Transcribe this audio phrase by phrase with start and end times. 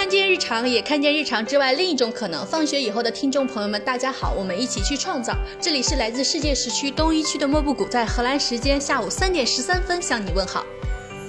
[0.00, 2.44] 看见日常，也看见日常之外另一种可能。
[2.46, 5.36] 放学以后的听众朋友们，大家好，我们一起去创造。
[5.60, 10.64] 这里是来自世界时区东一区的莫布谷，在荷兰时间下午三点十三分向你问好。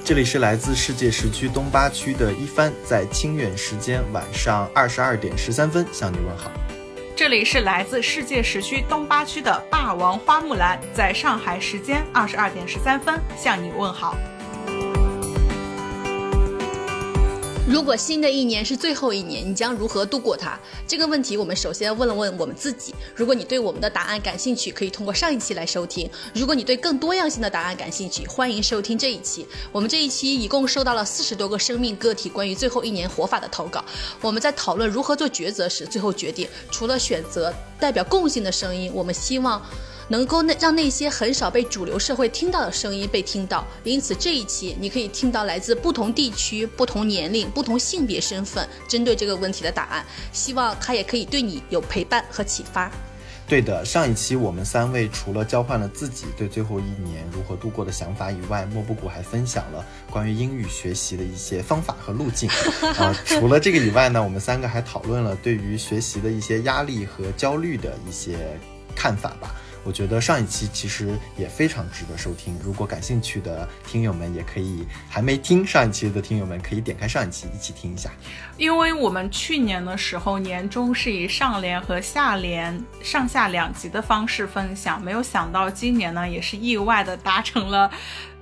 [0.06, 6.50] 这里是来自世界时区东八区的一帆，在清远时间晚上二十二点十三分向你问好。
[7.14, 14.16] 这里是来自世界时区东八区的霸王花木兰，在上海时间二十二点十三分向你问好。
[17.72, 20.60] 如果新的一年是最后一年，你将如何度过它？
[20.86, 22.94] 这个问题，我们首先问了问我们自己。
[23.16, 29.48] 如果你对我们的答案感兴趣，可以通过上一期来收听；如果你对更多样性的答案感兴趣，欢迎收听这一期。
[29.72, 33.82] 我们这一期一共收到了四十多个生命个体关于最后一年活法的投稿。
[34.20, 39.62] 我们在讨论如何做抉择时，最后决定，除了选择代表共性的声音，我们希望。
[40.12, 52.92] 能够那让那些很少被主流社会听到的声音被听到，因此这一期你可以听到来自不同地区、不同年龄、不同性别身份针对这个问题的答案，希望它也可以对你有陪伴和启发。
[53.48, 62.50] 对的，上一期我们三位除了交换了自己对最后一年如何度过的想法以外，莫布谷还分享了关于英语学习的一些方法和路径。
[62.98, 68.60] 啊， 除了这个以外呢，我们三个还讨论了对于学习的一些压力和焦虑的一些
[68.94, 69.56] 看法吧。
[69.84, 78.12] 我觉得上一期其实也非常值得收听，如果感兴趣的听友们也可以，还没听上一期的听友们可以点开上一期一起听一下。
[78.58, 87.92] 因为我们去年的时候年终是以上联和下联上下两集的方式分享，没有想到今年呢也是意外的达成了。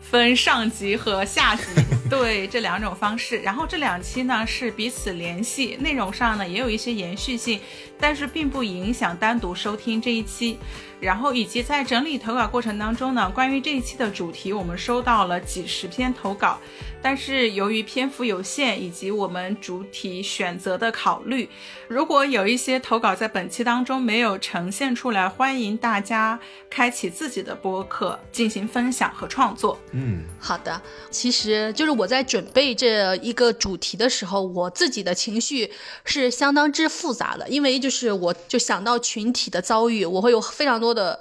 [0.02, 1.64] 分上集和下集，
[2.10, 7.60] 对这两种方式，然后这两期呢是彼此联系，内容上呢也有一些延续性，
[8.00, 10.58] 但是并不影响单独收听这一期。
[11.00, 16.60] 然后以及在整理投稿过程当中呢，关于这一期的主题，我们收到了几十篇投稿。
[17.02, 21.48] 但是由于篇幅有限，以及我们主体选择的考虑，
[21.88, 26.38] 如果有一些投稿在本期当中没有呈现出来，欢迎大家
[26.70, 29.80] 开启自己的播客进行分享和创作。
[29.94, 30.82] 嗯，好的。
[31.10, 35.72] 其实就是我在准备这一个主题的时候，我自己的情绪
[36.04, 41.20] 是相当之复杂的，因为就是我就想到群体的遭遇，我会有非常多多的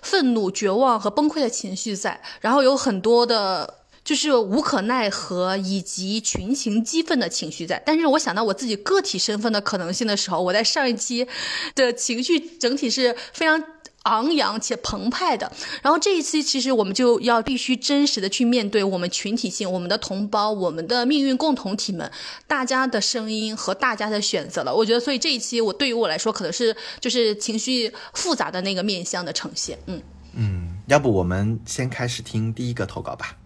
[0.00, 3.74] 愤怒、绝望和崩溃的情绪在，然后有很多的。
[4.02, 11.28] 就是无可奈何以及群情激愤的情绪在，但是我想到我自己个体身份的可能性的时候，我在上一期
[11.74, 13.62] 的情绪整体是非常
[14.04, 15.50] 昂扬且澎湃的。
[15.82, 22.10] 然后这一期其实我们就要必须真实的去面对我们群体性、我们的同胞、我们的命运共同体们
[22.46, 24.74] 大家的声音和大家的选择了。
[24.74, 29.78] 我觉得，所以这一期我对于我来说可能是就是情绪复杂的那个面相的呈现。
[29.86, 33.36] 嗯嗯，要不我们先开始听第一个投稿吧。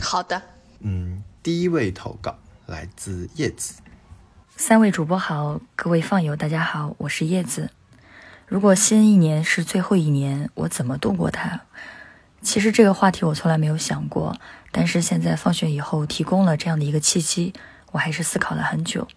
[0.00, 0.40] 好的，
[0.80, 3.74] 嗯，第一位投稿来自叶子。
[4.56, 7.70] 三位主播好，各位放友大家好，我是叶子。
[8.52, 11.62] 如果新一年是最后一年，我怎么度过它？
[12.42, 14.38] 其实这个话题我从来没有想过，
[14.70, 17.54] 但是现在放学以后提供了这样的一个契机，
[17.92, 19.08] 我还是思考了很久。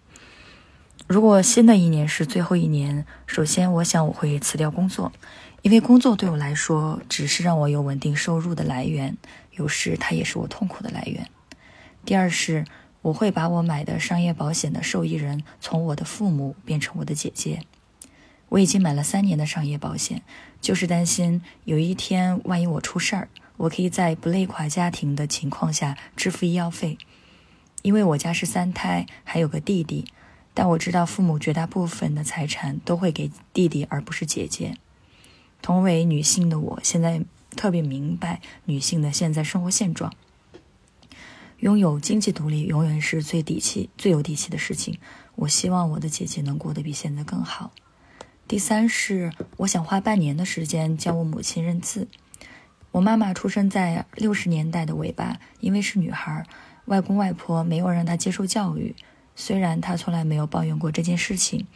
[1.06, 5.12] 如果新的一年是最后一年，首先我想我会辞掉工作，
[5.60, 9.18] 因为工作对我来说只是让我有稳定收入的来源。
[9.50, 11.28] 有时它也是我痛苦的来源。
[12.06, 12.64] 第二是，
[13.02, 17.60] 我会把我买的商业保险的受益人从我的父母变成我的姐姐。
[18.48, 20.22] 我已经买了三年的商业保险，
[20.60, 26.98] 就是担心有一天万一我出事儿，我可以在不累垮家庭的情况下支付医药费。
[27.82, 30.04] 因为我家是三胎，还有个弟弟，
[30.54, 34.76] 但我知道父母绝大部分的财产都会给弟弟，而不是姐姐。
[35.62, 37.22] 同为女性的我，现在。
[37.54, 40.12] 特别明白女性的现在生活现状，
[41.60, 44.98] 拥有经济独立永远是最底气、最有底气的事情。
[45.36, 47.70] 我希望我的姐姐能过得比现在更好。
[48.48, 52.06] 第三是，我想花半年的时间教我母亲认字。
[52.92, 56.46] 我妈妈出生在六十年代的尾巴，因为是女孩，
[56.84, 58.94] 外公外婆没有让她接受教育。
[59.34, 61.66] 虽然她从来没有抱怨过这件事情。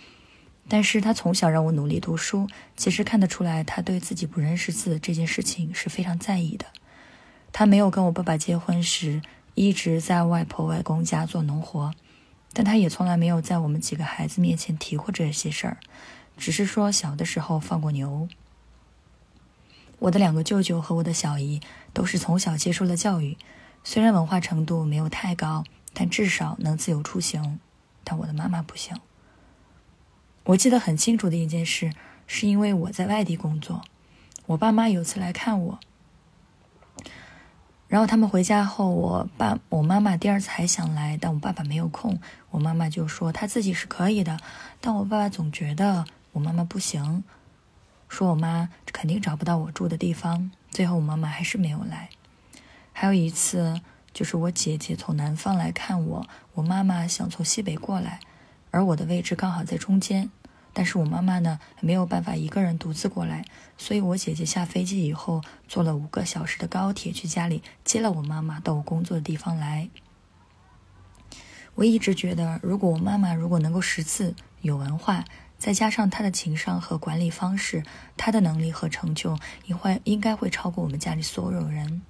[0.69, 2.47] 但是她从小让我努力读书，
[2.77, 6.67] 其实看得出来，她对自己不认识字这件事情是非常在意的。
[7.51, 9.21] 她没有跟我爸爸结婚时，
[9.57, 11.93] 一直在外婆外公家做农活，
[12.53, 15.79] 但她也从来没有在我们几个孩子面前提过这些事儿，
[16.41, 18.27] 只是说小的时候放过牛。
[19.99, 21.61] 我的两个舅舅和我的小姨
[21.93, 23.37] 都是从小接受了教育，
[23.85, 27.61] 虽然文化程度没有太高，但至少能自由出行，
[28.03, 28.99] 但我的妈妈不行。
[30.45, 31.93] 我记得很清楚的一件事，
[32.27, 33.83] 是因为我在外地工作，
[34.47, 35.79] 我爸妈有次来看我，
[37.87, 42.19] 然后他们回家后，我爸我妈妈第二次还想来，但我爸爸没有空。
[42.51, 44.41] 我妈妈就说她自己是可以的，
[44.81, 47.25] 但我爸爸总觉得我妈妈不行，
[48.09, 50.51] 说我妈肯定找不到我住的地方。
[50.71, 52.11] 最后我妈妈还是没有来。
[52.93, 53.81] 还有一次，
[54.13, 58.21] 就是我姐姐从南方来看我，我妈妈想从西北过来，
[58.71, 60.31] 而我的位置刚好在中间。
[60.73, 63.45] 但是我妈妈呢没有办法一个人独自过来，
[63.77, 69.91] 所以我姐姐下飞机以后坐了五个小时的高铁去家里接了我妈妈到我工作的地方来。
[71.75, 75.25] 我一直觉得，如果我妈妈如果能够识字、有文化，
[75.61, 77.85] 再加上他的情商和管理方式，
[78.17, 82.01] 他的能力和成就，应会应该会超过我们家里所有人。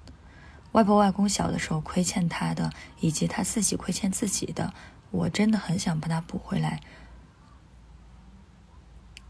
[0.71, 4.73] 外婆外公小的时候亏欠他的，以及他自己亏欠自己的，
[5.11, 6.81] 我真的很想把他补回来。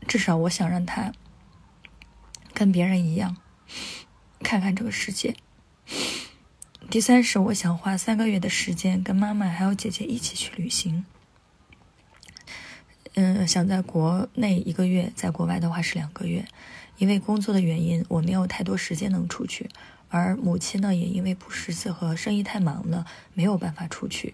[0.07, 1.13] 至少我想让他
[2.53, 3.39] 跟别人一样，
[4.41, 5.35] 看看这个世界。
[6.91, 11.07] 第三是我想花三个月的时间跟妈妈还有姐姐一起去旅行。
[13.23, 16.43] 嗯，想在国内一个月，在国外的话是两个月。
[16.97, 19.69] 因为工作的原因，我没有太多时间能出去，
[20.09, 24.33] 而母亲呢，也因为不识字和生意太忙了，没有办法出去。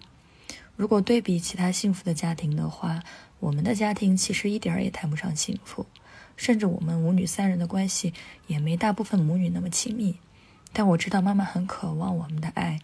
[0.77, 3.03] 如果对比其他幸福的家庭的话，
[3.41, 5.87] 我们的家庭其实一点儿也谈不上幸福，
[6.37, 8.15] 甚至我们母女三人的关系
[8.47, 10.17] 也没大部分母女那么亲密。
[10.73, 12.81] 但我知道妈妈很渴望我们的爱，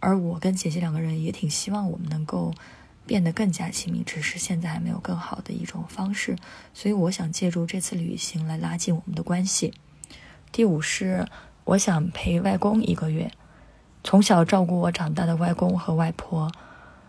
[0.00, 2.54] 而我跟姐姐两个人也挺希望我们能够
[3.06, 6.36] 变得更加亲密，只是现在还没有更好的一种方式。
[6.72, 9.72] 所以我想借助这次旅行来拉近我们的关系。
[10.50, 11.26] 第五是
[11.64, 13.30] 我想陪外公一个月，
[14.02, 16.50] 从小照顾我长大的外公和外婆。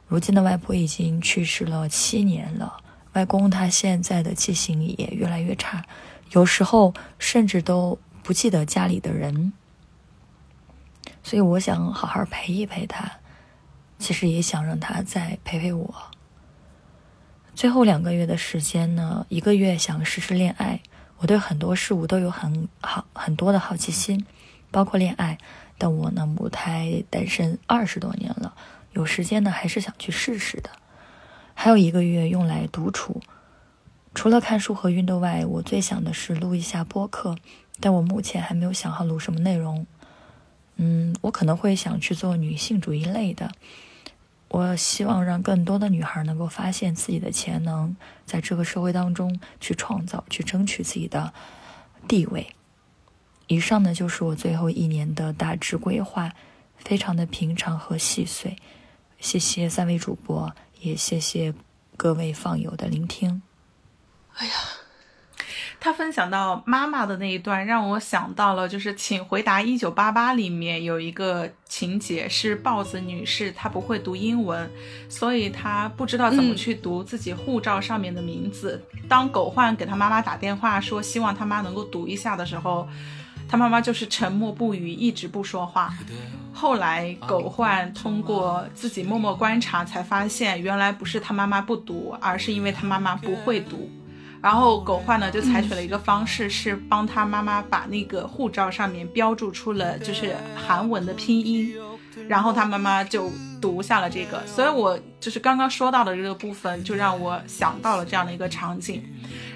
[0.08, 2.78] 如今的外婆已经去世了七年了，
[3.14, 5.84] 外公他现在的记性也越来越差，
[6.32, 9.54] 有时候甚至都不记得家里的人。
[11.24, 13.12] 所以我想好好陪一陪他，
[13.98, 15.94] 其实也想让他再陪陪我。
[17.54, 20.82] 最后两个月的时间呢，一个月想试试恋爱，
[21.18, 24.26] 我对很多事物都有很好很多的好奇心，
[24.72, 25.38] 包括恋爱。
[25.78, 28.56] 但我呢，母胎单身二十多年了。
[28.94, 30.70] 有时间呢，还是想去试试的。
[31.54, 33.22] 还有一个月用来独处，
[34.14, 37.36] 除了看书和运动外，我最想的是录一下播客。
[37.82, 39.86] 但我目前还没有想好录什么内容。
[40.78, 43.52] 嗯，我可能会想去做女性主义类的。
[44.48, 47.96] 我希望让更多的女孩能够发现自己的潜能，
[48.26, 51.34] 在这个社会当中去创造、去争取自己的
[52.08, 52.48] 地位。
[53.48, 56.32] 以上呢，就是我最后一年的大致规划，
[56.78, 58.56] 非常的平常和细碎。
[59.20, 61.54] 谢谢三位主播，也谢谢
[61.98, 63.42] 各位放友的聆听。
[64.36, 64.54] 哎呀，
[65.86, 74.68] 他分享到妈妈的那一段，让我想到了，就是《请回答一九八八》里面有一个情节，是豹子女士，她不会读英文，
[75.08, 78.84] 所以她不知道怎么去读自己护照上面的名字。
[79.08, 82.88] 当狗焕给他妈妈打电话说希望他妈能够读一下的时候。
[83.48, 85.94] 他妈妈就是沉默不语，一直不说话。
[86.52, 93.88] 后来狗焕通过自己默默观察，才发现原来不是他妈妈不读，而是因为他妈妈不会读。
[94.46, 101.74] 然后狗焕呢就采取了一个方式，是帮他妈妈把那个护照上面标注出了就是韩文的拼音。
[102.28, 109.04] 然后他妈妈就读下了这个，所以我就是刚刚说到的这个部分，就让我想到了这样的一个场景。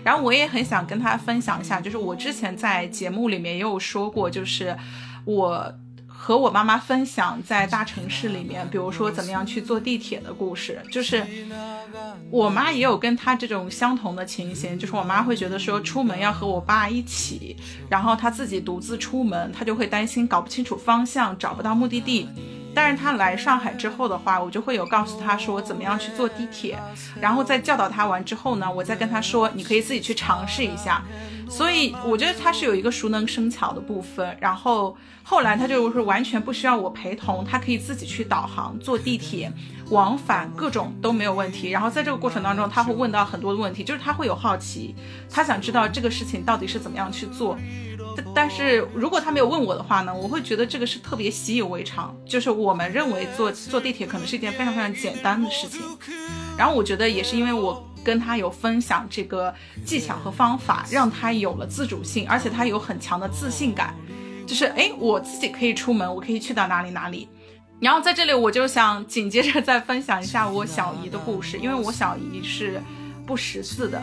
[0.03, 4.75] 然后我也很想跟他分享一下，就是我之前在节目里面也有说过，就是
[5.23, 5.71] 我
[6.21, 10.83] 和我妈妈分享在大城市里面，比如说怎么样去坐地铁的故事。
[10.91, 11.25] 就是
[12.29, 17.55] 我妈也有跟她这种相同的情形，就是我妈会觉得说出门要和我爸一起，
[17.89, 22.27] 然后她自己独自出门，她就会担心搞不清楚方向，找不到目的地。
[22.75, 26.77] 但是他来上海之后的话，我就会有告诉他说怎么样去坐地铁，
[27.19, 31.03] 然后在教导他完之后呢，我再跟他说你可以自己去尝试一下。
[31.49, 34.37] 所以我觉得他是有一个熟能生巧的部分。
[34.39, 39.51] 然后后来他就是完全不需要我陪同，他可以自己去导航坐地铁，
[39.89, 41.69] 往返各种都没有问题。
[41.69, 44.95] 然后在这个过程当中，他会问到很多的问题，就是他会有好奇，
[45.29, 47.57] 他想知道这个事情到底是怎么样去做。
[48.35, 55.81] 但是如果他没有问我的话呢，我会觉得这个是特别习以为常，就是我们认为坐坐地铁可能是一件非常非常简单的事情。
[56.57, 59.53] 然后我觉得也是因为我跟他有分享这个
[59.85, 63.93] 技巧和方法，让他有了自主性，而且他有很强的自信感，
[64.47, 67.27] 就是哎，我自己可以出门，我可以去到哪里哪里。
[67.79, 72.81] 然后在这里我就想紧接着再分享一下我小姨的故事，因为我小姨是
[73.25, 74.01] 不识字的，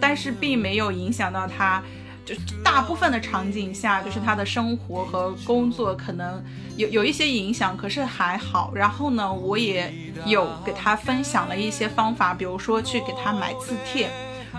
[0.00, 1.82] 但是并没有影响到她。
[2.26, 6.44] 就大部分的场景下，就是他的生活和工作可能
[6.76, 8.72] 有有一些影响，可是还好。
[8.74, 9.94] 然后呢，我也
[10.26, 14.10] 有给他分享了一些方法，比如说去给他买字帖，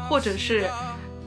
[0.10, 0.68] 或者是。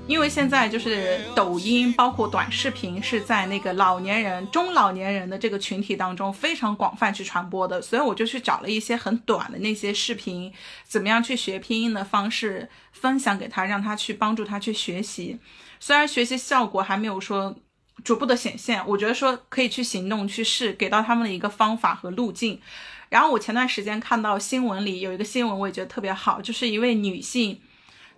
[0.07, 10.53] 因为现在就是抖音，包括短视频，是在那个老年人、中老年人的这个群体当中非常广泛去传播的，所以我就去找了一些很短的那些视频，
[10.85, 15.39] 怎么样去学拼音的方式分享给他，让他去帮助他去学习。
[15.81, 17.57] 虽然学习效果还没有说
[18.05, 22.61] 逐步的显现，我觉得说可以去行动去试，给到他们的一个方法和路径。
[23.09, 27.61] 然后我前段时间看到新闻里有一个新闻，我也觉得特别好，就是一位女性。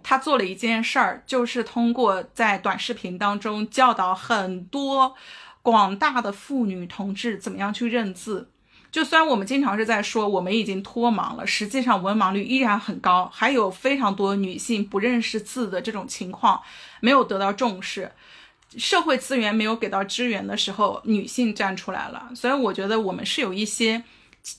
[0.02, 5.14] 她做了一件事儿，就是通过在短视频当中教导很多
[5.62, 8.51] 广大的妇女同志怎么样去认字。
[8.92, 16.62] 就虽然我们经常是在说我们已经脱盲了，实际上文盲率依然很高，还有非常多女性不认识字的这种情况
[17.00, 18.12] 没有得到重视。
[18.76, 22.30] 社会资源没有给到支援的时候，女性站出来了。
[22.34, 24.04] 所以我觉得我们是有一些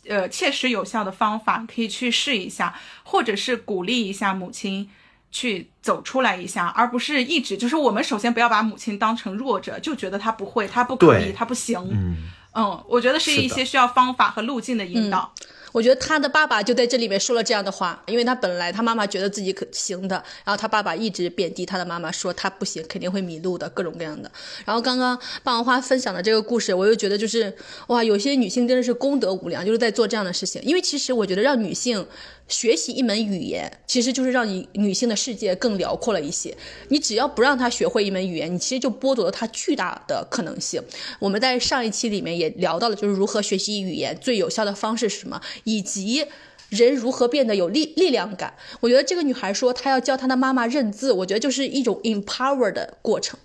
[0.10, 4.90] 呃切实有效的方法可以去试一下，或者是鼓励一下母亲。
[5.36, 11.75] 去走出来一下，而不是一直就是我们首先不要把母亲当成弱者，就觉得她不会，她不可以，她不行。
[11.92, 15.33] 嗯嗯，我觉得是一些需要方法和路径的引导。
[15.72, 24.31] 我觉得他的爸爸就在这里面说了这样的话，因为他本来他妈妈觉得自己可行的，然后他爸爸一直贬低他的妈妈，说他不行，肯定会迷路的，各种各样的。
[24.65, 27.51] 然后刚刚霸王花分享的这个故事，我又觉得就是
[27.88, 30.62] 哇，有些女性真的是功德无量，就是在做这样的事情。
[30.62, 32.05] 因为其实我觉得让女性。
[32.48, 36.56] 学习一门语言，其实就是让你女性的世界更辽阔了一些。
[36.90, 40.82] 你只要不让她学会一门语言，你其实就剥夺了她巨大的可能性。
[41.20, 46.26] 我们在上一期里面也聊到了，就是如何学习语言最有效的方式是什么，以及
[46.70, 48.54] 人如何变得有力力量感。
[48.82, 53.40] 我觉得这个女孩说她要教她的妈妈认字，我觉得就是一种 empower 的过程。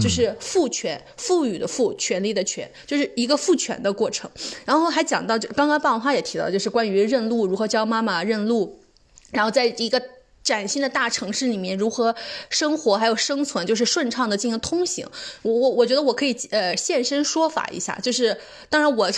[0.00, 4.30] 就是赋权，赋予的赋，权力的权，就是一个赋权的过程。
[4.64, 8.78] 然后还讲到，就刚刚霸王花也提到，就是关于认路，如何教妈妈认路，
[9.30, 10.02] 然后在一个。
[10.46, 12.14] 崭新的大城市里面如何
[12.48, 15.04] 生活还有生存，就是顺畅的进行通行。
[15.42, 18.38] 我我我觉得我可以呃现身说法一下，就是
[18.70, 19.10] 当然我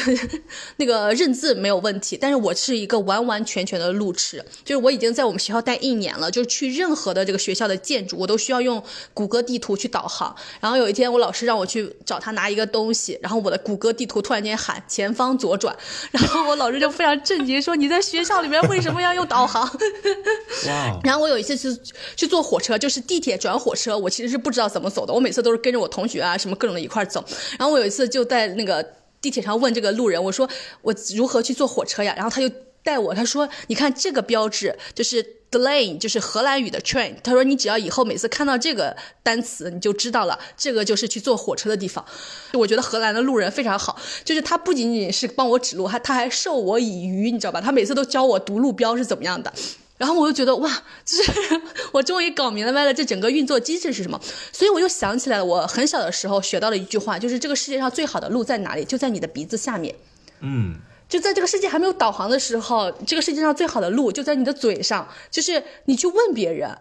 [0.77, 8.83] 那个认字没有问题，但是我是一个完完全全的路痴，就是我已经在我们学校待一年了，就是去任何的这个学校的建筑，我都需要用
[9.13, 10.35] 谷歌地图去导航。
[10.61, 15.77] 然后有一天我老师让我去找他拿一个东西，然后我的谷歌地图突然间喊前方左转，
[16.11, 19.63] 然后我老师就非常震惊说你在学校里面为什么要用导航？
[20.67, 21.01] 哇！
[21.05, 21.18] 然后。
[21.19, 21.79] 我有一次是
[22.17, 25.13] 去坐火车，就是地铁转火车，我其实是不知道怎么走的。
[25.13, 27.25] 我每次都是跟着我同学啊，什么各种的一块走。
[27.59, 28.85] 然后我有一次就在那个
[29.21, 30.49] 地铁上问这个路人，我说
[30.83, 32.15] 我如何去坐火车呀？
[32.17, 32.49] 然后他就
[32.83, 37.15] 带我，他说你看这个标志就是 d l a n e 就是荷兰语的 train。
[37.23, 42.05] 他说你只要以后每次看到这个单词，你就知道了，这个就是去坐火车的地方。
[42.53, 47.61] 我觉得荷兰的路人非常好，就是他不仅仅是帮我指路，还他还授我以渔，你知道吧？
[47.61, 49.53] 他每次都教我读路标是怎么样的。
[49.99, 51.61] 然后我就觉得哇，就是
[51.93, 54.19] 我终于搞明白了这整个运作机制是什么，
[54.53, 58.85] 所以我又想起来了，我很小的时候学到了一句话，就是这个世界上最好的路在哪里？
[58.85, 59.95] 就在你的鼻子下面。
[60.41, 60.77] 嗯，
[61.09, 66.79] 就在这个世界还没有导航的时候，这个世界上最好的路就在你的嘴上，就是你去问别人，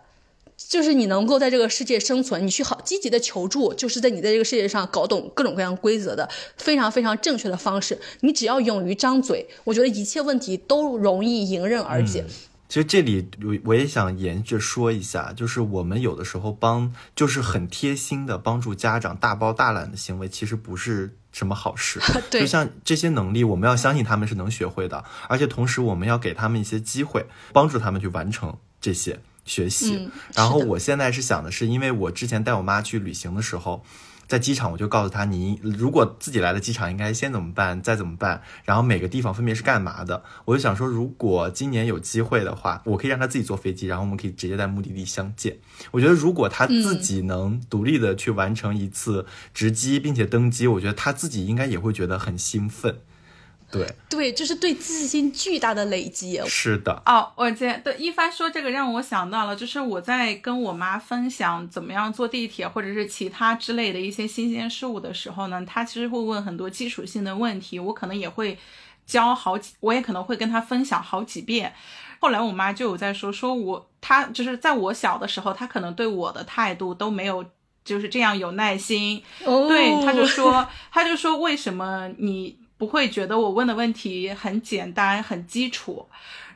[0.55, 7.99] 就是你能够在这个世界生存，你去好积极的求助，就是在你在这个世界上搞懂各种各样规则的非常非常正确的方式。
[8.19, 12.23] 你只要勇于张嘴，我觉得一切问题都容易迎刃而解。
[12.69, 21.99] 其实这里我我也想沿着说一下，就是我们有的时候帮，就是很贴心的帮助家长大包大揽的行为，其实不是什么好事。
[22.29, 30.09] 对，就像这些能力，我们要相信他们是能学会的，而且同时我们要给他们一些机会，帮助他们去完成这些学习。
[30.33, 33.83] 然后我现在是想的是，因为我之前带我妈去旅行的时候。
[34.27, 40.23] 在机场，我就告诉他，你如果自己来的机场，应该先怎么办，再怎么办，然后每个地方分别是干嘛的。
[40.45, 45.57] 我就想说，如果今年有机会的话，我可以让他自己坐飞机，然后我们可以直接在目的地相见。
[45.91, 52.99] 我觉得，如果他自己能独立的去完成一次值机并且登机，我觉得他自己应该也会觉得很兴奋。
[53.69, 56.41] 对对，就是对自信巨大的累积。
[56.47, 57.01] 是的。
[57.05, 68.57] 哦，我见对一帆说这个让我想到了，就是我在跟我妈分享怎么样坐地铁或者是其他之类的一些新鲜事物的时候呢，她其实会问很多基础性的问题，我可能也会
[69.05, 71.73] 教好几，我也可能会跟她分享好几遍。
[72.21, 77.43] 后来我妈就有在说，说我她就是在我小的时候，她可能对我的态度都没有
[77.83, 79.21] 就是这样有耐心。
[79.43, 79.67] 哦。
[79.67, 82.57] 对，她就说，她就说为什么你。
[82.77, 86.07] 不会觉得我问的问题很简单、很基础，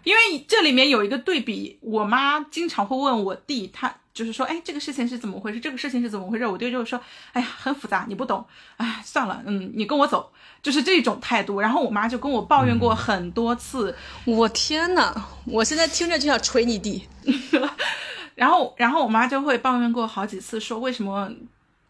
[0.04, 1.78] 因为这里面有一个对比。
[1.82, 5.60] 我妈经常会问我弟，他就是说，哎，这个事情是怎么回事？
[5.60, 6.46] 这个事情是怎么回事？
[6.46, 7.00] 我弟就说，
[7.34, 8.46] 哎呀，很复杂，你不懂，
[8.78, 11.60] 哎，算了，嗯，你跟我走，就是这种态度。
[11.60, 15.13] 然后我妈就跟我抱怨过很多次，我天呐，
[15.46, 17.08] 我现在听着就想捶你弟。
[18.36, 21.32] 然后，然后我妈就会抱怨过好几次，说为什么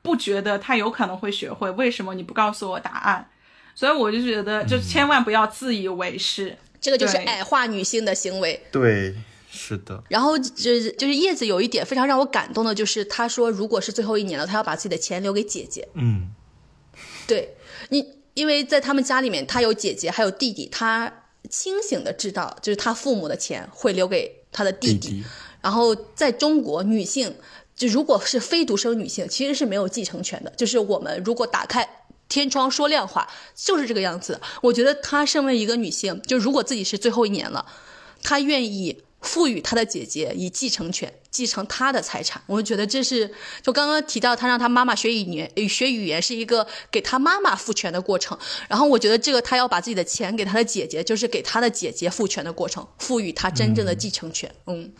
[0.01, 1.69] 不觉得他有可能会学会？
[1.71, 3.29] 为什么你不告诉我答案？
[3.73, 8.61] 所以我就觉得，就千万不要自以为是，这个就是矮化女性的行为。
[8.71, 9.15] 对，
[9.49, 10.03] 是的。
[10.09, 15.87] 然后就是就是叶子有一点非常让我感动的，就是他说，如果是最后一年了，他要把自己的钱留给姐姐。
[15.93, 16.29] 嗯，
[17.27, 17.55] 对
[17.89, 21.11] 你，因为在他们家里面，他有姐姐，还有弟弟，他
[21.49, 25.23] 清醒的知道，就是他父母的钱会留给他的弟弟。
[25.61, 27.35] 然后在中国，女性
[27.75, 30.51] 就如果是非独生女性，其实是没有继承权的。
[30.57, 31.87] 就是我们如果打开
[32.31, 34.39] 天窗说亮话，就是这个样子。
[34.61, 37.65] 我觉得她身为一个女性，就如果自己是最后一年了，
[38.23, 42.41] 她愿意赋予她的姐姐以继承权，继承她的财产。
[42.47, 43.29] 我就觉得这是
[43.61, 48.37] 就刚刚提到，她让她妈妈学语言，学语言是一个给她妈妈赋权的过程。
[48.69, 54.49] 然后我觉得这个她要把自己的钱给她的姐姐，就是给她的姐姐赋权的过程，赋予她真正的继承权。
[54.67, 54.93] 嗯。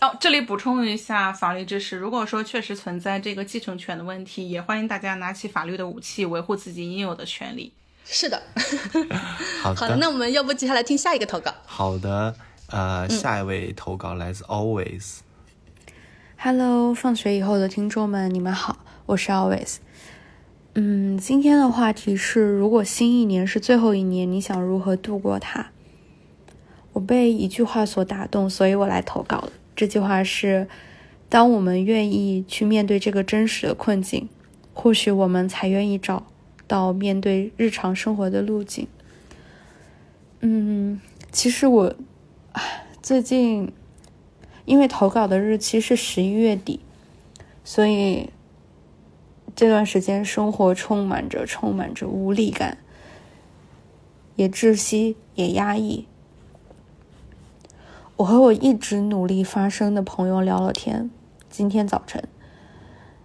[0.00, 1.96] 哦，这里补充一下法律知识。
[1.96, 7.72] 如果说确实存在这个继承权的问题，也欢迎大家拿起法律的武器，维护自己应有的权利。
[8.04, 8.40] 是 的，
[9.60, 9.96] 好的。
[9.96, 11.52] 那我们要不接下来听下一个投稿？
[11.66, 12.34] 好的，
[12.68, 15.18] 呃，下一位投稿来自 Always。
[16.38, 19.78] Hello，放学以后的听众们，你们好，我是 Always。
[20.74, 25.66] 嗯，今天的话题是：如果新一年是最后一年，你想如何度过它？
[26.92, 29.52] 我被一句话所打动，所以我来投稿了。
[29.78, 30.66] 这句话是：
[31.28, 34.28] 当我们愿意去面对这个真实的困境，
[34.74, 36.26] 或许我们才愿意找
[36.66, 38.88] 到面对日常生活的路径。
[40.40, 41.94] 嗯，其实我
[43.00, 43.70] 最近
[44.64, 46.80] 因为投稿的日期是十一月底，
[47.62, 48.30] 所以
[49.54, 52.78] 这段时间生活充满着充满着无力感，
[54.34, 56.07] 也窒息，也压抑。
[58.18, 61.08] 我和我一直努力发声的朋友聊了天。
[61.48, 62.26] 今天早晨，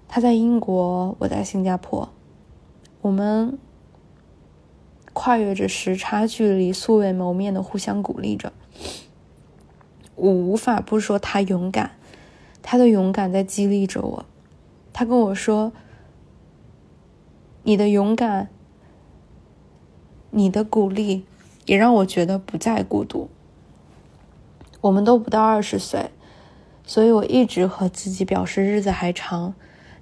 [0.08, 2.10] 他在英国，我在新加坡，
[3.02, 3.58] 我们
[5.12, 8.54] 跨越着时差距离，素未谋面的互相鼓励着。
[10.14, 11.94] 我无法不说他勇敢，
[12.62, 14.26] 他的勇敢在激励着我。
[14.94, 15.74] 他跟我说
[17.64, 18.50] ：“你的勇敢，
[20.30, 21.26] 你的鼓励，
[21.66, 23.28] 也让我觉得不再孤独。”
[24.84, 26.12] 我们都不到二十岁，
[26.86, 29.54] 所以我一直和自己表示日子还长。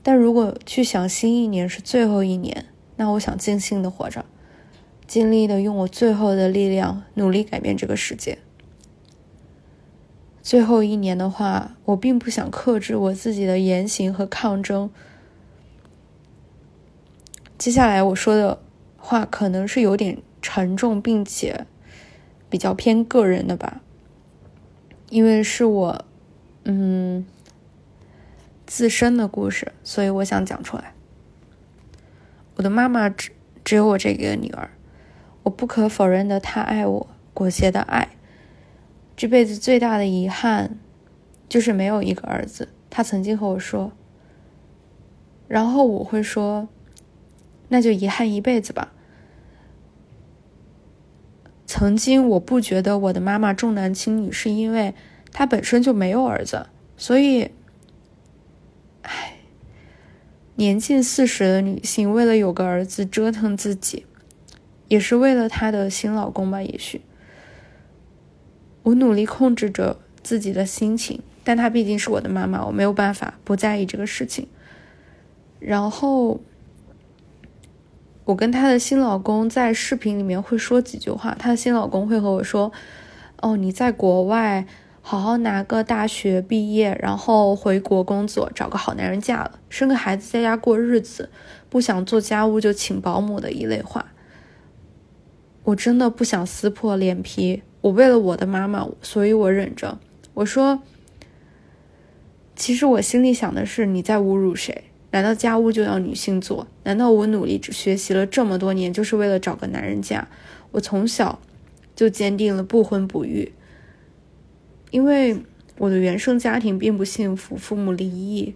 [0.02, 2.66] 但如果去想新一年是最后一年，
[2.96, 4.26] 那我想尽兴的活着，
[5.06, 8.40] 尽力的用我最后的力量努力改变这个世界。
[10.42, 14.90] 最后一年的话，我并不想克制我自己的言行和抗争。
[17.60, 18.58] 接下来我说的
[18.98, 21.68] 话可能是有点沉重，并且
[22.50, 23.82] 比较偏个人的吧。
[25.12, 26.06] 因为是我，
[26.64, 27.26] 嗯，
[28.66, 30.94] 自身的故事，所以我想讲出来。
[32.56, 33.30] 我的妈妈只
[33.66, 34.70] 只有我这个女儿，
[35.44, 38.16] 我不可否认的，她爱我，裹挟的爱。
[39.18, 40.80] 这辈子最大的遗憾，
[41.50, 42.70] 就是没有一个儿子。
[42.90, 43.92] 她曾经和我说，
[45.50, 46.70] 然后我会说，
[47.68, 48.94] 那就遗憾一辈子吧。
[51.74, 54.94] 曾经我不觉得我的妈妈重男轻女，是因为
[55.32, 57.50] 她本身就没有儿子，所以，
[59.04, 59.38] 唉，
[60.56, 64.06] 年近四十的女性为了有个儿子折腾自己，
[64.90, 66.62] 也是为了她的新老公吧？
[66.62, 67.00] 也许，
[68.84, 74.46] 我努力控制着自己的心情，但她毕竟是我的妈妈，我没有办法不在意这个事情。
[75.58, 76.42] 然后。
[78.26, 82.72] 我跟她的新老公在视频里面会说几句话，她的新老公会和我说
[83.42, 84.66] ：“哦，你在国外
[85.02, 91.30] 好好拿个大学毕业，然后回国工作，找个好男人嫁了，生个孩子在家过日子，
[91.70, 94.14] 不想做家务就请保姆的一类话。”
[95.64, 100.00] 我真的不想撕破脸皮，我为了我的妈妈，所以我忍着。
[100.36, 100.82] 我说
[102.56, 106.68] ：“其实我心里想的是，你在侮辱谁？”难道家务就要女性做？
[106.84, 110.28] 难道我努力学习了这么多年，就是为了找个男人嫁？
[110.72, 111.40] 我从小
[111.96, 113.52] 就坚定了不婚不育，
[114.90, 115.38] 因为
[115.78, 118.56] 我的原生家庭并不幸福，父母离异，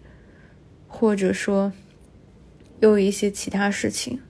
[0.88, 1.74] 或者说
[2.80, 4.22] 又有一些其他事情。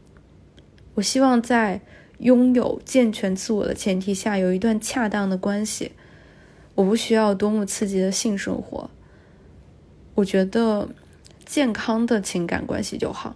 [0.96, 1.82] 我希望在
[2.20, 5.92] 拥有健全自我的前提下，有一段恰当的关系。
[6.74, 8.90] 我不需要多么刺激的性生活。
[10.16, 10.90] 我觉得
[11.46, 13.36] 健康的情感关系就好。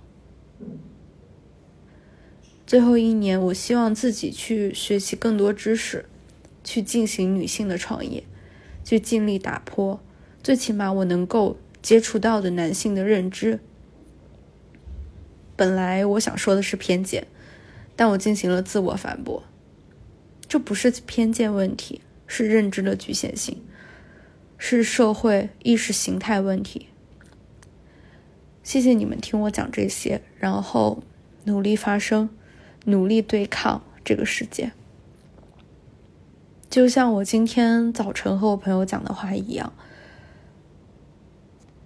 [2.66, 6.06] 最后一年，我希望自己去学习更多知识，
[6.64, 8.24] 去进行女性的创业，
[8.84, 10.00] 去尽力打破
[10.44, 13.60] 最起码我能够接触到的男性的认知。
[15.56, 17.28] 本来我想说的是偏见，
[17.96, 19.44] 但我进行了自我反驳。
[20.48, 23.62] 这不是偏见问题，是认知的局限性，
[24.58, 26.88] 是社会意识形态问题。
[28.70, 31.02] 谢谢你们听我讲这些，然后
[31.46, 32.30] 努力发声，
[32.86, 34.74] 努力对抗这个世界。
[36.70, 39.74] 就像我今天早晨和我朋友讲的话一样，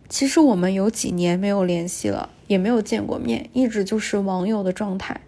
[0.10, 2.32] 其实我们有几年没有联系了。
[2.48, 5.22] 也没有见过面，一直就是网友的状态。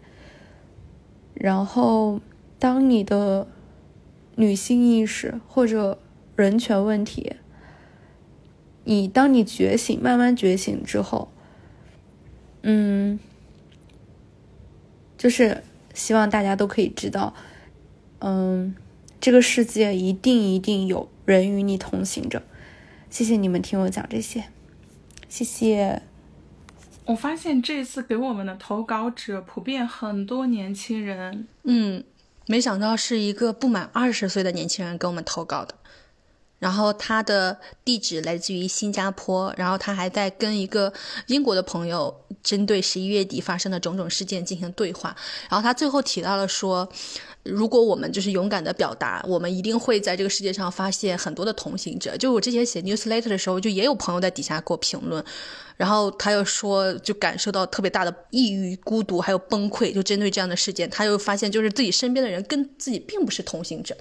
[1.33, 2.19] 然后，
[2.59, 3.47] 当你的
[4.35, 5.97] 女性意识或者
[6.35, 7.37] 人权问题，
[8.83, 11.29] 你当你觉醒，慢慢觉醒之后，
[12.67, 13.19] 嗯，
[15.19, 17.35] 就是希望大家都可以知道，
[18.19, 18.75] 嗯，
[19.21, 22.41] 这个世界一定一定有人与你同行着。
[23.11, 24.45] 谢谢你们听我讲这些，
[25.29, 26.01] 谢谢。
[27.05, 32.03] 我发现这次给我们的投稿者普遍很多年轻人，嗯，
[32.47, 35.75] 没想到是一个不满二十岁的年轻人给我们投稿的，
[36.59, 40.91] 然后他的地址来自于新加坡，然后他还在跟一个
[41.27, 45.15] 英国的朋友针对十一月底发生的种种事件进行对话，
[45.49, 46.89] 然后他最后提到了说。
[47.45, 52.17] 如果我们就是勇敢的表达，我们一定会在这个世界上发现很多的同行者。
[52.17, 55.23] 就我之前写 newsletter 的时候，就也有朋友在底下给我评论，
[55.77, 59.93] 然后他又说，就感受到特别大的抑郁、孤独，还有崩溃。
[59.93, 63.95] 就针对这样的事件，他又发现，就是自己身边的人跟自己并不是同行者。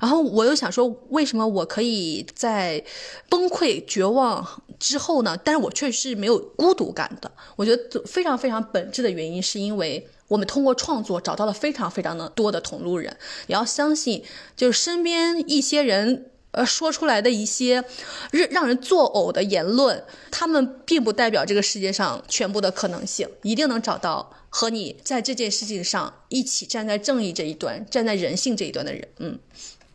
[0.00, 2.82] 然后我又想说，为什么我可以在
[3.28, 5.36] 崩溃、绝望之后呢？
[5.36, 7.30] 但是我确实是没有孤独感的。
[7.56, 10.08] 我觉得非常非常本质的原因，是因为。
[10.28, 14.24] 我们通过创作找到了非常非常的多的同路人，你要相信，
[14.56, 17.84] 就是身边一些人呃说出来的一些
[18.32, 29.38] 让让人作呕的言论，他们并不代表这个世界上全部的可能性，一定能找到和你在这件事情上一起站在正义这一端、站在人性这一端的人，嗯。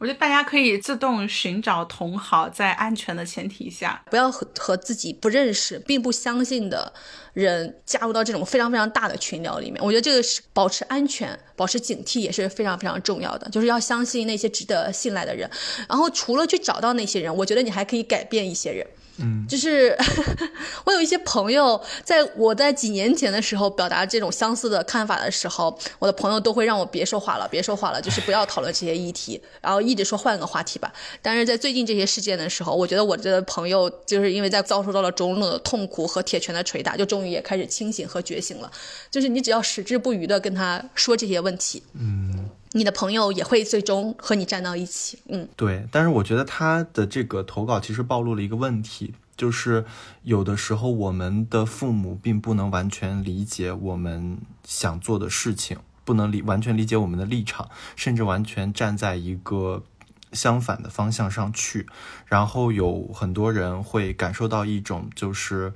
[0.02, 6.92] 我觉得大家可以自动寻找同好，在安全的前提下，不要和和自己不认识、并不相信的
[7.34, 9.80] 人加入到这种非常非常大的群聊里面。
[9.84, 15.48] 我觉得这个是保持安全、保持警惕也是非常非常重要的，就是要相信那些值得信赖的人。
[15.88, 18.84] 然后除了去找到那些人，我觉得你还可以改变一些人。
[19.22, 19.96] 嗯，就是
[20.86, 30.92] 我有一些朋友，在我在几年前的时候表达这种相似的看法的时候，我的朋友都会让我别说话了，别说话了，就是不要讨论这些议题，然后一直说换个话题吧。
[31.22, 38.72] 但是在最近这些事件的时候，我觉得我的朋友就是因为在遭受到了种种的痛苦和铁拳的捶打，就终于也开始清醒和觉醒了。
[39.10, 42.50] 就是你只要矢志不渝的跟他说这些问题，嗯。
[42.74, 45.86] 你的朋友也会最终和你站到一起，嗯，对。
[45.92, 49.84] 但是我觉得他的这个投稿其实暴露了一个问题，就是
[50.24, 59.84] 有的时候我们的父母并不能完全理解我们想做的事情，不能理完全理解我们的立场，甚至完全站在一个
[60.32, 61.88] 相反的方向上去。
[62.26, 65.74] 然后有很多人会感受到一种就是。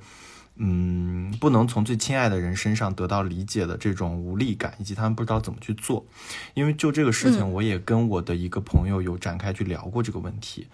[0.58, 6.06] 嗯，不能从最亲爱的人身上得到理解的这种无力感，以及他们不知道怎么去做。
[6.54, 10.66] 因为就这个事情，我也跟我的一个朋友有展开去聊过这个问题。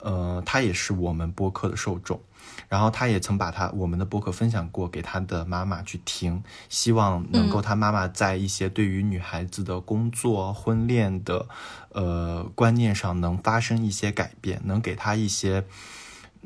[0.00, 2.20] 呃，他也是我们播客的受众，
[2.68, 11.48] 然后他也曾把他我们的播客分享过给他的妈妈去听，希望能够他妈妈在一些对于女孩子的工作、婚恋的
[11.88, 15.64] 呃观念上能发生一些改变，能给他一些。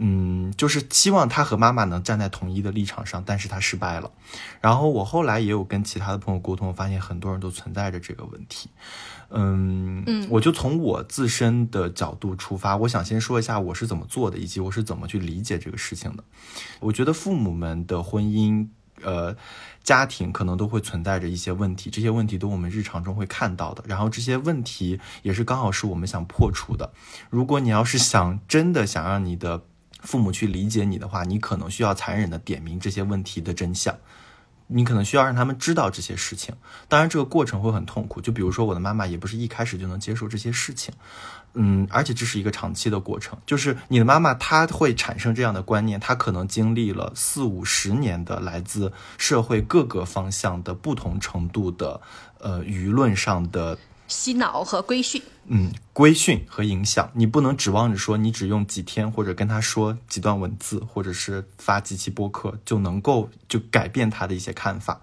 [0.01, 4.11] 嗯，就是希望他和妈妈能站在统一的立场上，但是他失败了。
[4.61, 8.71] 然后我后来也有跟其他的朋友沟通，发现很多人都存在着这个问题。
[9.31, 16.25] 嗯嗯，我就从我自身的角度出发，我想先说一下我是怎么做的，以及我是怎么去理解这个事情的。
[16.81, 18.69] 我觉得父母们的婚姻，
[19.03, 19.37] 呃，
[19.83, 23.85] 家庭可能都会存在着一些问题，这些问题都我们日常中会看到的。
[23.87, 26.93] 然后这些问题也是刚好是我们想破除的。
[27.29, 29.65] 如果你要是想真的想让你的
[30.01, 33.97] 父母去理解你的话，你可能需要残忍的点明这些问题的真相，
[34.67, 36.55] 你可能需要让他们知道这些事情。
[36.89, 38.21] 当然，这个过程会很痛苦。
[38.21, 40.95] 就比如说，我的妈妈也不是一开始就能接受这些事情，
[41.55, 43.37] 嗯，而且这是一个长期的过程。
[43.47, 52.01] 就是你的妈妈，她会产生这样的观念，她可能经历了四五十年的来自社会各个方向的不同程度的
[52.39, 55.23] 呃舆论上的洗脑和规训。
[55.51, 65.01] 嗯，规训和影响，你不能指望着说你只用几天或者跟他说几段文字，或者是发几期播客就能够就改变他的一些看法。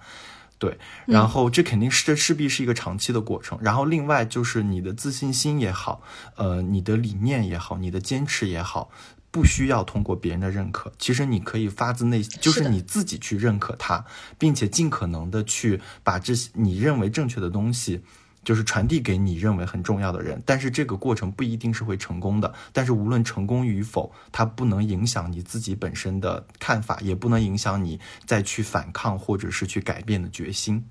[0.57, 3.57] 对，然后这肯定是这势必是一个长期的过程。
[3.61, 6.01] 然后另外就是你的自信心也好，
[6.37, 8.89] 呃，你的理念也好，你的坚持也好，
[9.31, 10.93] 不需要通过别人的认可。
[10.97, 14.05] 其实你可以发自内心，就是你自己去认可它，
[14.37, 18.01] 并且尽可能的去把这些你认为正确的东西。
[18.45, 22.53] 就是传递给你认为很重要的人，但是这个过程不一定是会成功的。
[22.71, 30.85] 但是无论成功与否，它不能影响你自己本身的看法，也不能影响你再去反抗或者是去改变的决心。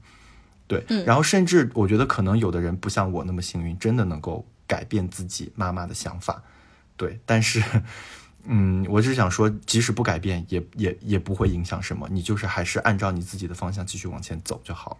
[0.67, 6.43] 对，然后甚至我觉得可能有的人不像我那么幸运，真的能够改变自己妈妈的想法。
[6.97, 7.63] 对，但是，
[8.45, 14.97] 嗯，我只是想说，即使不改变，也也也不会影响什么，你就是还是按照你自己的方向继续往前走就好了。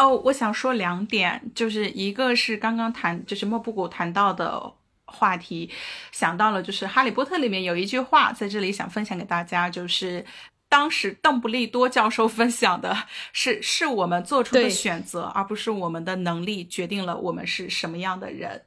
[0.00, 4.72] 哦，我想说两点，就是一个是刚刚谈，就是莫布谷谈到的
[5.04, 5.70] 话题，
[6.10, 10.24] 想到了就是《哈利波特》里面有一句话，在这里想分享给大家，就是
[10.70, 12.96] 当时邓布利多教授分享的
[13.34, 18.62] 是，是我们做出的选择，而不是我们的能力决定了我们是什么样的人。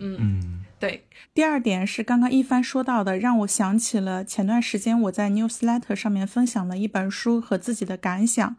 [0.00, 8.56] 嗯对，第二点是刚刚一帆说到的，让我想起了前段时间我在 newsletter 上面分享了一本书和自己的感想，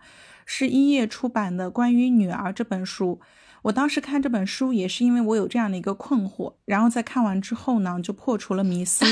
[0.51, 3.21] 是一页出版的关于女儿这本书。
[3.61, 9.05] 我当时看这本书也是因为我有这样的一个困惑，然后在看完之后呢，就破除了迷思。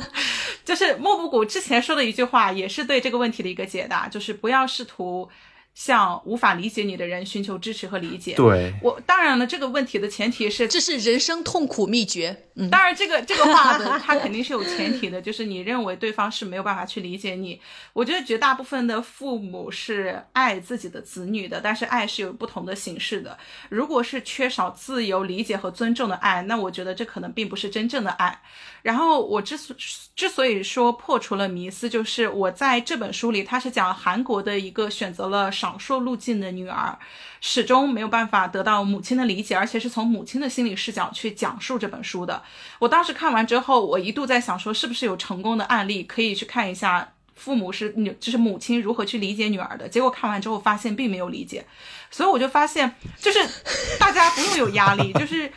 [0.64, 5.28] 就是莫布谷之前说的一句话，也是对这个问题的一个解答，就是不要试图
[5.74, 8.34] 向无法理解你的人寻求支持和理解。
[8.34, 12.46] 对，我当然了，这个问题的前提是这是人生痛苦秘诀。
[12.56, 17.58] 嗯，当然，这个这个话的 它肯定是有前提的，就是你认为对方是没有办法去理解你。
[17.92, 23.38] 我觉得绝大部分的父母是爱自己的子女的，但是爱是有不同的形式的。
[23.70, 28.42] 如果是缺少自由、理解和尊重的爱，那我觉得这可能并不是真正的爱。
[28.82, 29.74] 然后我之所
[30.14, 36.98] 之所以说破除了迷思，就是我在这本书里，它是讲韩国的一个选择了少数路径的女儿，
[37.42, 42.42] 始终没有办法得到母亲的理解，而且是从母亲的心理视角去讲述这本书的。
[42.78, 49.86] 我当时看完之后，我一度在想说，是不是有成功的案例可以去看一下，父母是女，就是母亲如何去理解女儿的。
[49.86, 51.66] 结果看完之后发现并没有理解，
[52.10, 53.38] 所以我就发现，就是
[53.98, 55.52] 大家不用有压力，就是。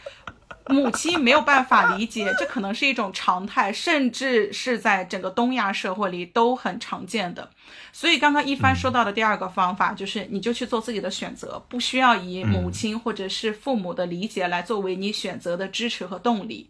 [0.67, 7.49] 母亲没有办法理解， 这可能是一种常态，甚至是在整个东亚社会里都很常见的。
[7.91, 16.69] 所以刚刚一帆说到的第二个方法，就是你就去做自己的选择，不需要以母亲或者是父母的理解来作为你选择的支持和动力。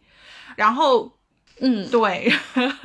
[0.56, 1.12] 然后，
[1.60, 2.32] 嗯，对，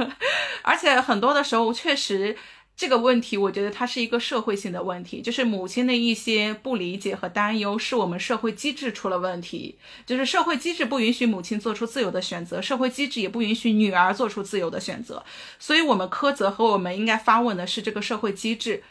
[0.62, 2.36] 而且很多的时候确实。
[2.78, 15.24] 这个问题，我觉得它是一个社会性的问题，就是母亲的一些不理解和担忧，是我们社会机制出了问题，就是社会机制不允许母亲做出自由的选择，社会机制也不允许女儿做出自由的选择，
[15.58, 18.84] 所以我们苛责和我们应该发问的是这个社会机制。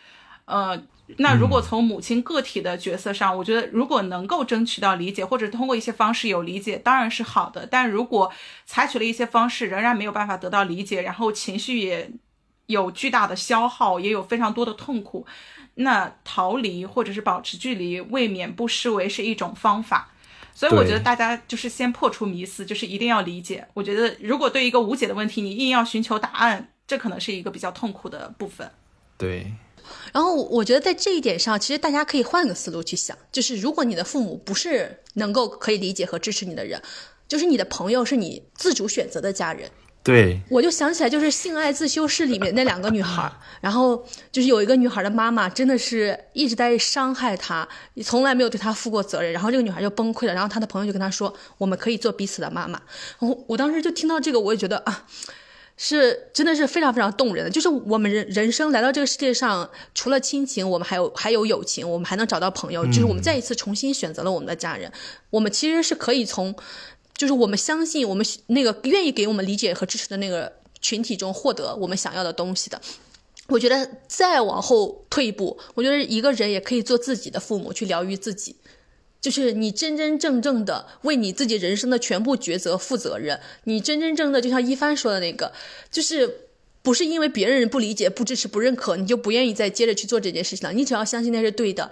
[0.44, 0.84] 呃，
[1.20, 7.66] 那如果从母亲个体的角色上，我觉得如果能够争取到理解，或者通过一些方式有理解，当然是好的。
[7.66, 8.34] 但如果
[8.66, 12.12] 采取了一些方式，仍然没有办法得到理解，然后情绪也。
[12.68, 15.26] 有巨大的消耗，也有非常多的痛苦，
[15.76, 20.14] 那逃离或者是保持距离，未免不失为是一种方法。
[20.54, 23.68] 所以我觉得大家就是先破除迷思，就是一定要理解。
[23.76, 28.72] 我觉得如果对一个无解的问题，你硬要寻求答案，这可能是一个比较痛苦的部分。
[29.18, 29.54] 对。
[30.12, 36.82] 然后我觉得在这一点上，其实大家可以换个思路去想，就是如果你的父母不是能够可以理解和支持你的人，
[37.28, 39.72] 就是你的朋友是你自主选择的家人。
[40.08, 47.68] 对，我就想起来，就是《性爱自修室》里面那两个女孩，然后就是有一个女孩的妈妈真的是一直在伤害她，
[48.06, 52.82] 从来没有对她负过责任，然后这个女孩就崩溃了，然后她的朋友就跟她说：“我们可以做彼此的妈妈。”
[53.20, 55.06] 我我当时就听到这个，我也觉得啊，
[55.76, 57.52] 是真的是非常非常动人的。
[57.52, 64.90] 就是我们人人生来到这个世界上，除了亲情，我们还有还有友情，我们还能找到朋友，就是我们再一次重新选择了我们的家人，
[65.32, 66.56] 我们其实是可以从。
[67.18, 72.80] 就是我们相信，我们那个愿意给我们理解和支持的那个群体中获得我们想要的东西的。
[73.48, 78.56] 我觉得再往后退一步，我觉得一个人也可以做自己的父母，去疗愈自己。
[79.20, 83.40] 就是你真真正正的为你自己人生的全部抉择负责任。
[83.64, 85.52] 你真真正的就像一帆说的那个，
[85.90, 86.50] 就是
[86.84, 90.74] 不是因为别人不理解、不支持、不认可，你就不愿意再接着去做这件事情了。
[90.74, 91.90] 你只要相信那是对的，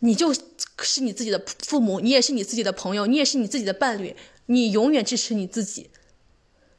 [0.00, 4.14] 你就是你自己的父母，你也是你自己的朋友，你也是你自己的伴侣。
[4.46, 5.90] 你永远支持你自己，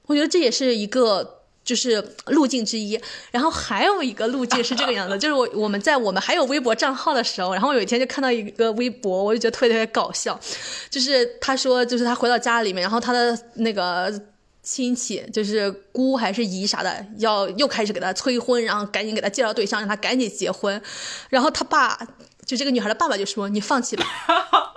[0.08, 2.98] 我觉得这也是一个就是路径之一，
[3.30, 10.40] 然后还有一个路径是这个样子， 就是我我们在我们还有微博账号的时候，然后有一天就看到一个微博，我就觉得特别特别搞笑，
[10.90, 14.22] 就是他说，就是他回到家里面，然后他的那个
[14.64, 20.82] 亲戚，就是姑还是姨啥的，要又开始给他催婚，然后赶紧给他介绍对象，让他赶紧结婚，
[21.30, 22.08] 然后他爸。
[22.48, 24.04] 就这个女孩的爸爸就说：“你放弃吧。”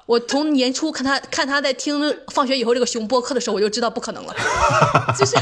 [0.05, 4.35] 我从年初看他看他在听放学以后这个熊播客的时候，我就知道不可能了。
[5.17, 5.37] 就是，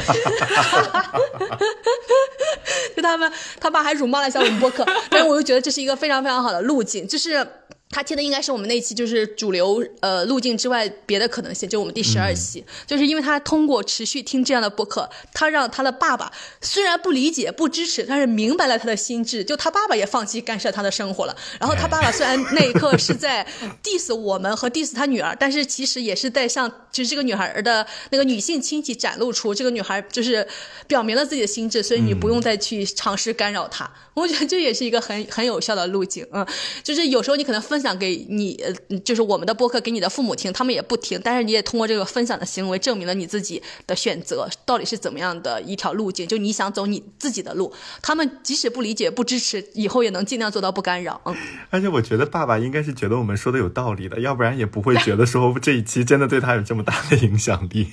[2.95, 7.49] 就他们他爸还辱骂了一下我们播客，但是我又觉得这是一个非常非常好的路径，就是。
[7.91, 21.35] 他听的应该是我们那期，就是主流呃路径之外别的可能性，就我们第十二期，就是因为他通过持续听这样的播客，他让他的爸爸虽然不理解不支持，但是明白了他的心智，就他爸爸也放弃干涉他的生活了。
[21.59, 23.47] 然后他爸爸虽然 那一刻是在
[23.83, 30.47] diss 我们和 diss 他女儿，但是其实也是在向就是这个女孩的那个女性亲戚展露出这个女孩就是
[30.87, 33.91] 表明了自己的心智，所以你不用再去尝试干扰她。
[34.13, 36.47] 我觉得这也是一个很很有效的路径，嗯，
[36.85, 37.78] 就是有时候你可能分。
[37.79, 38.61] 分享给你，
[39.05, 51.21] 就是我们的播客给你的父母听，他们也不听，但是你也通过这个分享的行为证明了你自己的选择到底是怎么样的一条路径，就你想走你自己的路，他们即使不理解不支持，以后也能尽量做到不干扰。
[51.27, 51.37] 嗯，
[51.71, 57.93] 而且我觉得爸爸应该是觉得我们说的有道理的，要不然也不会觉得说这一期真的对他有这么大的影响力。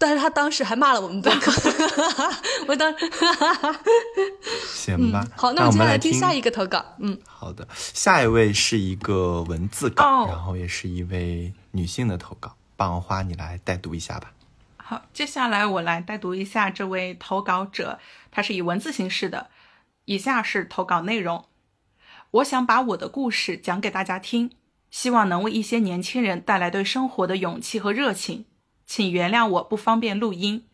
[0.00, 1.52] 但是他当时还骂了我们播客，
[2.66, 2.90] 我当
[4.66, 5.22] 行吧。
[5.36, 6.82] 好，那我们接下来听下一个投稿。
[7.00, 12.56] 嗯，好的，下一位是一个文字稿，然后也是一位女性的投稿。
[12.76, 14.32] 棒花，你来代读一下吧。
[14.78, 17.98] 好，接下来我来代读一下这位投稿者，
[18.30, 19.48] 他是以文字形式的。
[20.06, 21.44] 以下是投稿内容：
[22.30, 24.50] 我想把我的故事讲给大家听，
[24.90, 28.46] 希望能为一些年轻人带来对生活的勇气和热情。
[28.90, 30.66] 请原谅我不方便录音。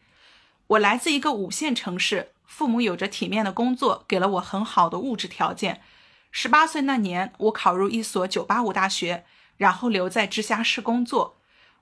[0.68, 5.82] 我来自一个五线城市，父母有着体面的工作，给了我很好的物质条件。
[6.30, 9.26] 十八岁那年，我考入一所九八五大学，
[9.58, 11.36] 然后留在直辖市工作。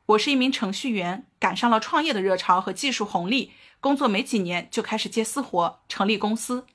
[0.06, 6.66] 我是一名程序员，赶上了创业的热潮和技术红利，工作没几年就开始接私活，成立公司。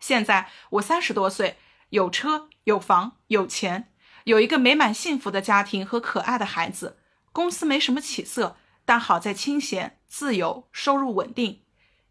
[0.00, 1.58] 现在我三十多岁，
[1.90, 3.88] 有车有房有钱，
[4.24, 6.98] 有一个美满幸福的家庭和可爱的孩子。
[7.30, 8.56] 公司没什么起色。
[8.86, 11.60] 但好在清闲、自由、收入稳定，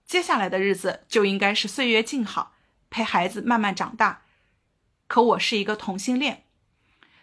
[0.06, 2.54] 接下来的日子就应该是岁月静好，
[2.92, 4.22] 陪孩子慢慢长大。
[5.08, 6.44] 可我是一个同性恋，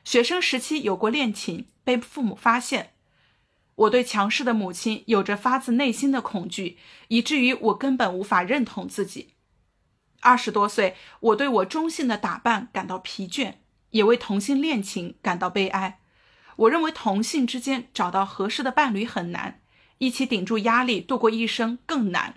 [0.03, 2.95] 学生时期有过恋情，被父母发现。
[3.75, 9.35] 我对强势的母亲有着发自内心的恐惧，以至于我根本无法认同自己。
[10.21, 13.55] 二十多岁，我对我中性的打扮感到疲倦，
[13.91, 16.02] 也为同性恋情感到悲哀。
[16.57, 19.61] 我认为同性之间找到合适的伴侣很难，
[19.99, 22.35] 一起顶住压力度过一生更难。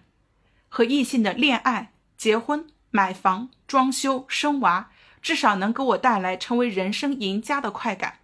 [0.70, 4.90] 和异性的恋爱、结婚、买房、装修、生娃，
[5.22, 8.20] 至少能给我带来成为人生赢家的快感。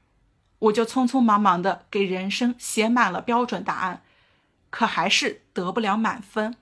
[0.60, 4.04] 我就匆匆忙忙的给人生写满了标准答案，
[4.70, 6.56] 可还是得不了满分。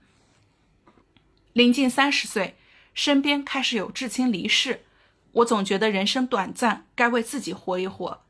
[1.53, 2.55] 临近三十岁，
[2.93, 4.85] 身边开始有至亲离世，
[5.33, 8.21] 我总觉得人生短暂，该为自己活一活。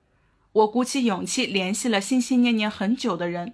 [0.60, 3.54] 我鼓起勇气联系了心心念念很久的人，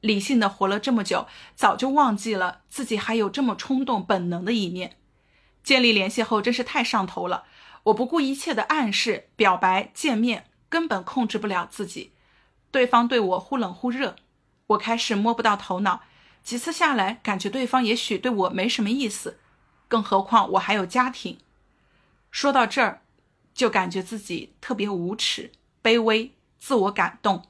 [0.00, 4.98] 理性的活了这么久，早就忘记了自己还有这么冲动本能的一面。
[5.64, 7.44] 建立联系后真是太上头了，
[7.84, 12.12] 我不顾一切的暗示、表白、见面，根本控制不了自己。
[12.70, 14.14] 对方对我忽冷忽热，
[14.68, 16.02] 我开始摸不到头脑。
[16.44, 19.40] 几次下来，感觉对方也许对我没什么意思，
[19.88, 21.38] 更何况我还有家庭。
[22.30, 23.02] 说到这儿，
[23.52, 25.50] 就感觉自己特别无耻。
[25.82, 27.44] 卑微，自我感动。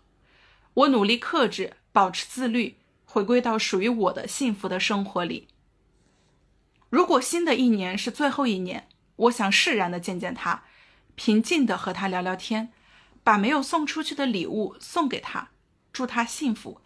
[0.75, 5.49] 我努力克制，保持自律，回归到属于我的幸福的生活里。
[6.89, 10.63] 如果新的一年是最后一年，我想释然的见见他，
[11.15, 12.73] 平静的和他聊聊天，
[13.23, 15.51] 把没有送出去的礼物送给他，
[15.93, 16.81] 祝他幸福。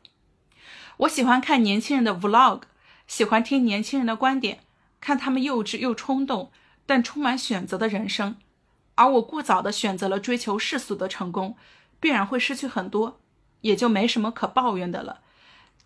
[0.99, 2.63] 我喜欢看年轻人的 vlog，
[3.07, 4.61] 喜欢听年轻人的观点，
[5.01, 6.51] 看他们幼稚又冲动，
[6.87, 8.37] 但充满选择的人生。
[8.97, 11.57] 而我过早的选择了追求世俗的成功，
[11.99, 13.21] 必然会失去很多，
[13.63, 15.21] 也就没什么可抱怨的了。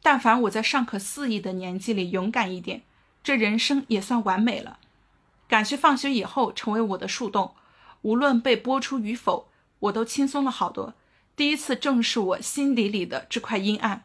[0.02, 2.82] 但凡我在尚可肆意的年纪里勇敢一点，
[3.22, 4.78] 这人生也算完美了。
[5.48, 7.54] 感谢放学以后成为我的树洞，
[8.02, 9.48] 无论被播出与否，
[9.80, 10.94] 我都轻松了好多。
[11.34, 14.04] 第一次正视我心底里的这块阴暗。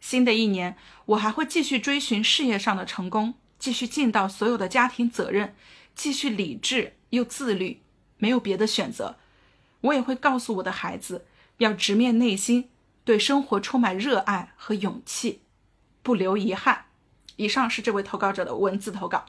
[0.00, 5.54] 新的一年，我还会继续追寻事业上的成功，继续尽到所有的家庭责任，
[5.94, 7.80] 继续理智又自律。
[8.18, 9.16] 没有别的选择，
[9.82, 11.24] 我也会告诉我的孩子，
[11.58, 12.68] 要直面内心，
[13.04, 15.40] 对生活充满热爱和勇气，
[16.02, 16.86] 不留遗憾。
[17.36, 19.26] 以上是这位投稿者的文字投稿。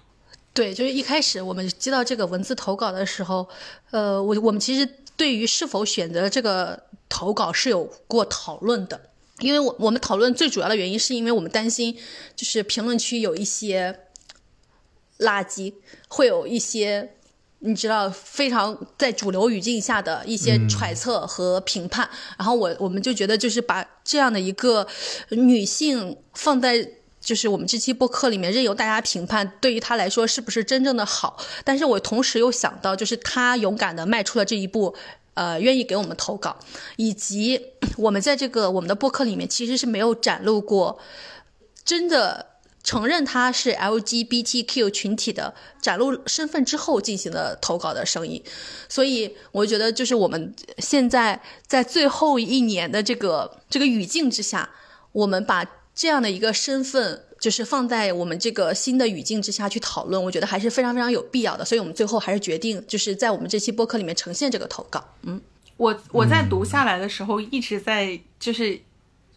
[0.54, 3.48] 对，就是一开始我们接到这个文字投稿的时候，
[3.92, 9.10] 呃，我我们其实对于是否选择这个投稿是有过讨论的，
[9.40, 11.96] 因为我我们讨论最主要的原因是因为我们担心，
[12.36, 14.08] 就是评论区有一些
[15.20, 15.76] 垃圾，
[16.08, 17.17] 会有一些
[17.60, 24.88] 你知道非常在主流语境下的一些揣测和评判，然后我我们就觉得就是把这样的一个
[25.30, 26.92] 女性放在。
[27.20, 31.38] 就是我们这期播客里面任由大家评判，对于她来说是不是真正的好？
[31.66, 34.96] 但是我同时又想到，就是她勇敢的迈出了这一步，
[35.34, 36.56] 呃，愿意给我们投稿，
[36.96, 37.60] 以及
[37.98, 41.00] 我们在这个我们的播客里面其实是没有展露过
[41.84, 42.46] 真的
[42.88, 48.42] 承认他是 LGBTQ 群体的展露身份之后进行的投稿的声音，
[48.88, 54.70] 所以我觉得就是我们现在在最后一年的这个这个语境之下，
[55.12, 55.66] 我们把。
[56.00, 61.66] 这样的一个身份，就是放在我们这个新的语境之下去讨论，我觉得还是非常非常有必要的。
[61.66, 65.04] 所以，我们最后还是决定，就是在我们这期播客里面呈现这个投稿。
[65.24, 65.42] 嗯，
[65.76, 68.80] 我我在读下来的时候，一直在就是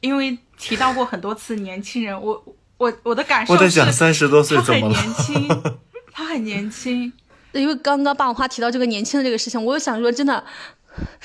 [0.03, 2.45] 因为提到过很多次年轻人，我
[2.81, 4.95] 我我的感受是，三十多岁怎么了？
[4.97, 5.49] 他很年轻，
[6.13, 7.13] 他很年轻。
[7.53, 10.45] 因为刚刚霸王花提到这个年轻的这个事情，我又想说，真的，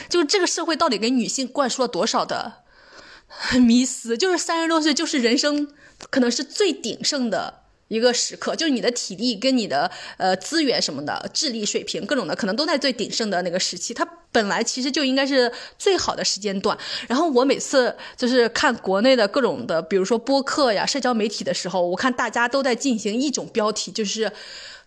[0.10, 2.64] 就是这个社会到底给女性灌输了多少的？
[3.62, 5.68] 迷思就是三十多岁就是人生
[6.10, 16.78] 可能是最鼎盛的一个时刻，就是你的体力跟你的呃资源什么的智力水平各种的可能都在最鼎盛的那个时期，它本来其实就应该是最好的时间段。
[17.08, 24.32] 然后我每次就是看国内的各种的，比如说播客呀、社交媒体的时候，我看大家都在进行一种标题，就是。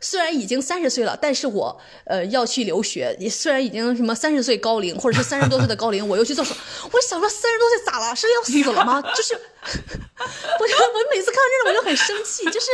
[0.00, 3.16] 虽然已经三十岁了，但是我呃要去留学。
[3.18, 6.54] 也虽然已经什么三十岁高龄，或者是三十多岁的高龄， 我又去做手。
[6.92, 8.14] 我想说三十多岁咋了？
[8.14, 9.02] 是要死了吗？
[9.16, 12.44] 就是， 我就我每次看到这种我就很生气。
[12.44, 12.66] 就是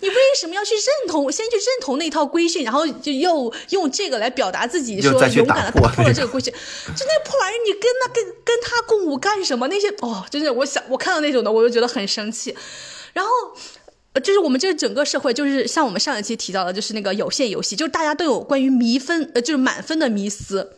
[0.00, 1.30] 你为什么要去认同？
[1.30, 6.50] 先去认同那套规训，然后就又用这个来表达自己，说勇敢的打破了这个规训。
[6.96, 9.68] 就那破玩意儿，你跟那跟跟他共舞干什么？
[9.68, 12.56] 那些哦，就是我想我看到那种的，我就觉得很生气。
[13.12, 13.30] 然后。
[14.14, 20.76] 呃，就是我们这整个社会，就是像我们上一期提到的，就是那个有限游戏，就是大家都有关于迷分，呃，就是满分的迷思。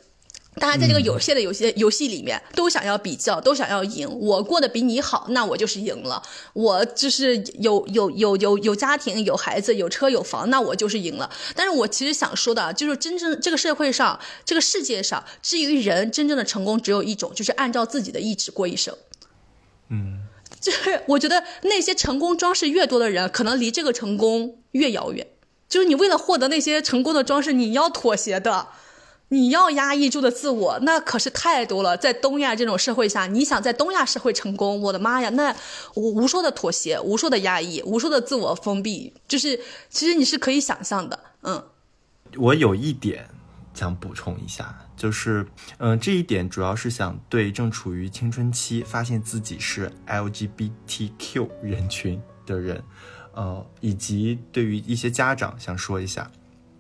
[0.60, 4.08] 大家在这个有限的游戏游戏里面，都想要比较，都想要赢。
[4.08, 6.22] 我过得比你好，那我就是赢了。
[6.52, 11.28] 我就是有有有有有家庭、有孩子、有车有房，那我就是赢了。
[11.56, 18.96] 但是我其实想说的，就是真正这个社会上、这个世界上，至于人真正的成功只有一种，就是按照自己的意志过一生。
[19.88, 20.20] 嗯。
[20.64, 25.26] 就是我觉得那些成功装饰越多的人，可能离这个成功越遥远。
[25.68, 28.68] 就是你为了获得那些成功的装饰，你要妥协的，
[29.28, 31.98] 你要压抑住的自我，那可是太多了。
[31.98, 35.54] 在东亚这种社会下，你想在东亚社会成功，我的妈呀，那
[35.96, 39.60] 无无数的妥协，无数的压抑，无数的自我封闭，就是
[39.90, 41.20] 其实你是可以想象的。
[41.42, 41.62] 嗯，
[42.38, 43.28] 我有一点
[43.74, 44.83] 想补充一下。
[44.96, 45.46] 就是，
[45.78, 52.82] 嗯，这一点主要是想对正处于青春期、发现自己是 LGBTQ 人群的人，
[53.32, 56.30] 呃，以及对于一些家长想说一下，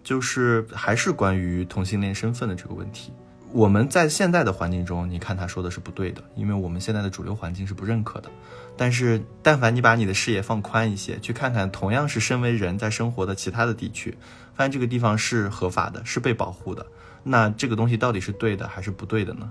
[0.02, 3.12] 就是还是关于同性恋身份的这个问题。
[3.52, 8.28] 我们在现在的环境中，你看他说的是不对的，因为我们现在的主流环境是不认可的。
[8.76, 14.16] 但是，但凡你把你的视野放宽一些，去看看同样是身为人在生活的其他的地区，
[14.54, 16.84] 发现这个地方是合法的，是被保护的。
[17.24, 19.50] 那这个东西到底是对的还是不对的呢？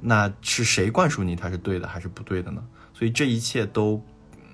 [0.00, 2.64] 那是谁灌输你它是对的还是不对的呢？
[2.94, 4.00] 所以这一切都，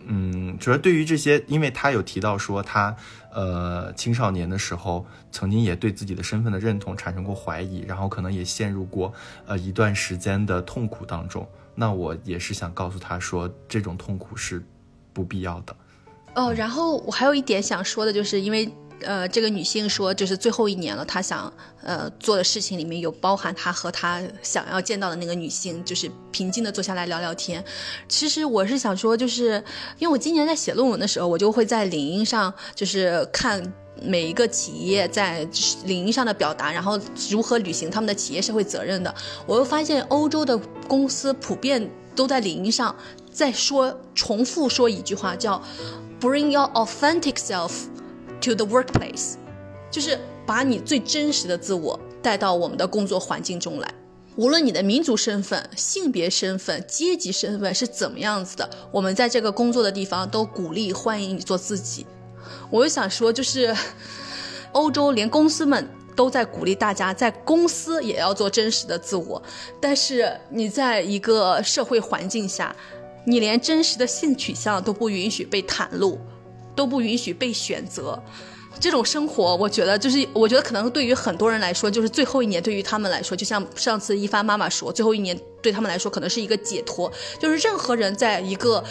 [0.07, 2.95] 嗯，主要对于这些，因为他有提到说他，
[3.33, 9.13] 呃，青少年的时候曾经也对自己的身份的认同产生过怀疑，然后可能也陷入过
[9.47, 11.47] 呃一段时间的痛苦当中。
[11.75, 14.63] 那我也是想告诉他说，这种痛苦是
[15.13, 15.77] 不必要的。
[16.35, 18.71] 哦，然后我还有一点想说的就是，因为。
[19.03, 27.65] 呃，这个女性说，就是最后一年了，她想，呃，做的事情里面有包含她和她想要见到的那个女性，就是平静的坐下来聊聊天。
[28.09, 29.63] 其实我是想说，就是
[29.99, 33.73] 因为我今年在写论文的时候，我就会在领英上，就是看
[34.03, 35.47] 每一个企业在
[35.85, 36.99] 领英上的表达，然后
[37.31, 39.15] 如何履行他们的企业社会责任的。
[39.47, 42.95] 我又发现欧洲的公司普遍都在领英上
[43.33, 45.63] 在说，重复说一句话，叫
[46.21, 47.71] “Bring your authentic self”。
[48.43, 49.35] To the workplace，
[49.91, 53.95] 就是把你最真实的自我带到我们的工作环境中来。
[54.37, 62.07] 无论你的民族身份、性别身份、阶级身份是怎么样子的，我们在这个工作的地方都鼓励欢迎你做自己。
[62.71, 63.77] 我就想说，就是
[64.73, 69.43] 欧洲连公司们都在鼓励大家在公司也要做真实的自我，
[69.81, 72.75] 但是你在一个社会环境下，
[73.27, 76.19] 你连真实的性取向都不允许被袒露。
[76.79, 78.17] 都不允许被选择。
[78.79, 87.11] 这种生活，我觉得就是，我觉得可能对于很多人来说，就是最后一年对于他们来说，就像上次一帆妈妈说，最后一年对他们来说可能是一个解脱。
[87.41, 88.85] 就是任何人在一个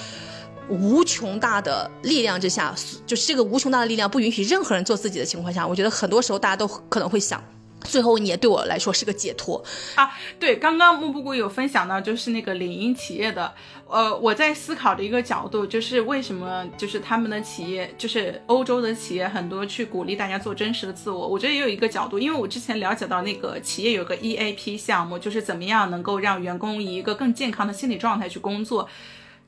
[0.68, 2.76] 无穷大的力量之下，
[3.06, 7.42] 就是这个无穷大的力量不允许任何人做自己的情况下，我觉得很多时候大家都可能会想。
[7.84, 9.64] 最后一年对我来说是个解脱
[9.96, 10.12] 啊！
[10.40, 13.54] 对，刚刚木布谷有分享到，就是那个领英企业的，
[13.88, 21.28] 呃，我在思考的一个角度，就是为什么就是他们的企业，就是欧洲的企业很多去鼓励大家做真实的自我。
[21.28, 28.90] 我觉得也有一个角度，因为我之前了解到那个企业有个 EAP 项目，就是怎么样能够让员工以一个更健康的心理状态去工作。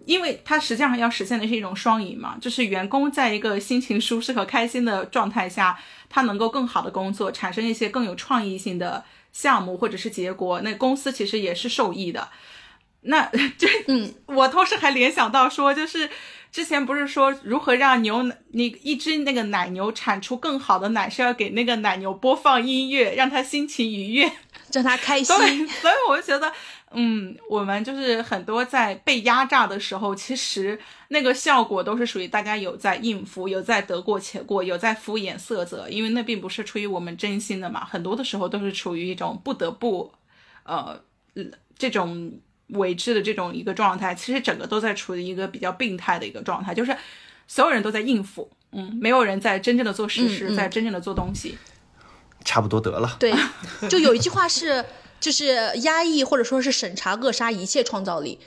[0.06, 5.78] 因为它实际上要实现的是一种双赢嘛，就是员工在一个心情舒适和开心的状态下，
[6.10, 12.30] 他能够更好的工作，产生一些更有创意性的项目或者是结果，那公司其实也是受益的。
[13.02, 16.10] 那这，嗯，我同时还联想到说，就是
[16.52, 24.32] 之前不是说如何让牛那一只那个奶牛产出更好的奶，是要给那个奶牛播放音乐，让它心情愉悦，
[24.74, 25.26] 让它开心。
[25.38, 26.52] 所以，所以我就觉得。
[26.92, 30.80] 嗯，我们就是很多在被压榨的时候，其实
[31.10, 37.86] 那个效果都是属于大家有在应付，有在得过且过，有在敷衍色泽，因为那并不是出于我们真心的嘛。
[37.86, 40.12] 很多的时候都是处于一种不得不，
[40.64, 41.00] 呃，
[41.78, 42.32] 这种
[42.70, 44.16] 为之的这种一个状态。
[44.16, 46.98] 其实整个都在处于一个比较病态的一个状态，就是
[47.48, 51.56] 所有人都在应付，嗯，没有人在真正的做实事，在真正的做东西。
[52.44, 53.18] 差不多得了。
[53.20, 53.32] 对，
[53.88, 54.84] 就有一句话是。
[55.20, 58.40] 就是压抑或者说是审查扼杀一切创造力，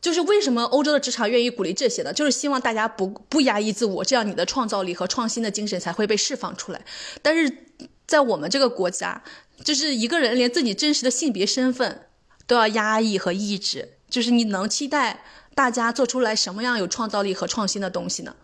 [0.00, 2.12] 就是为什么欧洲的职场愿意鼓励这些呢？
[2.12, 6.82] 就是希望大家不不压抑自我，这样你的创造力和创新的精神才会被释放出来。
[7.20, 7.66] 但是
[8.06, 9.22] 在我们这个国家，
[9.64, 12.06] 就是一个人连自己真实的性别身份
[12.46, 15.22] 都要压抑和抑制，就是你能期待
[15.54, 18.36] 大家做出来什么样有创造力和创新的东西呢？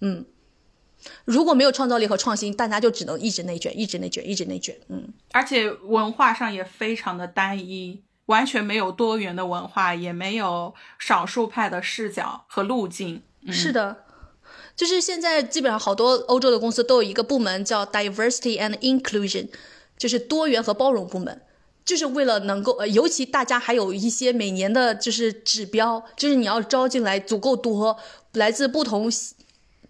[0.00, 0.26] 嗯。
[1.24, 4.76] 如果没有创造力和创新，大家就只能一直内卷，一直内卷，一直内卷。
[4.88, 13.22] 嗯，而且文化上也非常的单一，完全没有多元的文化，也没有少数派的视角和路径。
[13.48, 14.04] 是的，
[14.76, 19.48] 就是现在基本上好多欧洲的公司都有一个部门叫 Diversity and Inclusion，
[19.98, 21.42] 就是多元和包容部门，
[21.84, 27.98] 就是为了能够，呃，尤其大家还有一些每年的就是指标，就是你要招进来足够多
[28.34, 29.10] 来自不同。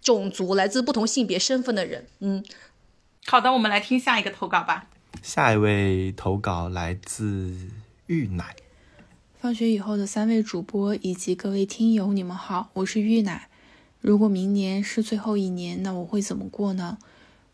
[0.03, 2.45] 种族来自不同性别身份的人，嗯，
[3.25, 4.89] 好的，我们来听下一个投稿吧。
[5.23, 7.57] 下一位投稿来自
[8.09, 8.57] 玉奶。
[9.39, 13.49] 放学以后的三位主播以及各位听友，你们好，我是玉奶。
[14.01, 16.99] 如果明年是最后一年，那我会怎么过呢？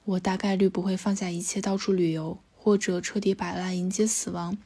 [0.05, 4.57] 我大概率不会放下一切到处旅游，或者彻底摆烂迎接死亡，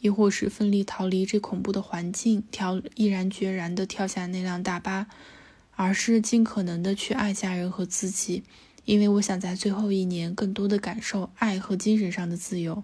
[0.00, 5.08] 亦或是奋力逃离这恐怖的环境，跳毅然决然地跳下那辆大巴。
[5.78, 8.42] 而是尽可能的去爱家人和自己，
[8.84, 12.82] 因为我想在最后一年更多的感受爱和精神上的自由。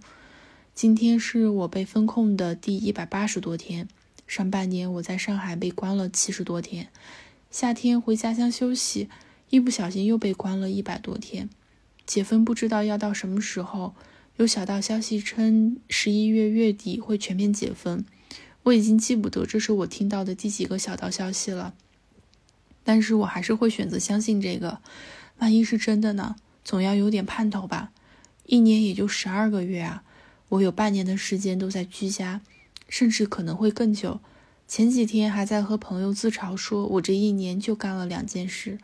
[0.77, 3.89] 今天是我被封控的第一百八十多天，
[4.29, 6.87] 上半年我在上海被关了七十多天，
[7.51, 9.09] 夏天回家乡休息，
[9.51, 11.51] 一不小心又被关了一百多天。
[12.07, 13.97] 解封不知道要到什么时候，
[14.37, 18.05] 有小道消息称十一月月底会全面解封，
[18.63, 21.75] 我已经记不得这是我听到的第几个小道消息了。
[22.85, 24.79] 但是我还是会选择相信这个，
[25.39, 26.37] 万一是真的呢？
[26.63, 27.91] 总要有点盼头吧。
[28.47, 30.05] 一年也就十二个月啊，
[30.51, 32.43] 我有半年的时间都在居家，
[32.89, 34.21] 甚至可能会更久。
[34.69, 38.79] 前几天还在和朋友自嘲，说我这一年就干了两件事，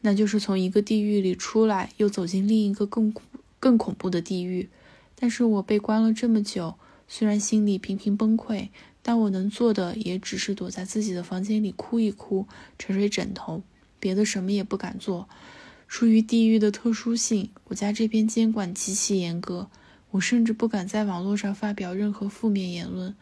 [0.00, 3.14] 那就是从一个地狱里出来，又走进另一个更
[3.60, 4.68] 更恐怖的地狱。
[5.14, 6.76] 但是我被关了这么久，
[7.06, 8.68] 虽然心里频频崩溃。
[9.08, 12.46] 但我能做的也只是躲在自己的房间里哭一哭，
[12.76, 13.62] 捶捶枕头，
[13.98, 15.26] 别的什么也不敢做。
[15.88, 19.70] 出于地域的特殊性，我家这边监管极其严格，
[20.10, 23.14] 我甚至不敢在网络上发表任何负面言论，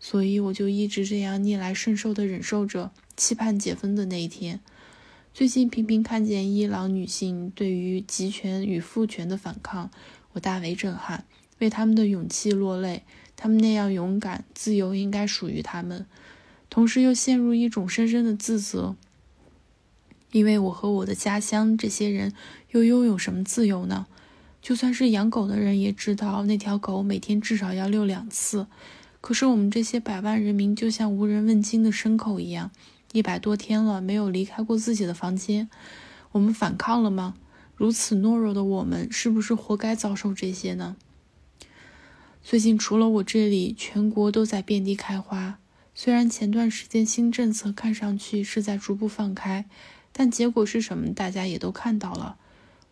[0.00, 4.60] 所以我就一直这样逆来顺受地忍受着，期盼解封的那一天。
[5.34, 9.90] 最近频频看见伊朗女性对于集权与父权的反抗，
[10.32, 11.26] 我大为震撼，
[11.58, 13.02] 为他们的勇气落泪。
[13.36, 16.06] 他们那样勇敢，自由应该属于他们，
[16.70, 18.96] 同时又陷入一种深深的自责，
[20.32, 22.32] 因为我和我的家乡这些人
[22.70, 24.06] 又拥有什么自由呢？
[24.62, 28.66] 就算是养狗的人也知道，那条狗每天至少要遛两次，
[29.20, 32.70] 可是我们这些百万人民就像无人问津的牲口一样，
[33.12, 35.68] 一百多天了没有离开过自己的房间，
[36.32, 37.34] 我们反抗了吗？
[37.76, 40.96] 如此懦弱的我们，是不是活该遭受这些呢？
[42.46, 45.58] 最近除了我这里，全国都在遍地开花。
[45.94, 49.64] 虽然前段时间新政策看上去是在逐步放开，
[50.12, 52.36] 但结果是什么，大家也都看到了。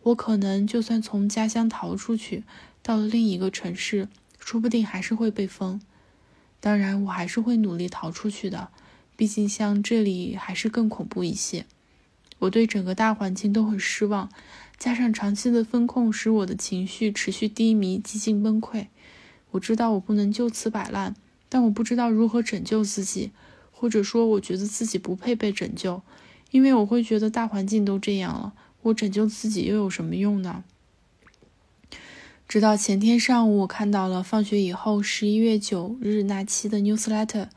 [0.01, 2.43] 我可能就算从家乡逃出去，
[2.81, 4.07] 到了另一个城市，
[4.39, 5.79] 说不定还是会被封。
[6.59, 8.69] 当然，我还是会努力逃出去的，
[9.15, 11.67] 毕竟像这里还是更恐怖一些。
[12.39, 14.31] 我对整个大环境都很失望，
[14.79, 18.87] 加上长期的风控，使我的情绪持续低迷，几近崩溃。
[19.53, 21.15] 我知道我不能就此摆烂，
[21.49, 23.31] 但我不知道如何拯救自己，
[23.71, 26.01] 或者说，我觉得自己不配被拯救，
[26.51, 28.53] 因为我会觉得大环境都这样了。
[28.83, 30.63] 我拯救自己又有什么用呢？
[32.47, 37.47] 直到前天上午，我看到了放学以后十一月九日那期的 newsletter，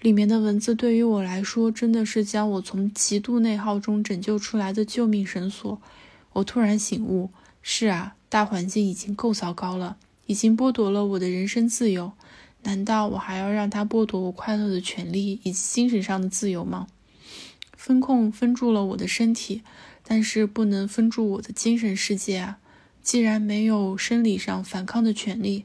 [0.00, 5.80] 里面的文字对于我来说真的是将我从极度内耗中拯救出来的救命绳索。
[6.34, 7.30] 我突然醒悟：
[7.62, 9.96] 是啊，大环境已经够糟糕了，
[10.26, 12.12] 已经剥夺了我的人身自由，
[12.62, 16.86] 难道我还要让他剥夺我快乐的权利以及精神上的自由吗？
[17.76, 19.62] 封控封住了我的身体。
[20.08, 22.58] 但是不能封住我的精神世界啊！
[23.02, 25.64] 既然没有生理上反抗的权利，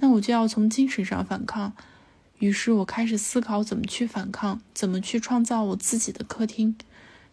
[0.00, 1.72] 那我就要从精神上反抗。
[2.38, 6.76] 于是我开始思考怎么去反抗，怎么去创造我自己的客厅。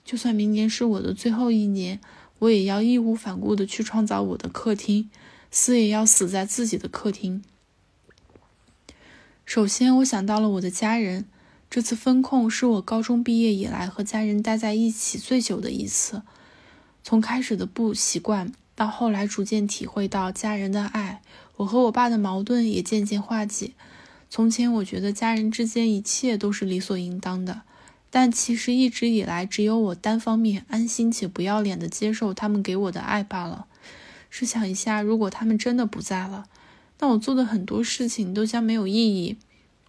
[0.05, 1.99] 就算明年是我的最后一年，
[2.39, 5.09] 我也要义无反顾地去创造我的客厅，
[5.57, 7.41] 死也要死在自己的客厅。
[9.45, 11.23] 首先，我想到了我的家人。
[11.69, 16.23] 这次封控是我高中毕业以来和家人待在一起最久的一次。
[17.05, 21.21] 从开始的不习惯，到后来逐渐体会到家人的爱，
[21.55, 23.71] 我和我爸的矛盾也渐渐化解。
[24.29, 27.61] 从前我觉得家人之间一切都是理所应当的，
[28.09, 33.67] 但其实一直以来只有我单方面安心且不要脸的接受他们给我的爱罢了。
[34.37, 36.43] 试想一下，如果他们真的不在了，
[36.99, 39.37] 那我做的很多事情都将没有意义，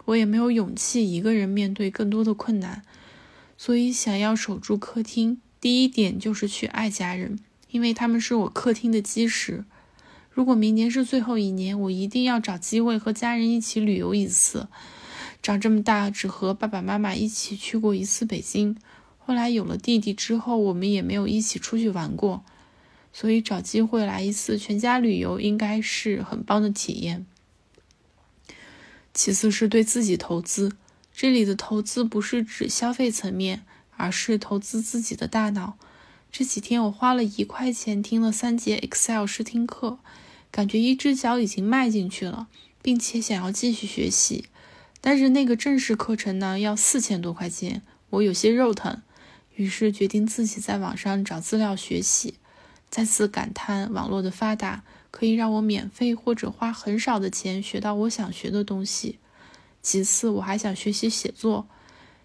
[0.05, 2.84] 我也没有勇气一个人面对更多的困难。
[3.59, 5.40] 所以，想要守住客厅。
[5.61, 7.40] 第一点就是去爱家人，
[7.72, 9.64] 因为他们是我客厅的基石。
[10.30, 14.68] 如果明年是最后一年，我一定要找机会和家人一起旅游一次。
[15.42, 18.76] 长这么大，只和爸爸妈妈一起去过一次北京。
[19.18, 22.44] 后来有了弟弟之后，我们也没有一起出去玩过。
[23.17, 27.25] 所以找机会来一次全家旅游，应该是很棒的体验。
[29.14, 30.77] 其次是对自己投资，
[31.14, 33.64] 这里的投资不是指消费层面。
[33.99, 35.79] 而是投资自己的大脑。
[36.31, 40.01] 这几天我花了一块钱听了三节 Excel 试听课，
[40.51, 42.49] 感觉一只脚已经迈进去了，
[42.83, 44.45] 并且想要继续学习。
[45.01, 49.01] 但是那个正式课程呢，要四千多块钱，我有些肉疼，
[49.55, 52.35] 于是决定自己在网上找资料学习。
[52.97, 59.18] 再次感叹网络的发达，可以让我免费或者花很少的钱学到我想学的东西。
[59.82, 61.68] 其次，我还想学习写作，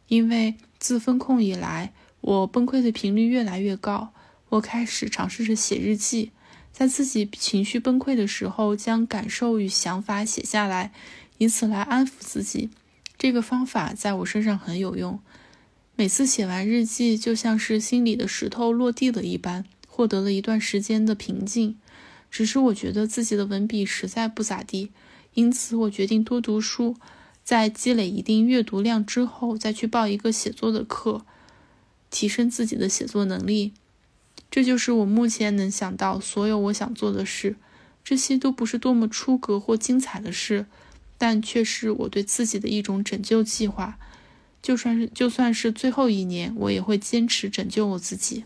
[0.07, 0.55] 因为。
[0.79, 1.91] 自封控以来，
[2.21, 4.13] 我崩溃的频率越来越高。
[4.47, 6.31] 我开始尝试着写日记，
[6.71, 10.93] 在自己情绪崩溃的时候，将感受与想法写下来，
[11.37, 12.69] 以此来安抚自己。
[13.17, 15.19] 这个方法在我身上很有用。
[15.97, 21.77] 每次写完日记，就像是心里的石头落地了一般，获得了一段时间的平静。
[22.29, 24.89] 只是我觉得自己的文笔实在不咋地，
[25.33, 26.95] 因此我决定多读书。
[27.43, 31.25] 在积累一定阅读量之后，再去报一个写作的课，
[32.09, 33.73] 提升自己的写作能力。
[34.49, 37.57] 这就是我目前能想到所有我想做的事。
[38.03, 40.65] 这些都不是多么出格或精彩的事，
[41.17, 43.99] 但却是我对自己的一种拯救计划。
[44.61, 48.45] 就算是就算是最后一年，我也会坚持拯救我自己。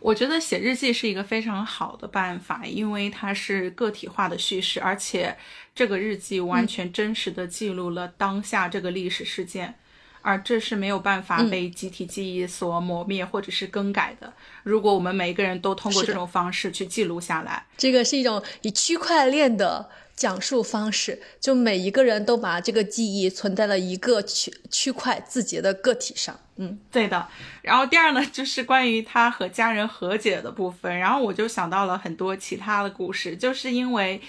[0.00, 5.36] 我觉得写日记是一个非常好的办法，因为它是个体化的叙事，而且
[5.74, 9.74] 这个日记完全真实的记录了当下这个历史事件，
[10.22, 14.32] 而这是没有办法被集体记忆所磨灭或者是更改的。
[14.62, 19.90] 如果我们每一个人都通过这种方式去记录下来，这个是一种以区块链的。
[20.16, 26.38] 讲述方式，就每一个人都把这个记忆存在了一个区区块自己的个体上。
[26.56, 27.26] 嗯，对的。
[27.62, 30.96] 然后第二呢，就是关于他和家人和解的部分。
[30.98, 34.20] 然后我就想到了很多其他的故事，就是因为，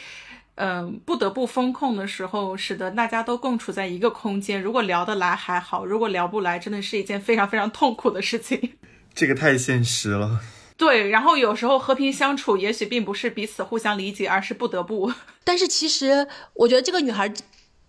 [0.55, 4.59] 嗯，不得不封控的时候，使得大家都共处在一个空间。
[4.59, 8.73] 如果聊得来还好，如果聊不来，真的是一件非常非常痛苦的事情。
[9.13, 10.41] 这个太现实了。
[10.77, 15.11] 对，然后有时候和平相处，也许并不是彼此互相理解，而是不得不。
[15.45, 17.33] 但是其实，我觉得这个女孩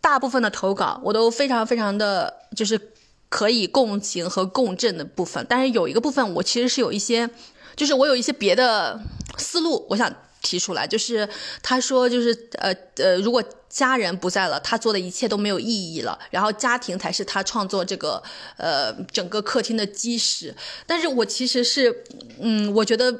[0.00, 2.92] 大部分的投稿，我都非常非常的就是
[3.28, 5.44] 可以共情和共振的部分。
[5.48, 7.28] 但是有一个部分，我其实是有一些，
[7.74, 9.00] 就是我有一些别的
[9.36, 10.14] 思路，我想
[10.46, 11.28] 提出来，就是
[11.60, 18.22] 他说，就是呃呃，如果家人不在了，他做的一切都没有意义了，然后家庭才是他创作这个
[18.56, 20.54] 呃整个客厅的基石。
[20.86, 22.04] 但是我其实是，
[22.38, 23.12] 嗯，我觉得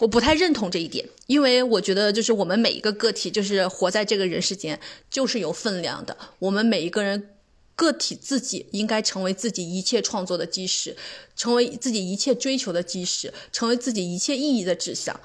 [0.00, 6.14] 我不太认同这一点，因为我觉得就是我们每一个个体，就是活在这个人世间，就是有分量的。
[6.38, 7.30] 我们每一个人
[7.74, 10.94] 个体自己应该成为自己一切创作的基石，
[11.34, 15.18] 成为自己一切追求的基石，成为自己一切意义的指向。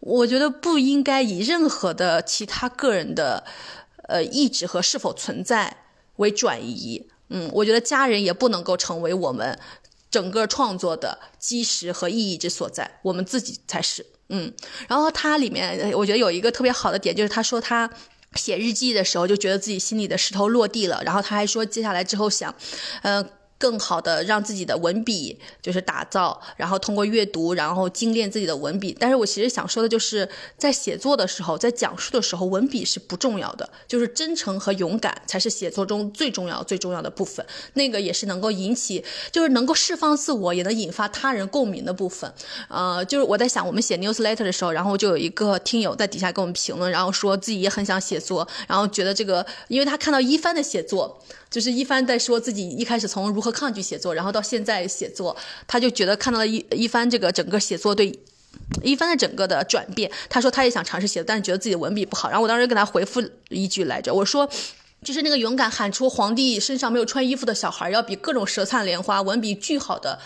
[0.00, 3.44] 我觉得不应该以任何的其他个人的，
[4.08, 5.76] 呃，意志和是否存在
[6.16, 7.08] 为转移。
[7.28, 9.58] 嗯，我觉得家人也不能够成为我们
[10.10, 14.06] 整个创作的基石和意义之所在，我们自己才是。
[14.28, 14.52] 嗯，
[14.88, 17.90] 然后它里面我觉得有一个特别好的点，就是他说他
[18.34, 22.54] 写日记的时候就觉得自己心里的石头落地了，然后他还说接下来之后想，
[23.02, 23.28] 嗯。
[23.58, 28.96] 更好的让自己的文笔就是打造，然后通过阅读，然后精炼自己的文笔。
[28.98, 37.44] 但是我其实想说的就是，在写作的时候，在讲述的时候，文笔是不重要的，就是真诚和勇敢才是写作中最重要、最重要的部分。
[37.74, 42.32] 那个也是能够引起，就是能够释放自我，也能引发他人共鸣的部分。
[42.68, 51.20] 呃，就是我在想，我们写 newsletter 的时候，然后就有一个听友在底下给我们评论，然后说自己也很想写作，然后觉得这个，因为他看到一帆的写作。
[51.50, 55.36] 就是一帆在说自己一开始从如何抗拒写作，然后到现在写作，
[55.66, 58.18] 他就觉得看到了一一番这个整个写作对
[58.82, 60.10] 一番的整个的转变。
[60.28, 62.28] 他说他也想尝试写，但是觉得自己的文笔不好。
[62.28, 64.48] 然后我当时给他回复一句来着，我说
[65.02, 70.18] 就是那个勇敢喊出皇帝身上没有穿衣服的小孩，要比各种舌灿莲花、文笔巨好的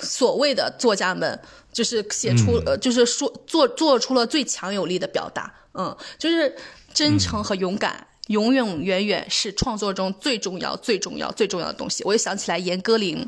[0.00, 1.38] 所谓的作家们，
[1.72, 5.52] 就是写出呃，就是说做做出了最强有力的表达。
[5.74, 6.56] 嗯，就是
[6.94, 8.06] 真诚和勇敢。
[8.26, 12.02] 永永远远是创作中最重要、最重要、最重要的东西。
[12.04, 13.26] 我又想起来严歌苓，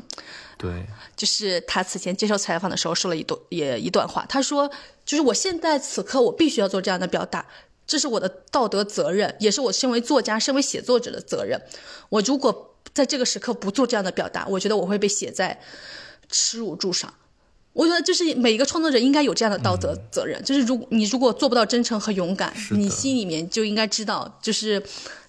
[0.57, 0.85] 对，
[1.15, 4.69] 就是他此前接受采访的时候说了一段也一段话，他说
[5.05, 7.45] ：“就是我现在此刻我必须要做这样的表达，
[7.87, 11.61] 这是我的道德责任，也是我身为作家、身为写作者的责任。
[12.09, 15.61] 我如果在这个时刻不做这样的表达，我觉得我会被写在
[16.29, 17.13] 耻辱柱上。”
[17.73, 24.83] 我觉得就是每一个创作者应该有这样的道德责任，就是如你如果做不到真诚和勇敢，你心里面就应该知道，就是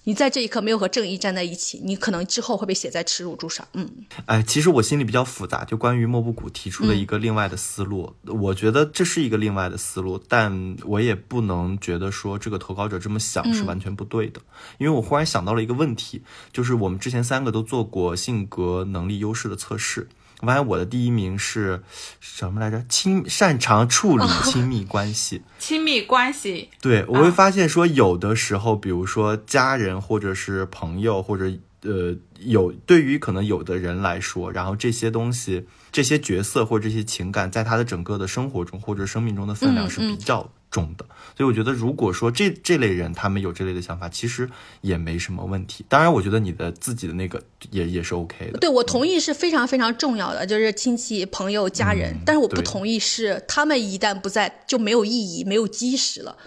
[0.05, 3.65] 你在这一刻没有和正义站在一起，你可能之后会被写在耻辱柱上。
[3.73, 3.89] 嗯，
[4.25, 14.41] 哎，其实我心里比较复杂，就关于莫布谷提出了一个另外的思路，我觉得这是一个另外的思路，但我也不能觉得说这个投稿者这么想是完全不对的，
[14.79, 20.09] 因为我忽然想到了一个问题，就是我们之前三个都做过性格能力优势的测试。
[20.41, 21.81] 我发现我的第一名是
[22.19, 22.83] 什么来着？
[22.89, 25.43] 亲，擅长处理亲密关系。
[25.59, 26.69] 亲密关系。
[26.81, 31.51] 对，我会发现说，有的时候，比如说家人或者是朋友，或者
[31.83, 40.51] 呃，有对于可能有的人来说，然后这些东西、这些角色或者这些情感，在他的整个的生活中或者生命中的分量是比较。
[40.71, 41.05] 重的，
[41.35, 44.49] 所以我觉得，如果说这这类人他们有这类的想法，其实
[44.79, 45.85] 也没什么问题。
[45.89, 48.57] 当然，我觉得你的自己的那个也也是 OK 的。
[48.57, 52.15] 对，我同意是非常非常重要的，就是亲戚、朋友、家人。
[52.25, 56.37] 但是我不同意是他们一旦不在就没有意义、没有基石了。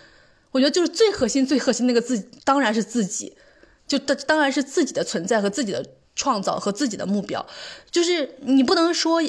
[0.53, 3.35] 我觉得就是最核心、最核心那个自当然是自己，
[3.87, 5.85] 就当当然是自己的存在和自己的
[6.17, 7.45] 创造和自己的目标。
[7.91, 9.23] 就是你不能说。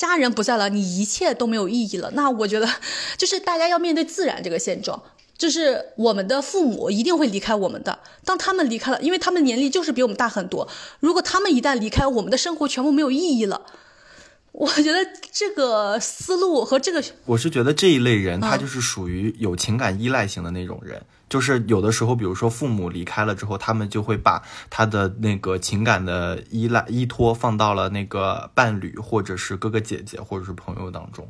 [0.00, 2.10] 家人不在了，你一切都没有意义了。
[2.14, 2.66] 那我觉得，
[3.18, 5.02] 就是大家要面对自然这个现状，
[5.36, 7.98] 就是我们的父母一定会离开我们的。
[8.24, 10.66] 当他们离开了，因为他们年龄就是比我们大很多。
[11.00, 13.60] 如果他们一旦离开，我们的生活全部没有意义了。
[14.52, 21.02] 我觉得这个思路和这个，我是觉得这一类人，他就是属于有情感依赖型的那种人。
[21.30, 31.26] 就是有的时候，比如说父母离开了之后，他们就会把他的那个情感的依赖依托放到了那个伴侣，或者是哥哥姐姐，或者是朋友当中。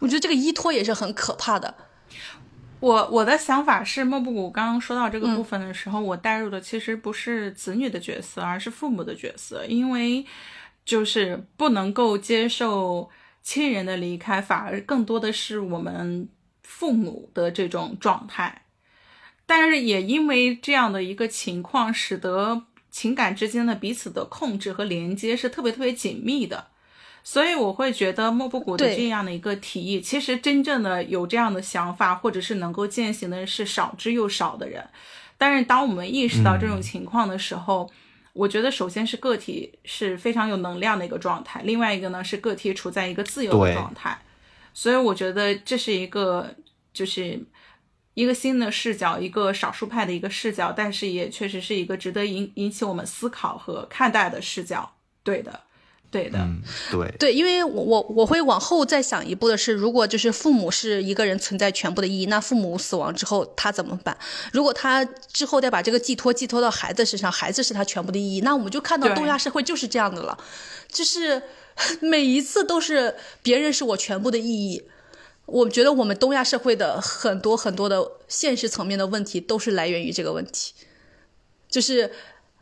[0.00, 1.72] 我觉得这个依托也是很可怕的。
[2.80, 10.26] 我我的想法是，莫布谷刚刚说到这个部分的时候，我带入的其实不是子女的角色，而是父母的角色，因为。
[10.88, 13.10] 就是不能够接受
[13.42, 16.26] 亲人的离开，反而更多的是我们
[16.62, 18.62] 父母的这种状态。
[19.48, 26.66] 但是也因为这样的一个情况，使得情感之间的彼此的控制和连接是特别特别紧密的。
[27.24, 34.86] 所以我会觉得莫布谷的这样的一个提议，其实真正的有这样的想法或者是能够践行的是少之又少的人。
[35.38, 37.90] 但是当我们意识到这种情况的时候，
[38.34, 44.18] 我觉得首先是个体是非常有能量的一个状态，另外一个呢是个体处在一个自由的状态，
[44.74, 46.54] 所以我觉得这是一个
[46.92, 47.40] 就是
[48.18, 54.90] 一个新的视角，一个少数派的一个视角，但是也确实是一个值得引引起我们思考和看待的视角。
[55.22, 55.60] 对的，
[56.10, 56.60] 对的，嗯，
[56.90, 64.18] 对，对，因为我我我会往后再想一步的是，如果就是父母是一个人存在全部的意义，那父母死亡之后他怎么办？
[64.52, 70.36] 如果他之后再把这个寄托寄托到孩子身上，孩子是他全部的意义，那我们就看到东亚社会就是这样的了，
[70.90, 71.40] 就是
[72.02, 73.14] 每一次都是
[73.44, 74.82] 别人是我全部的意义。
[75.48, 80.72] 我觉得我们东亚社会的很多很多的现实层面的问题都是来源于这个问题，
[81.68, 82.12] 就是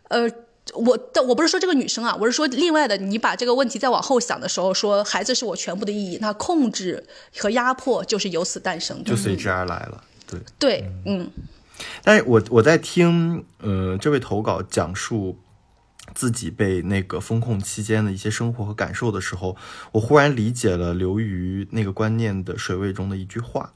[0.09, 0.31] 呃。
[0.75, 2.97] 我但我不是说这个女生啊，我是说另外的。
[2.97, 7.07] 你把这个问题再往后想的时候，说孩子是我全部的意义，那控制
[7.39, 9.05] 和压迫就是由此诞生的。
[9.05, 10.03] 就随之而来了。
[10.27, 11.31] 对，对，嗯，
[12.03, 15.39] 但是我我在听呃这位投稿讲述
[16.17, 19.55] 自己被那个封控期间的一些生活和感受的时候，
[19.93, 23.75] 我忽然理解了刘瑜那个观念的水位中的一句话，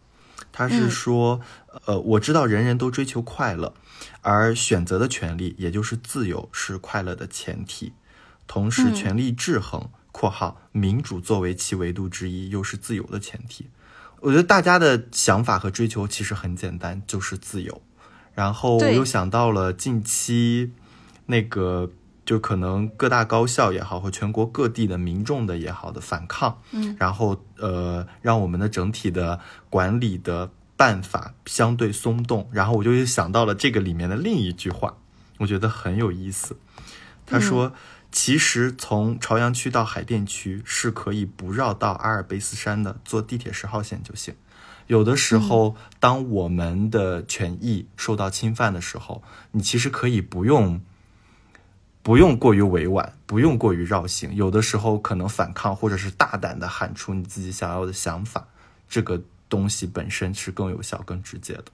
[0.51, 1.43] 他是说，
[1.85, 3.75] 呃，我知道人人都追求快乐，
[4.23, 7.93] 而选择的权利，也就是自由，是快乐的前提。
[8.47, 13.67] 同时，权力制衡（括号民主作为其维度之一）又是自由的前提。
[14.21, 17.83] 我觉得大家的想法和追求其实很简单，就是自由。
[18.35, 20.73] 然后我又想到了近期
[21.27, 21.91] 那个，
[22.31, 32.49] 就可能各大高校也好，或全国各地的民众的也好的反抗，嗯，然后呃，让我们的整体的管理的办法相对松动。
[32.53, 34.95] 然后我就想到了这个里面的另一句话，
[35.39, 36.57] 我觉得很有意思。
[37.27, 37.73] 他说。
[38.13, 44.35] 其实从朝阳区到海淀区是可以不绕到阿尔卑斯山的，坐地铁十号线就行。
[44.89, 49.23] 有的时候，当我们的权益受到侵犯的时候，
[49.53, 50.81] 你其实可以不用
[52.03, 54.35] 不用过于委婉，不用过于绕行。
[54.35, 58.49] 有的时候可能反抗，或者是大胆的喊出你自己想要的想法，
[58.89, 61.65] 这个东西本身是更有效、更直接的。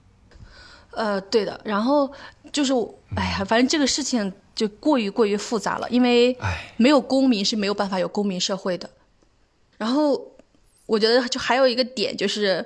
[0.91, 1.59] 呃，对的。
[1.63, 2.11] 然后
[2.51, 2.73] 就是，
[3.15, 8.89] 哎呀，反正这个事情就过于过于复杂了，因为哎，没有公民是没有办法有公民社会的。
[9.77, 10.35] 然后
[10.87, 12.65] 我觉得就还有一个点就是，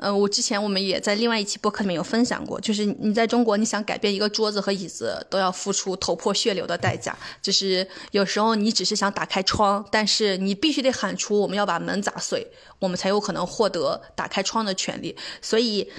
[0.00, 7.16] 呃，我之前我们也在另外一期播客里面有分享过，就是你在中国你想改变一个桌子和椅子，都要付出头破血流的代价。
[7.40, 12.46] 就是有时候你只是想打开窗，但是你必须得喊出我们要把门砸碎，
[12.78, 15.16] 我们才有可能获得打开窗的权利。
[15.40, 15.90] 所以。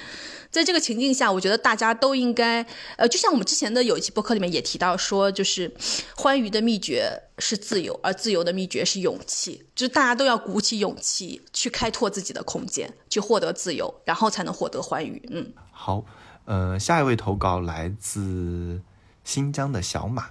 [0.56, 5.70] 在这个情境下，我觉得大家都应该，呃，就像我们之前的有一期播客里面也提到说，就是
[6.16, 15.22] 欢愉的秘诀是自由，而自由的秘诀是勇气，就是大家都要鼓起勇气去开拓自己的空间，去获得自由，然后才能获得欢愉。
[15.30, 16.06] 嗯，好，
[16.46, 18.80] 呃，下一位投稿来自
[19.26, 20.28] 新疆的小马。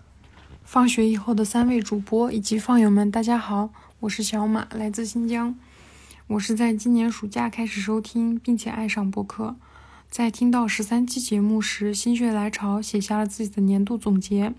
[0.64, 3.68] 放学以后的三位主播以及放友们，大家好，
[4.00, 5.54] 我是小马，来自新疆。
[6.28, 9.56] 我是在今年暑假开始收听，并且爱上播客。
[10.14, 14.54] 在听到十三期节目时，心血来潮写下了自己的年度总结。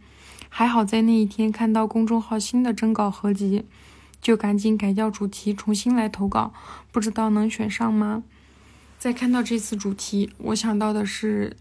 [0.49, 3.63] 还好在那一天看到公众号新的征稿合集，
[4.21, 6.53] 就赶紧改掉主题，重新来投稿。
[6.91, 8.23] 不知道能选上吗？
[8.99, 11.55] 在看到这次主题，我想到的是，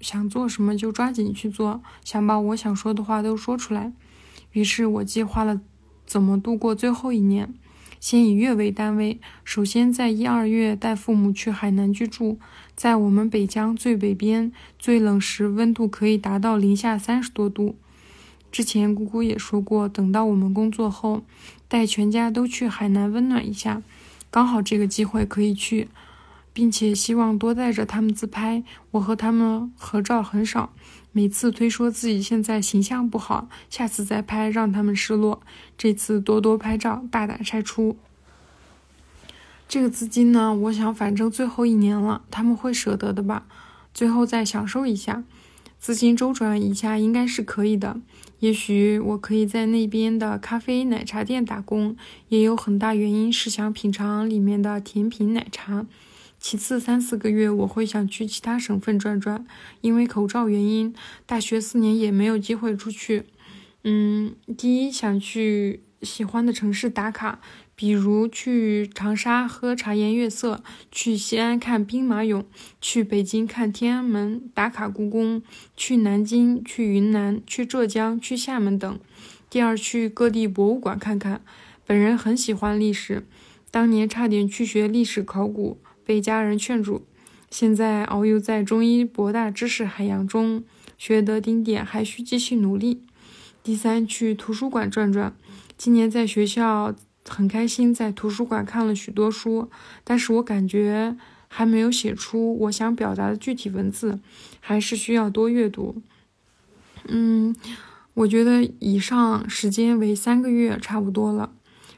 [0.00, 3.92] 想做什么就抓紧去做，想把我想说的话都说出来。
[4.52, 5.60] 于是我计划了
[6.06, 7.52] 怎么度过最后一年。
[8.04, 12.36] 先以月为单位，首先在一二月带父母去海南居住，
[12.76, 17.76] 在我们北疆最北边，最冷时温度可以达到零下三十多度。
[18.52, 21.24] 之前姑姑也说过，等到我们工作后，
[21.66, 23.82] 带全家都去海南温暖一下，
[24.30, 25.88] 刚好这个机会可以去，
[26.54, 28.62] 并且希望多带着他们自拍。
[28.92, 30.72] 我和他们合照很少，
[31.12, 35.42] 每次推说自己现在形象不好，下次再拍让他们失落。
[35.76, 37.98] 这次多多拍照，大胆晒出。
[39.66, 43.46] 这个资金呢，我想反正最后一年了，他们会舍得的吧？
[43.92, 45.24] 最后再享受一下，
[45.78, 48.00] 资金周转一下应该是可以的。
[48.40, 51.96] 也许我可以在那边的咖啡奶茶店打工，
[52.28, 55.86] 也有很大原因是想品尝里面的甜品奶茶。
[56.46, 59.46] 其次，三四个月我会想去其他省份转转，
[59.80, 63.24] 因为口罩原因，大学四年也没有机会出去。
[63.82, 67.40] 嗯，第一想去喜欢的城市打卡，
[67.74, 72.44] 比如去长沙喝茶颜悦色，去西安看兵马俑，
[72.78, 75.42] 去北京看天安门，打卡故宫，
[75.74, 79.00] 去南京、去云南、去浙江、去厦门等。
[79.48, 81.40] 第二，去各地博物馆看看。
[81.86, 83.26] 本人很喜欢历史，
[83.70, 85.78] 当年差点去学历史考古。
[86.04, 87.02] 被家人劝住，
[87.50, 90.62] 现在遨游在中医博大知识海洋中，
[90.98, 93.02] 学得丁点，还需继续努力。
[93.62, 95.34] 第三，去图书馆转转。
[95.76, 96.94] 今年在学校
[97.26, 99.70] 很开心，在图书馆看了许多书，
[100.04, 101.16] 但是我感觉
[101.48, 104.20] 还没有写出我想表达的具体文字，
[104.60, 106.02] 还是需要多阅读。
[107.08, 107.56] 嗯，
[108.14, 111.52] 我觉得以上时间为三个月差不多了。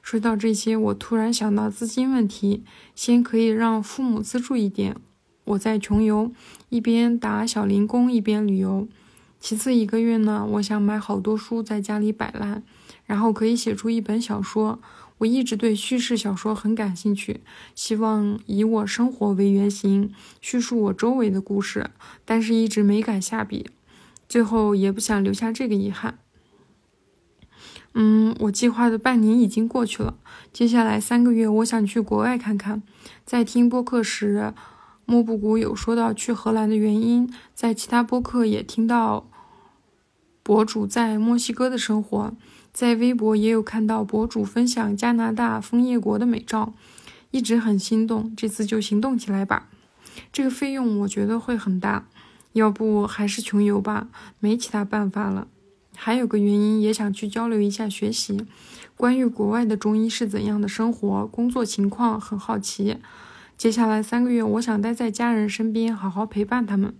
[0.06, 2.62] 说到这些，我突然想到资金问题，
[2.94, 4.94] 先可以让父母资助一点，
[5.42, 6.30] 我在穷游，
[6.68, 8.86] 一边打小零工一边旅游。
[9.40, 12.62] 其次一个月呢，我想买好多书在家里摆烂，
[13.04, 14.78] 然后可以写出一本小说。
[15.18, 17.40] 我一直对叙事小说很感兴趣，
[17.74, 21.90] 希望以我生活为原型，叙述我周围的故事，
[22.24, 23.70] 但是一直没敢下笔。
[24.28, 26.20] 最后也不想留下这个遗憾。
[27.98, 30.18] 嗯，我计划的半年已经过去了，
[30.52, 32.82] 接下来三个月我想去国外看看。
[33.24, 34.52] 在听播客时，
[35.06, 39.26] 莫布谷有说到去荷兰的原因，在其他播客也听到
[40.42, 42.34] 博主在墨西哥的生活。
[42.70, 46.74] 在微博也有看到博主分享加拿大枫叶国的美照，
[47.30, 49.70] 一直很心动，这次就行动起来吧。
[50.30, 52.04] 这个费用我觉得会很大，
[52.52, 55.48] 要不还是穷游吧，没其他办法了。
[55.96, 58.46] 还有个原因，也想去交流一下学习，
[58.96, 62.98] 关于国外的中医是怎样的生活、工作情况，很好奇。
[63.56, 66.94] 接下来三个月，我想待在家人身边，好好陪伴他们。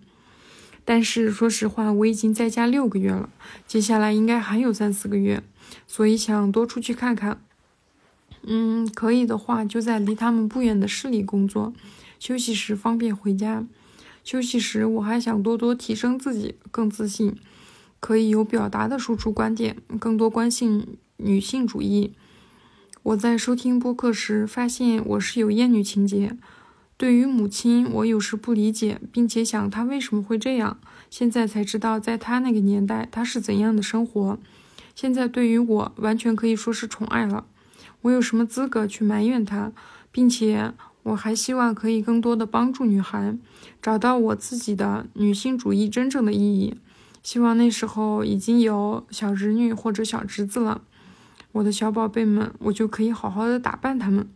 [0.85, 3.29] 但是说实话，我已经在家六个月了，
[3.67, 5.43] 接下来应该还有三四个月。
[5.87, 7.43] 所以想多出去看看，
[8.43, 11.73] 嗯，可以的话就在离他们不远的市里工作，
[12.19, 13.67] 休息时方便回家。
[14.23, 17.37] 休息时我还想多多提升自己，更自信，
[18.01, 22.13] 可以有表达的输出观点，更多关心女性主义。
[23.03, 26.37] 我在收听播客时发现我是有厌女情节，
[26.97, 30.79] 对于母亲我有时不理解，并且想她为什么会这样。
[31.09, 34.39] 现在才知道，在她那个年代她是怎样的生活。
[34.95, 37.47] 现在对于我完全可以说是宠爱了，
[38.03, 39.73] 我有什么资格去埋怨她？
[40.11, 40.73] 并且
[41.03, 43.37] 我还希望可以更多的帮助女孩
[43.83, 46.75] 找到我自己的女性主义真正的意义。
[47.27, 50.83] 希望那时候已经有小侄女或者小侄子了，
[51.51, 54.29] 我的小宝贝们，我就可以好好的打扮他们，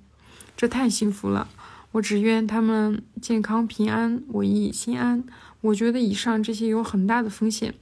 [0.57, 1.47] 这太幸福了。
[1.93, 5.22] 我只愿他们健康平安，我亦心安。
[5.61, 7.74] 我觉得以上这些有很大的风险。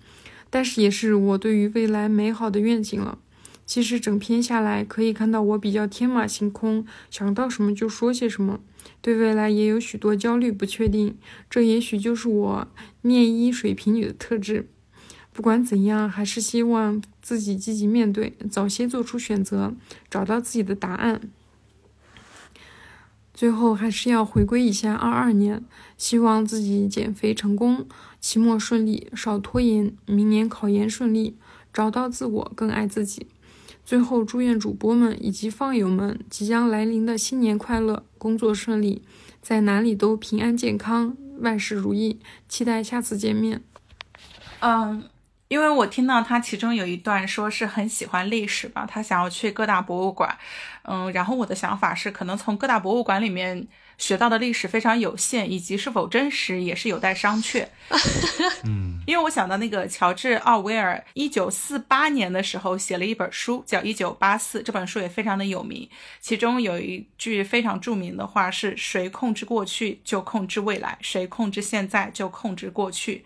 [0.50, 3.16] 但是也是我对于未来美好的愿景了。
[3.64, 8.60] 其实整篇下来可以看到我比较天马行空，想到什么就说些什么，
[9.00, 11.16] 对未来也有许多焦虑不确定。
[11.48, 12.68] 这也许就是我
[13.00, 14.68] 念一水瓶女的特质。
[15.38, 19.72] 不管怎样，还是希望自己积极面对，早些做出选择，
[20.10, 21.20] 找到自己的答案。
[23.32, 25.64] 最后还是要回归一下二二年，
[25.96, 27.86] 希望自己减肥成功。
[28.18, 31.36] 期末顺利，少拖延，明年考研顺利，
[31.72, 33.28] 找到自我，更爱自己。
[33.84, 39.02] 最后，祝愿主播们以及放友们即将来临的新年快乐，工作顺利，
[39.40, 42.18] 在哪里都平安健康，万事如意。
[42.48, 43.62] 期待下次见面。
[44.58, 45.04] 嗯，
[45.48, 50.38] 因为我听到他其中有一段说是很喜欢历史吧，他想要去各大博物馆。
[50.84, 53.66] 嗯，然后我的想法是，可能从各大博物馆里面。
[53.98, 57.66] 学到的历史非常有限，以及是否真实也是有待商榷。
[58.62, 65.90] 嗯，因为我想到那个乔治·奥威尔，一九四八年的时候写了一本书，叫《一九八四》，这本书也非常的有名。
[66.20, 73.24] 其中有一句非常著名的话是：“谁控制过去，就控制未来；谁控制现在，就控制过去。”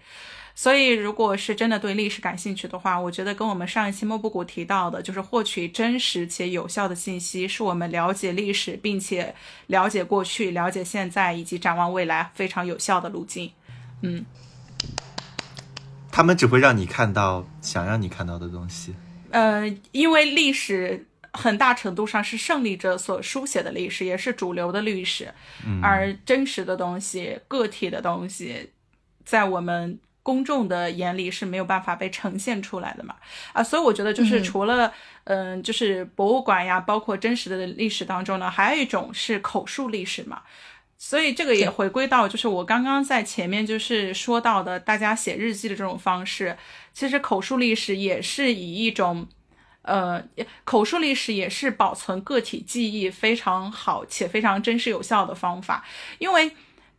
[0.55, 9.34] 所以，如果是真的对历史感兴趣的话，我觉得跟我们上一期莫布谷提到的，就是获取真实且有效的信息，是我们了解历史，并且
[9.68, 13.50] 了解过去、了解现在以及展望未来非常有效的路径。
[14.03, 14.24] 嗯，
[16.11, 18.94] 他们只会让你看到想让你看到的东西。
[19.30, 25.32] 呃，因为历史很大程度上是胜利者所书写的历史，也是主流的历史，
[25.82, 28.70] 而真实的东西、个体的东西，
[29.24, 29.98] 在我们。
[30.23, 33.16] 公众的眼里是没有办法被呈现出来的嘛？
[33.53, 34.93] 啊，所以我觉得就是除了
[35.25, 40.43] 嗯，就是博物馆呀，包括真实的历史当中呢，还有一种是口述历史嘛。
[40.97, 46.57] 所以这个也回归到就是我刚刚在前面就是说到的，大家写日记的这种方式，
[46.93, 49.27] 其实口述历史也是以一种
[49.83, 50.23] 呃，
[50.62, 55.85] 口述历史也是保存个体记忆非常好且非常真实有效的方法，
[56.18, 56.53] 因为。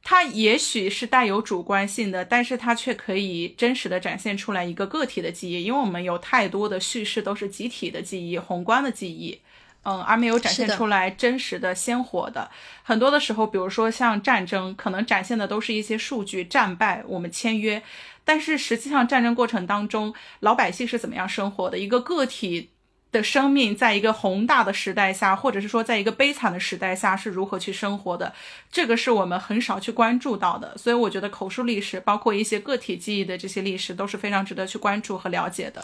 [0.05, 9.39] 它也许是带有主观性的，但是它却可以真实的展现出来一个个体的记忆，因为我们有太多的叙事都是集体的记忆、宏观的记忆，
[9.83, 12.51] 嗯，而没有展现出来真实的、鲜活的。
[12.83, 17.81] 很多的时候，比如说像战争，可能展现的都是一些数据、战败、我们签约，
[18.25, 21.79] 但是实际上战争过程当中，老百姓是怎么样生活的？
[21.79, 22.71] 一个个体。
[23.13, 28.33] 的生命在一个宏大的时代下，或者是说在一个悲惨的时代下是如何去生活的，
[28.69, 30.75] 这个是我们很少去关注到的。
[30.77, 35.81] 所以我觉得口述历史，包括一些个体记忆的这些历史，都是非常值得去关注和了解的。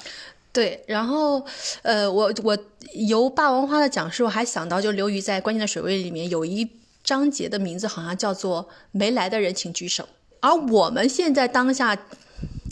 [0.51, 1.45] 对，然后，
[1.83, 2.57] 呃，我我
[2.95, 6.67] 由霸王花的讲述还想到，就刘瑜在《关键的水位》里面有一
[7.03, 10.09] 章节的名字好像叫做“没来的人请举手”，
[10.41, 11.95] 而我们现在当下，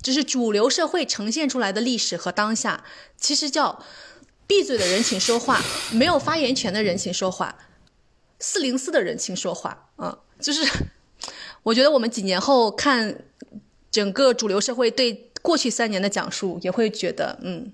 [0.01, 2.83] 就是主流社会呈现出来的历史和当下，
[3.15, 3.79] 其实叫
[4.47, 7.55] “闭嘴的人请说话，没有发言权的人请说话，
[8.39, 10.67] 四零四的人请说话”，嗯，就是
[11.63, 13.25] 我觉得我们几年后看
[13.91, 15.25] 整个主流社会对。
[15.43, 17.71] 过去三年的讲述也会觉得，嗯，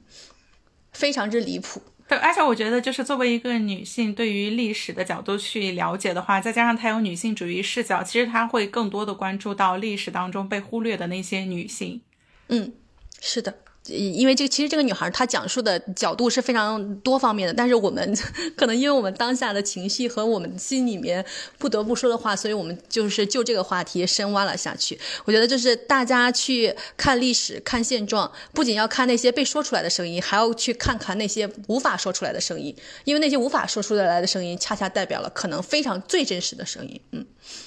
[0.91, 1.81] 非常之离谱。
[2.07, 12.01] 对，而且我觉得，就是作为一个女性，对于历史的角度去了解的话，再加上她有女性主义视角，其实她会更多的关注到历史当中被忽略的那些女性。
[12.49, 12.73] 嗯，
[13.19, 13.57] 是的。
[13.87, 18.17] 因为这个，其实这个女孩她讲述的角度是非常多方面的，但是我们
[18.55, 21.23] 可能因为我们当下的情绪和我们心里面
[21.57, 24.97] 不得不说的话，所以我们就是就这个话题深挖了下去。
[25.25, 32.73] 我觉得就是大家去看历史、看现状，不仅要看那些被说出来的声音，还要去看看那些无法说出来的声音，
[33.03, 37.01] 因为那些无法说出来的声音，恰恰代表了可能非常最真实的声音。
[37.11, 37.25] 嗯。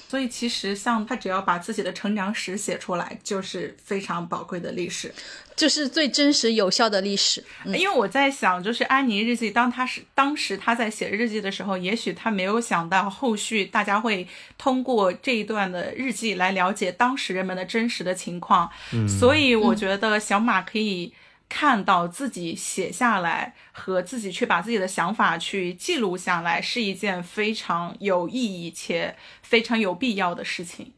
[0.08, 5.12] 所以其实像他只要把自己的成长史写出来，就是非常宝贵的历史，
[5.56, 7.44] 就是最真实有效的历史。
[7.64, 14.26] 因为我在想，就是安妮日记，当他是当时他在写日记的时候，也许他没有想到后续大家会
[14.56, 18.70] 通过这一段的日记来了解当时人们的真实的情况。
[18.92, 21.12] 嗯，所以我觉得小马可以。
[21.48, 29.14] 看到自己写下来和自己去把自己的想法去记录下来，是一件非常有意义且
[29.48, 30.92] 非常有必要的事情。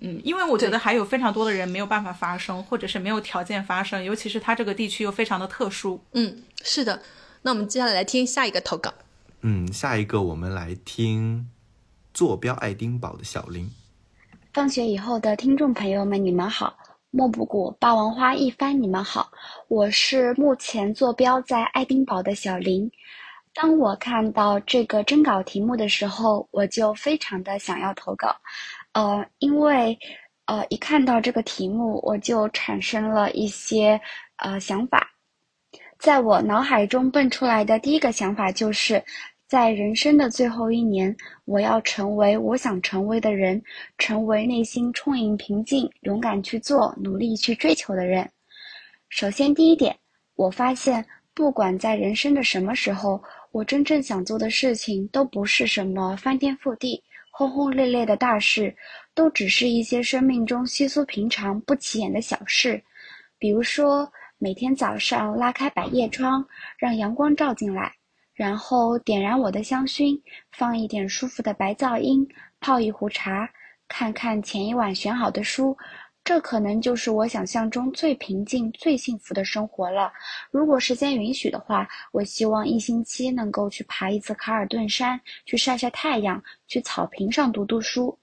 [0.00, 6.00] 嗯，因为我觉得还有非常多的人没有办法发声，或者是没有条件发声，尤其是他这个地区又非常的特殊。
[6.12, 7.00] 嗯，是的。
[7.42, 8.92] 那我们接下来来听下一个投稿。
[9.42, 11.48] 嗯，下一个我们来听
[12.12, 13.70] 坐标爱丁堡的小林。
[14.52, 16.76] 放学以后的听众朋友们，你们好。
[17.10, 19.30] 莫布谷霸王花一番，你们好，
[19.68, 22.90] 我是目前坐标在爱丁堡的小林。
[23.54, 28.34] 当我看到这个征稿题目的时候，我就非常的想要投稿，
[28.92, 29.96] 呃，因为
[30.46, 34.00] 呃一看到这个题目，我就产生了一些
[34.36, 35.08] 呃想法，
[35.98, 39.02] 在我脑海中蹦出来的第一个想法就是。
[39.46, 43.62] 在人生的最后一年，我要成为我想成为的人，
[43.98, 48.28] 成为内心充盈、平静、勇敢去做、努力去追求的人。
[49.10, 49.96] 首先，第一点，
[50.34, 53.22] 我发现，不管在人生的什么时候，
[53.54, 57.00] 我真正想做的事情都不是什么翻天覆地、
[57.30, 58.76] 轰轰烈烈的大事，
[59.14, 62.82] 都只是一些生命中稀疏平常、不起眼的小事。
[63.38, 66.44] 比如说，每天早上拉开百叶窗，
[66.76, 67.92] 让阳光照进来。
[68.34, 72.26] 然后点燃我的香薰，放一点舒服的白噪音，
[72.58, 73.48] 泡一壶茶，
[73.86, 75.76] 看看前一晚选好的书，
[76.24, 80.10] 这可能就是我想象中最平静、最幸福的生活了。
[80.50, 88.18] 如果时间允许的话，我希望一星期能够去爬一次卡尔顿山，去晒晒太阳，去草坪上读读书。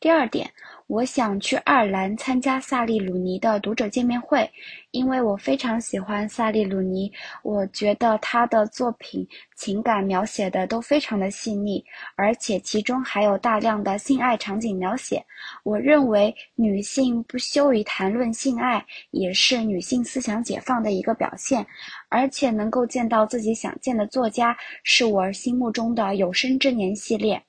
[0.00, 0.50] 第二点。
[0.88, 4.48] 我想去爱尔兰参加萨利鲁尼的读者见面会，
[4.92, 7.10] 因为我非常喜欢萨利鲁尼。
[7.42, 9.26] 我觉得他的作品
[9.56, 11.84] 情感描写的都非常的细腻，
[12.14, 15.20] 而且其中还有大量的性爱场景描写。
[15.64, 21.66] 我认为女性不羞于谈论性爱，也是女性思想解放的一个表现。
[22.08, 27.42] 而且能够见到自己想见的作家，是我心目中的有生之年系列。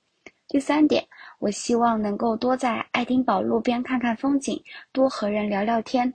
[0.48, 1.06] 第三点。
[1.40, 4.62] 我希望能够多在爱丁堡路边看看风景，
[4.92, 6.12] 多和人聊聊天。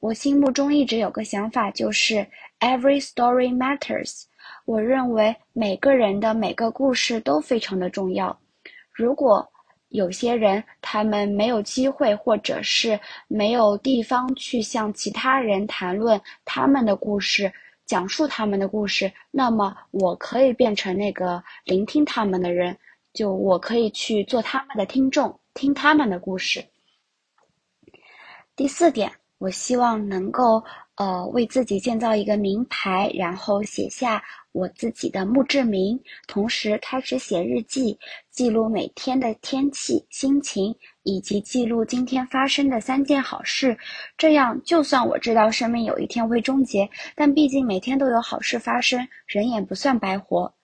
[0.00, 2.26] 我心目中一直有个想法，就是
[2.60, 4.24] Every story matters。
[4.66, 8.38] 我认为每个人的每个故事都非常的重要。
[8.92, 9.48] 如果
[9.88, 12.98] 有些人他们没有机会，或者是
[13.28, 17.50] 没有地方去向其他人谈论他们的故事，
[17.86, 22.76] 讲述他们的故事，那么我可以变成那个聆听他们的人。
[23.16, 26.62] 就我可以去做他们的听众，听他们的故事。
[28.54, 30.62] 第四点，我希望能够
[30.96, 34.22] 呃为自己建造一个名牌，然后写下
[34.52, 37.98] 我自己的墓志铭，同时开始写日记，
[38.30, 43.74] 记录每天的天气、心情，以及记录今天发生的三件好事。
[44.18, 50.54] 这样，就算我知道生命有一天会终结，但毕竟每天都有好事发生，人也不算白活。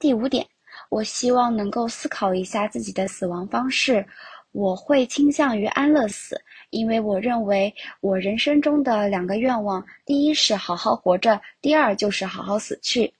[0.00, 0.44] 第五点。
[0.90, 4.04] 我希望能够思考一下自己的死亡方式，
[4.52, 6.38] 我会倾向于安乐死，
[6.70, 13.10] 因为我认为我人生中的两个愿望，第一是好好活着，第二就是好好死去。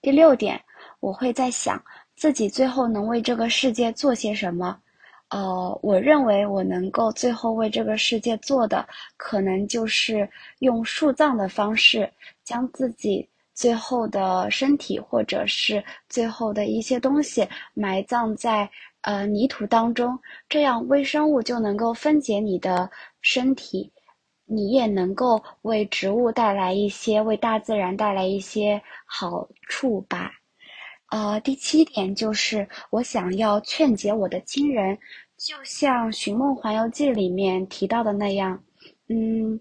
[0.00, 0.58] 第六点，
[1.00, 1.82] 我会在想
[2.14, 4.78] 自己最后能为这个世界做些什么。
[5.30, 10.28] 呃，我认为我能够最后为这个世界做的，可能就是
[10.60, 12.10] 用树葬的方式，
[12.44, 13.28] 将自己
[13.60, 18.66] 最后的身体或者是最后的一些东西埋葬在
[19.02, 20.18] 呃泥土当中，
[20.48, 23.92] 这样微生物就能够分解你的身体，
[24.46, 30.32] 你也能够为植物带来一些，为大自然带来一些好处吧。
[31.10, 34.96] 呃，第七点就是我想要劝解我的亲人，
[35.36, 38.58] 就像《寻梦环游记》里面提到的那样，
[39.10, 39.60] 嗯，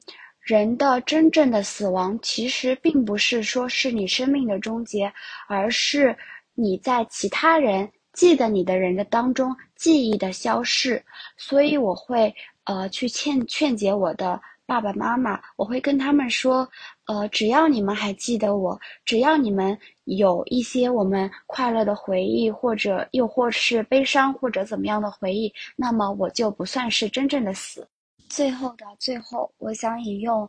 [0.49, 5.13] 人的真正的死亡其实并不是说是你生命的终结，
[5.47, 6.17] 而是
[6.55, 11.03] 你在其他人记得你的人的当中记忆的消逝。
[11.37, 14.41] 所以我会呃去劝劝解我的。
[14.65, 16.67] 爸爸妈妈，我会跟他们说，
[17.05, 27.87] 呃，只要你们还记得我，只要你们有一些我们快乐的回忆，或者又或是悲伤或者怎么样的回忆，那么我就不算是真正的死。
[28.29, 30.47] 最后的最后，我想引用，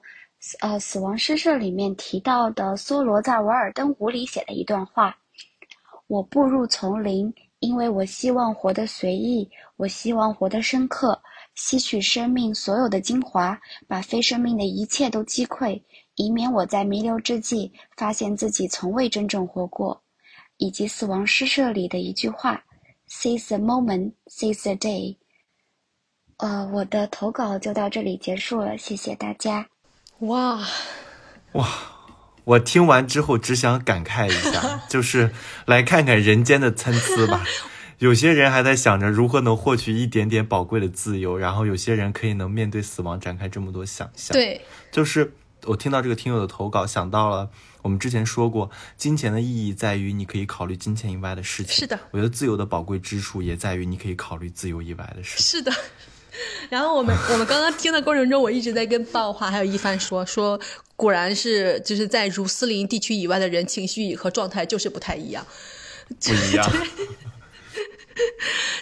[0.61, 5.17] 呃，《死亡诗社》里面提到的梭罗在《瓦尔登湖》里写的一段话：
[6.07, 11.21] 我步入丛林，因为我希望活得随意，我希望活得深刻。
[11.55, 13.59] 吸取生命所有的精华，
[13.89, 15.83] 把非生命的一切都击溃，
[16.17, 20.01] 以免我在弥留之际发现自己从未真正活过。
[20.59, 22.63] 以及《死亡诗社》里的一句话
[23.09, 25.17] ：“Seize the moment, seize the day。”
[26.41, 29.67] 呃，我的投稿就到这里结束了，谢谢大家。
[30.21, 30.59] 哇
[31.53, 31.69] 哇！
[32.45, 35.33] 我听完之后只想感慨一下， 就是
[35.67, 37.45] 来看看人间的参差吧。
[37.99, 44.33] 有些人还在想着如何能获取一点点宝贵的自由，然后有些人可以能面对死亡展开这么多想象。
[44.33, 45.35] 对，就是
[45.67, 47.51] 我听到这个听友的投稿，想到了
[47.83, 51.75] 我们之前说过，金钱的意义在于你可以考虑金钱以外的事情。
[51.75, 55.61] 是的，我觉得自由的宝贵之处也在于你可以考虑自由以外的事情。
[55.61, 55.71] 是的。
[56.71, 60.59] 然后我们 我们刚刚听的过程中，我一直在跟爆花还有一帆说说，
[60.97, 65.47] 果然是就是在如斯林地区以外的人，情绪和状态就是不太一样，
[66.21, 66.71] 不一样。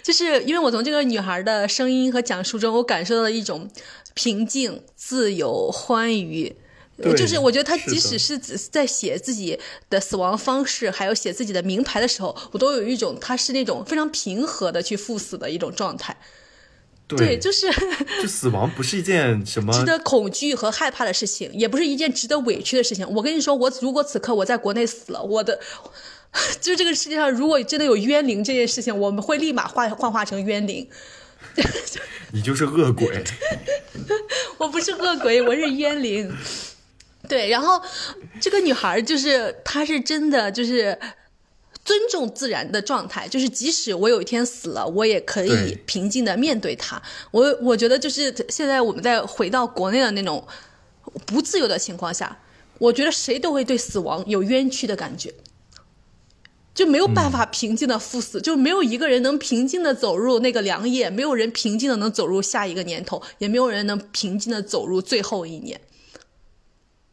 [0.03, 3.69] 就是因为我从这个女孩的声音和讲述中，我感受到了一种
[4.13, 6.55] 平静、自由、欢愉。
[7.15, 9.57] 就是我觉得她即使是在写自己
[9.89, 16.17] 的死亡方式，还有写自己的名牌的时候，我都有一种她是那种非常平和的去赴死的一种状态。
[17.17, 17.67] 对，就是
[18.21, 23.07] 就死亡不是一件什么值得恐惧和害怕的事情，也不是一件值得委屈的事情。
[23.09, 25.59] 我跟你说，我如果此刻我在国内死了，我的。
[26.61, 30.87] 就这个世界上，如果真的有冤灵这件事情，我们会立马幻幻化成冤灵。
[32.31, 33.23] 你就是恶鬼。
[34.59, 36.31] 我不是恶鬼，我是冤灵。
[37.27, 37.81] 对，然后
[38.39, 40.95] 这个女孩就是，她是真的就是
[41.89, 47.01] 尊重自然的状态，就是即使我有一天死了，我也可以平静的面对它。
[47.31, 50.47] 我我觉得就是现在我们在回到国内的那种
[51.25, 52.37] 不自由的情况下，
[52.77, 55.33] 我觉得谁都会对死亡有冤屈的感觉。
[56.75, 65.81] 就没有办法平静的赴死，就没有一个人能平静的走入那个良夜，没有人平静的能走入下一个年头，也没有人能平静的走入最后一年。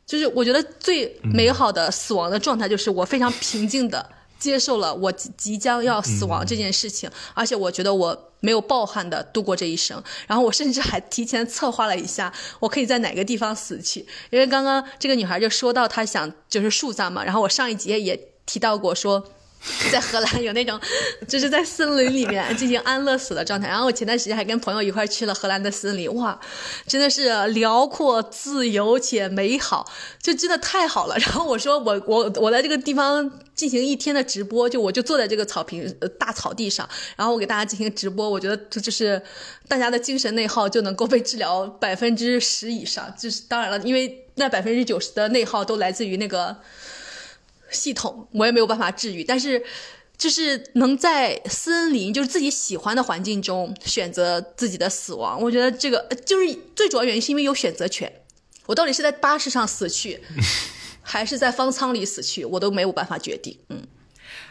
[0.04, 14.00] 就是我觉得最美好的死亡的状态，就是我非常平静的接受了我即将要死亡这件事情，而且我觉得我没有抱憾的度过这一生，然后我甚至还提前策划了一下，我可以在哪个地方死去，
[14.30, 19.24] 因为刚刚这个女孩就说到她想就是树葬嘛，然后我上一节也提到过说。
[19.90, 20.80] 在荷兰有那种，
[21.26, 23.66] 就是在森林里面进行安乐死的状态。
[23.66, 26.38] 然后我前段时间还跟朋友一块去了荷兰的森林，哇，
[26.86, 29.90] 真的是辽阔、自由且美好，
[30.22, 31.16] 就真的太好了。
[31.18, 38.30] 然后我说我我我在这个地方进行一天的直播，就我就坐在这个草坪大草地上，然后我给大家进行直播。
[38.30, 39.20] 我觉得这就是
[39.66, 43.12] 大家的精神内耗就能够被治疗百分之十以上。
[43.18, 46.56] 就是当然了，因为那百分之九十的内耗都来自于那个。
[47.76, 49.62] 系统我也没有办法治愈，但是
[50.16, 55.40] 就是能在森林，就是自己喜欢的环境中选择自己的死亡。
[55.40, 58.10] 我觉得这个就是最主要原因，是因为有选择权。
[58.64, 60.20] 我到底是在巴士上死去，
[61.02, 63.58] 还是在方舱里死去，我都没有办法决定。
[63.68, 63.86] 嗯，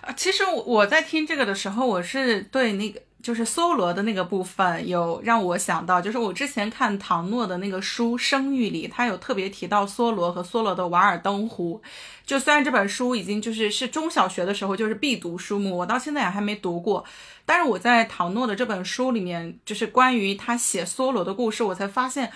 [0.02, 3.02] 啊，其实我在听这个的时候，我是对那个。
[3.26, 11.82] 就是梭罗的那个部分有让我想到，就是我之前看唐诺的那个书《声誉》里，他有特别提到梭罗和梭罗的《瓦尔登湖》。
[12.24, 17.04] 就虽然这本书已经就是是中小学的时候就是必读书目，我到现在也还没读过，
[17.48, 22.32] 但是我在唐诺的这本书里面，就是关于他写梭罗的故事，我才发现，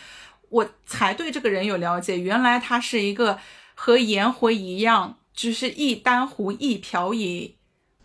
[0.50, 2.20] 我才对这个人有了解。
[2.20, 3.38] 原来他是一个
[3.76, 7.54] 和颜回一样，只是一丹壶一瓢饮。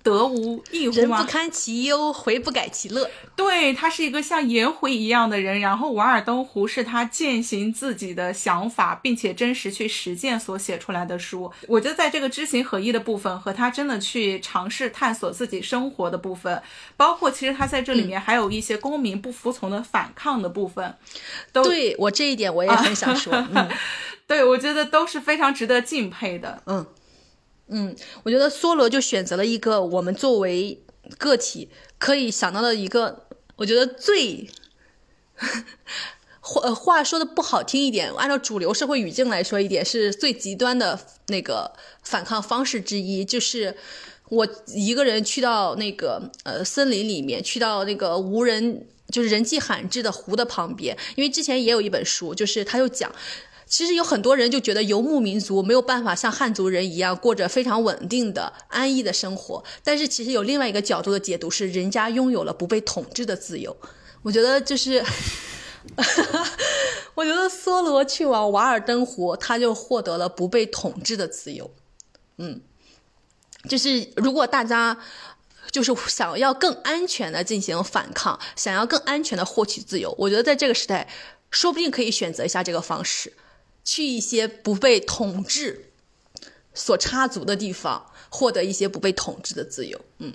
[0.05, 1.17] 得无异乎吗？
[1.17, 3.11] 人不堪其忧，回不改其乐。
[3.35, 11.51] 对他是一个像颜回一样的人，然后《瓦尔登湖》是他践行自己的想法，并且真实去实践所写出来的书。
[11.67, 16.63] 我觉得在这个知行合一的部分，和他真的去尝试探索自己生活的部分，
[16.97, 20.95] 包括其实他在这里面还有一些公民不服从的反抗的部分，
[21.51, 23.69] 都对我这一点我也很想说， 嗯。
[24.27, 26.63] 对，我觉得都是非常值得敬佩的。
[26.65, 26.87] 嗯，
[27.69, 30.83] 嗯，我觉得梭罗就选择了一个我们作为
[31.17, 33.27] 个体可以想到的一个，
[33.57, 34.51] 我觉得最
[36.41, 41.73] 话话说的不好听一点，按照主流社会语境来说一点，是最极端的那个
[42.03, 43.75] 反抗方式之一，就是
[44.29, 53.11] 我一个人去到那个呃森林里面，去到那个无人就是人迹罕至的湖的旁边，因为之前也有一本书，就是他就讲。
[53.67, 59.65] 其实有很多人就觉得游牧民族没有办法像汉族人一样过着非常稳定的、安逸的生活。
[59.83, 63.77] 但是其实有另外一个角度的解读是，人家拥有了不被统治的自由。
[64.23, 65.05] 我觉得就是，
[67.15, 71.71] 我觉得梭罗去往瓦尔登湖，他就获得了不被统治的自由。
[72.39, 72.61] 嗯，
[73.69, 74.99] 就是如果大家
[75.71, 81.09] 就是想要更安全的进行反抗，想要更安全的获取自由，我觉得在这个时代，
[81.51, 83.33] 说不定可以选择一下这个方式。
[83.85, 85.93] 去一些不被统治
[86.73, 90.01] 所插足的地方，获得一些不被统治的自由。
[90.19, 90.33] 嗯，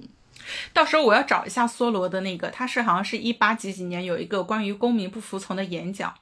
[0.72, 6.14] 到时候我要找一下梭罗的那个，他是好像是一八几几年有一个关于公民不服从的演讲，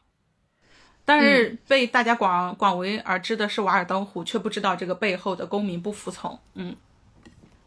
[1.05, 6.39] 但是被大家广广为而知的是瓦尔登湖，却不知道这个背后的公民不服从。
[6.55, 6.75] 嗯，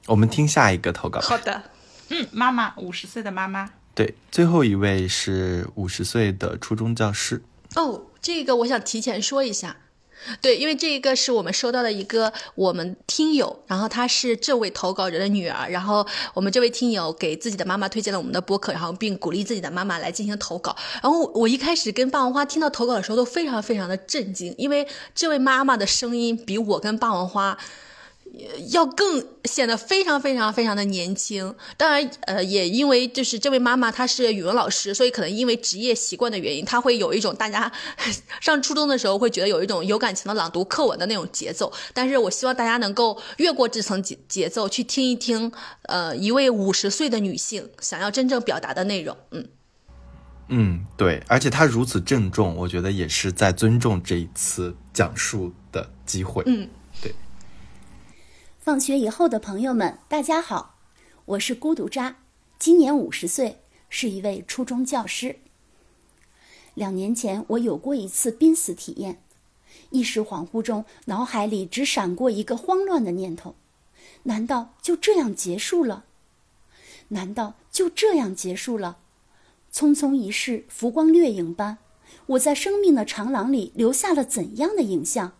[0.06, 1.20] 我们听下一个投稿。
[1.20, 1.62] 好的，
[2.08, 7.42] 嗯，妈妈五十岁的妈妈，对，最后一位是五十岁的初中教师。
[7.76, 8.06] 哦。
[8.22, 9.78] 这个我想提前说一下，
[10.42, 20.76] 对，因为这一个是我们收到的一个我们听友，然后她是这位投稿人的女儿，然后我们这位听友给自己的妈妈推荐了我们的播客，然后并鼓励自己的妈妈来进行投稿。
[21.02, 27.56] 然后我一开始跟霸王花听到投稿的时候都非常非常的震惊，因为这位妈妈的声音比我跟霸王花。
[28.68, 37.70] 要更显得非常非常非常的年轻，当然，呃，也因为就是这位妈妈她是语文老师，所以可能因为职业习惯的原因，她会有一种大家
[38.40, 41.72] 上初中的时候会觉得有一种有感情的朗读课文的那种节奏。
[41.92, 45.50] 但是我希望大家能够越过这层节节奏，去听一听，
[45.82, 49.16] 呃，一位五十岁的女性想要真正表达的内容。
[49.32, 49.48] 嗯，
[50.48, 56.44] 嗯，对，而且她如此郑重，我觉得也是在尊重这一次讲述的机会。
[56.46, 56.68] 嗯。
[58.60, 60.76] 放学以后的朋友们，大家好，
[61.24, 62.18] 我是孤独渣，
[62.58, 65.36] 今年五十岁，是一位初中教师。
[66.74, 69.22] 两年前，我有过一次濒死体验，
[69.88, 73.54] 一时恍惚中，脑海里只闪过一个慌乱的念头：
[74.24, 76.04] 难道就这样结束了？
[77.08, 78.98] 难道就这样结束了？
[79.72, 81.78] 匆匆一世，浮光掠影般，
[82.26, 85.32] 我在生命的长廊里留下了怎样的影像？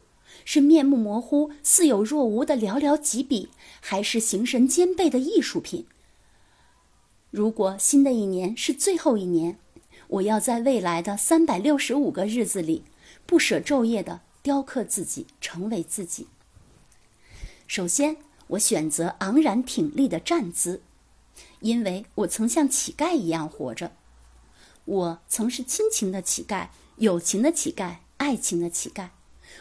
[0.52, 3.50] 是面目模糊、似有若无的寥寥几笔，
[3.80, 5.86] 还是形神兼备的艺术品？
[7.30, 9.60] 如果新的一年是最后一年，
[10.08, 12.82] 我要在未来的三百六十五个日子里，
[13.26, 16.26] 不舍昼夜的雕刻自己，成为自己。
[17.68, 18.16] 首先，
[18.48, 20.82] 我选择昂然挺立的站姿，
[21.60, 23.92] 因为我曾像乞丐一样活着。
[24.84, 29.10] 我曾是亲情的乞丐、友情的乞丐、爱情的乞丐。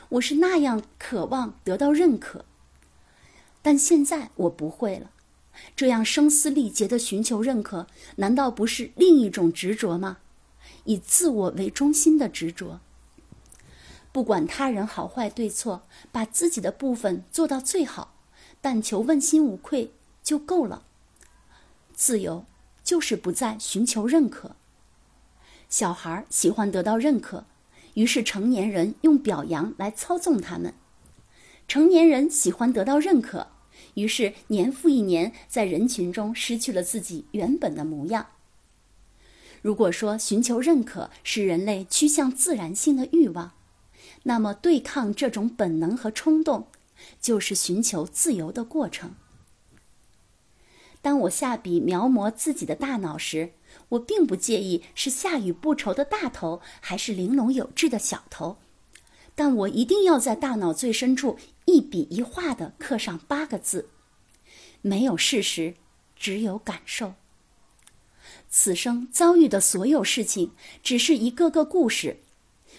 [0.09, 2.45] 我是那样渴望得到认可，
[3.61, 5.11] 但现在我不会了。
[5.75, 10.17] 这样声嘶力竭的寻求认可，难道不是另一种执着吗？
[10.85, 12.79] 以自我为中心的执着。
[14.11, 18.15] 不管他人好坏对错，把自己的部分做到最好，
[18.61, 20.83] 但求问心无愧就够了。
[21.93, 22.45] 自由
[22.83, 24.55] 就是不再寻求认可。
[25.67, 27.45] 小孩喜欢得到认可。
[27.99, 30.73] 于是，成年人用表扬来操纵他们。
[31.67, 33.47] 成年人喜欢得到认可，
[33.95, 38.27] 于是年复一年在人群中失去了自己原本的模样。
[39.61, 43.51] 如果说寻求认可是人类趋向自然性的欲望，
[44.23, 46.67] 那么对抗这种本能和冲动，
[47.19, 49.15] 就是寻求自由的过程。
[51.01, 53.51] 当我下笔描摹自己的大脑时，
[53.89, 58.57] 我并不介意是下雨不愁的大头，还是玲珑有致的小头，
[59.35, 63.89] 但我一定要在大脑最深处一笔一画地刻上八个字：
[64.81, 65.75] 没有事实，
[66.15, 67.13] 只有感受。
[68.49, 70.51] 此生遭遇的所有事情，
[70.83, 72.17] 只是一个个故事，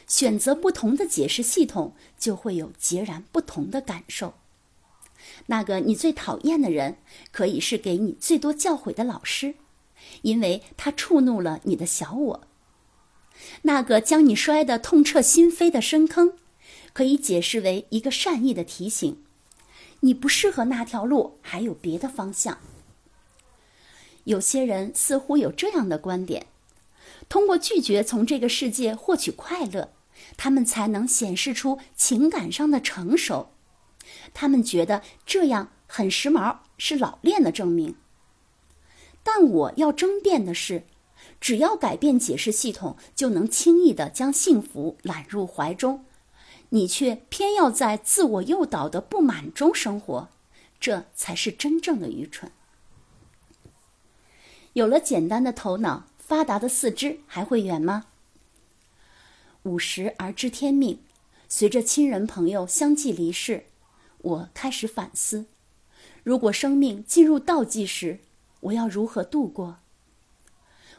[0.07, 4.35] 选择不同的解释系统，就会有截然不同的感受。
[5.47, 6.99] 那个你最讨厌的人，
[7.31, 9.55] 可以是给你最多教诲的老师，
[10.23, 12.47] 因为他触怒了你的小我。
[13.63, 16.35] 那个将你摔得痛彻心扉的深坑，
[16.93, 19.23] 可以解释为一个善意的提醒：
[20.01, 22.59] 你不适合那条路，还有别的方向。
[24.25, 26.47] 有些人似乎有这样的观点：
[27.29, 29.93] 通过拒绝从这个世界获取快乐，
[30.37, 33.53] 他们才能显示出情感上的成熟。
[34.35, 37.97] 他们觉得这样很时髦，是老练的证明。
[39.23, 40.85] 但我要争辩的是，
[41.41, 46.05] 只要改变解释系统，就能轻易的将幸福揽入怀中，
[46.71, 50.29] 你却偏要在自我诱导的不满中生活，
[50.79, 52.51] 这才是真正的愚蠢。
[54.75, 58.07] 有了简单的头脑，发达的四肢，还会远吗？
[59.65, 61.01] 五十而知天命，
[61.49, 63.65] 随着亲人朋友相继离世。
[64.19, 65.47] 我开始反思：
[66.23, 68.21] 如果生命进入倒计时，
[68.61, 69.79] 我要如何度过？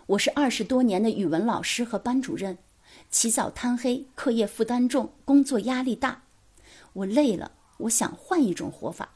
[0.08, 2.58] 我是二十多年的语文老师和班主任，
[3.12, 6.24] 起早贪黑，课业负担重，工作压力大，
[6.94, 7.52] 我累了。
[7.82, 9.16] 我想换一种活法，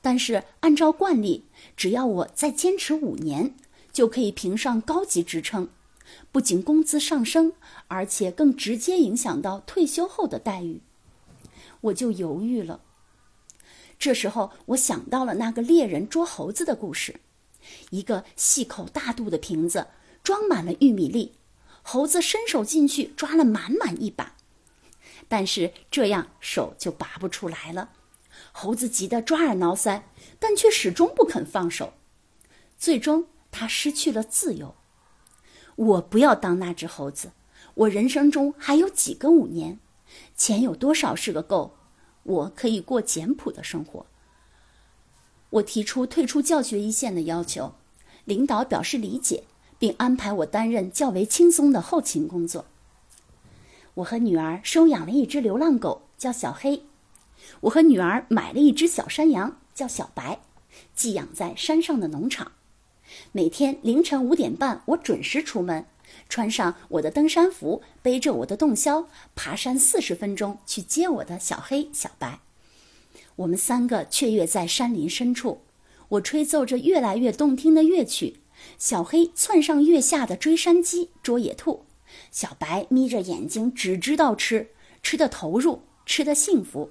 [0.00, 1.44] 但是按照惯例，
[1.76, 3.54] 只要我再坚持五年，
[3.92, 5.68] 就可以评上高级职称，
[6.32, 7.52] 不仅工资上升，
[7.88, 10.80] 而且更直接影响到退休后的待遇。
[11.82, 12.80] 我就犹豫了。
[13.98, 17.20] 这时候，我想到了那个猎人捉猴子的故事：
[17.90, 19.88] 一个细口大肚的瓶子
[20.22, 21.34] 装满了玉米粒，
[21.82, 24.36] 猴子伸手进去抓了满满一把，
[25.28, 27.90] 但是这样手就拔不出来了。
[28.52, 30.02] 猴子急得抓耳挠腮，
[30.38, 31.92] 但却始终不肯放手。
[32.78, 34.74] 最终，他失去了自由。
[35.76, 37.32] 我不要当那只猴子。
[37.74, 39.78] 我人生中还有几个五年，
[40.36, 41.76] 钱有多少是个够？
[42.22, 44.06] 我可以过简朴的生活。
[45.52, 47.74] 我提出退出教学一线的要求，
[48.24, 49.44] 领导表示理解，
[49.78, 52.64] 并安排我担任较为轻松的后勤工作。
[53.94, 56.84] 我和女儿收养了一只流浪狗，叫小黑；
[57.62, 60.40] 我和女儿买了一只小山羊，叫小白，
[60.94, 62.52] 寄养在山上的农场。
[63.32, 65.84] 每天凌晨五点半，我准时出门。
[66.30, 72.40] 穿上我的登山服，背着我的洞箫，爬山四十分钟去接我的小黑、小白。
[73.36, 75.62] 我们三个雀跃在山林深处，
[76.10, 78.40] 我吹奏着越来越动听的乐曲，
[78.78, 81.84] 小黑窜上月下的追山鸡捉野兔，
[82.30, 84.70] 小白眯着眼睛只知道吃，
[85.02, 86.90] 吃的投入，吃的幸福。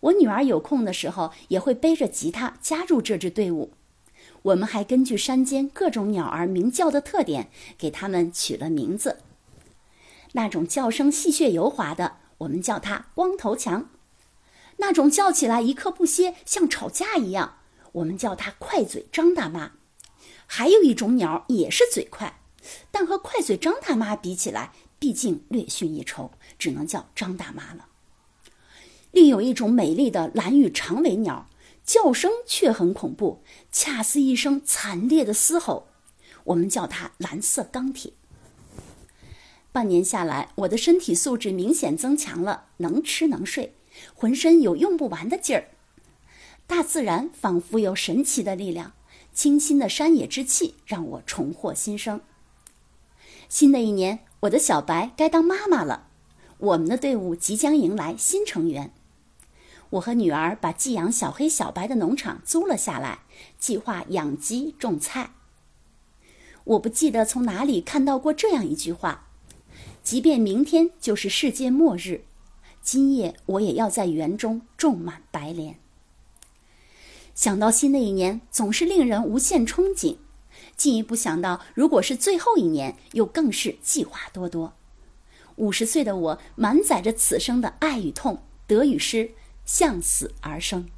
[0.00, 3.72] 我女儿有空的时候也会背着吉他加入这支队伍。
[4.42, 9.18] 我们还根据山间各种鸟儿鸣叫的特点，给它们取了名字。
[10.32, 13.88] 那种叫声戏谑油滑的，我们叫它光头强；
[14.78, 17.58] 那种叫起来一刻不歇，像吵架一样，
[17.92, 19.72] 我们叫它快嘴张大妈。
[20.46, 22.40] 还有一种鸟也是嘴快，
[22.90, 27.86] 但和快嘴张大妈比起来，毕竟略逊一筹，只能叫张大妈了。
[29.12, 31.48] 另有一种美丽的蓝羽长尾鸟。
[31.84, 33.42] 叫声却很恐怖，
[33.72, 35.88] 恰似一声惨烈的嘶吼。
[36.44, 38.12] 我们叫它蓝色钢铁。
[39.72, 43.74] 半年下来，我的身体素质明显增强了，能吃能睡，
[44.18, 45.68] 浑身有用不完的劲儿。
[46.66, 48.94] 大自然仿佛有神奇的力量，
[49.32, 52.20] 清新的山野之气让我重获新生。
[53.48, 56.08] 新的一年，我的小白该当妈妈了，
[56.58, 58.92] 我们的队伍即将迎来新成员。
[59.90, 63.20] 我和女儿把寄养小黑、小白的农场租了下来，
[63.56, 65.30] 计划养鸡种菜。
[66.64, 69.28] 我不记得从哪里看到过这样一句话：
[70.02, 72.24] 即便明天就是世界末日，
[72.90, 75.78] 今夜我也要在园中种满白莲。
[77.34, 80.16] 想到新的一年，总是令人无限憧憬；
[80.74, 84.72] 进一步想到，如果是最后一年，又更是计划多多。
[85.56, 89.32] 五十岁的我，满载着此生的爱与痛、得与失。
[89.66, 90.88] 向死而生。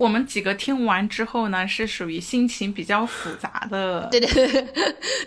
[0.00, 4.08] 我们几个听完之后呢，是属于心情比较复杂的。
[4.10, 4.66] 对对对，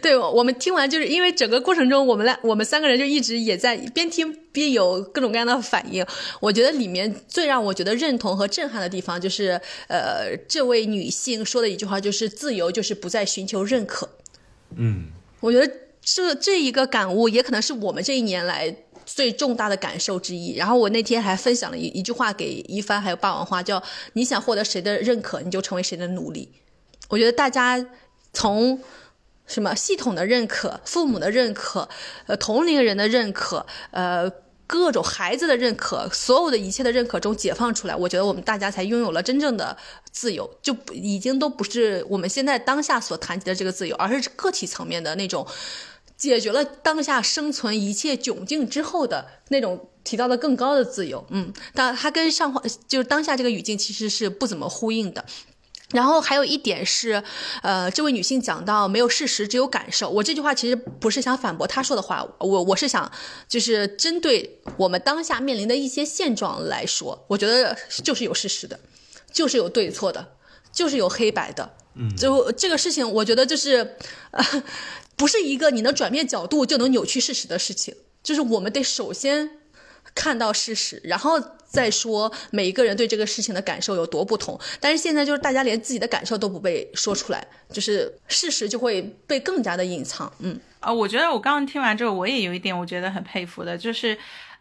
[0.02, 6.04] 对 我们听完就是因为整个过程中，我们来我们三个人就一直也在边听边有各种各样的反应。
[6.40, 14.10] 我觉得里面最让我觉得认同和震撼的地方，就是呃，这位女性说的一句话，就是自由就是不再寻求认可。
[14.76, 15.72] 嗯，我觉得
[16.02, 18.76] 这这一个感悟，也可能是我们这一年来。
[19.06, 20.56] 最重大的感受之一。
[20.56, 23.82] 然后我那天还分享了一一句话给一帆还有霸王花，叫
[24.14, 26.52] “你想获得谁的认可，你就成为谁的奴隶”。
[27.10, 27.86] 我觉得大家
[28.32, 28.80] 从
[29.46, 31.88] 什么系统的认可、父母的认可、
[32.28, 34.32] 呃同龄人的认可、呃
[34.66, 39.78] 各种孩子的认可，所有的一切的认可中解放出来，我觉得我们大家才拥有了真正的
[40.12, 45.46] 自由，就已经都不是我们现在当下所谈及的这个自由，而是个体层面的那种
[46.30, 51.26] 解决了当下生存一切窘境之后的那种提到的更高的自由。
[51.30, 55.26] 嗯，但它跟上话就是当下这个语境其实是不怎么呼应的。
[55.92, 57.24] 然后还有一点是，
[57.62, 60.10] 呃，这位女性讲到没有事实，只有感受。
[60.10, 63.12] 我这句话其实不是想反驳她说的话，我我是想
[63.48, 68.80] 就是针对我们当下面临的一些现状来说，我觉得就是有事实的，
[69.32, 70.34] 就是有对错的，
[70.72, 71.74] 就是有黑白的。
[71.96, 73.96] 嗯，就这个事情，我觉得就是，
[74.32, 74.44] 呃，
[75.16, 79.50] 不是一个你能转变角度就能扭曲事实的事情，就是我们得首先
[80.16, 81.42] 看到事实，然后。
[81.74, 90.32] 再说每一个人对这个事情的感受有多不同，但是现在就是大家连自己的感受都不被说出来，就是事实就会被更加的隐藏。
[90.38, 94.16] 嗯，啊，我觉得我刚刚听完之后，我也有一点我觉得很佩服的，就是，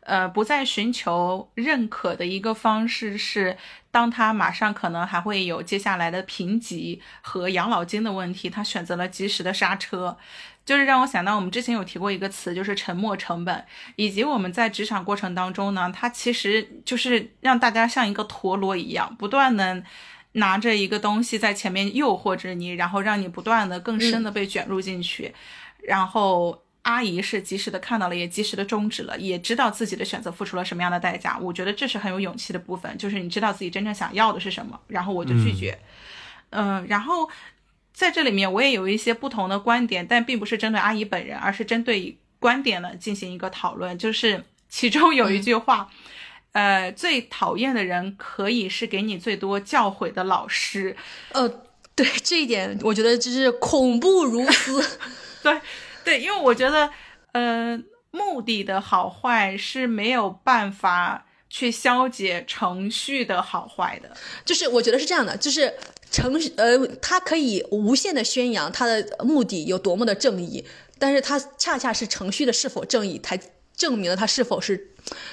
[0.05, 3.57] 呃，不再寻求认可的一个方式是，
[3.91, 10.16] 当他马上可能还会有接下来的评级和养老金的问题，他选择了及时的刹车。
[10.65, 13.65] 就是让我想到，我们之前有提过一个词，就是沉没成本，
[13.97, 19.83] 以及我们在职场过程当中呢，它其实就是让大家像一个陀螺一样，不断的
[20.35, 25.35] 拿着一个东西在前面诱惑着你，然后让你不断的更深的被卷入进去。
[25.83, 31.38] 然后阿姨是及时的看到了，也及时的终止了，也知道自己的选择付出了什么样的代价。
[31.40, 35.78] 我觉得这是很有勇气的部分，就是你知道自己真正想要的是什么，然后我就拒绝。
[36.50, 37.28] 嗯，然后。
[37.94, 43.96] 在这里面，我也有一些不同的观点，但并不是针对阿姨本人，而是针对观点呢进行一个讨论。
[43.98, 45.90] 就是其中有一句话，
[46.52, 50.96] 呃，最讨厌的人可以是给你最多教诲的老师。
[51.32, 51.46] 呃，
[51.94, 54.98] 对这一点，我觉得就是恐怖如斯。
[55.44, 55.60] 对，
[56.05, 56.91] 对，因为我觉得，
[57.33, 57.79] 呃，
[58.11, 64.16] 目的的好坏是没有办法去消解程序的好坏的。
[64.45, 65.73] 就是我觉得是这样的，就是。
[66.12, 70.62] 程序呃，它可以无限的宣扬它的目的有多么的正义，
[70.99, 73.41] 但是它恰恰是程序的是否正义，才
[73.74, 74.91] 证明了它是否是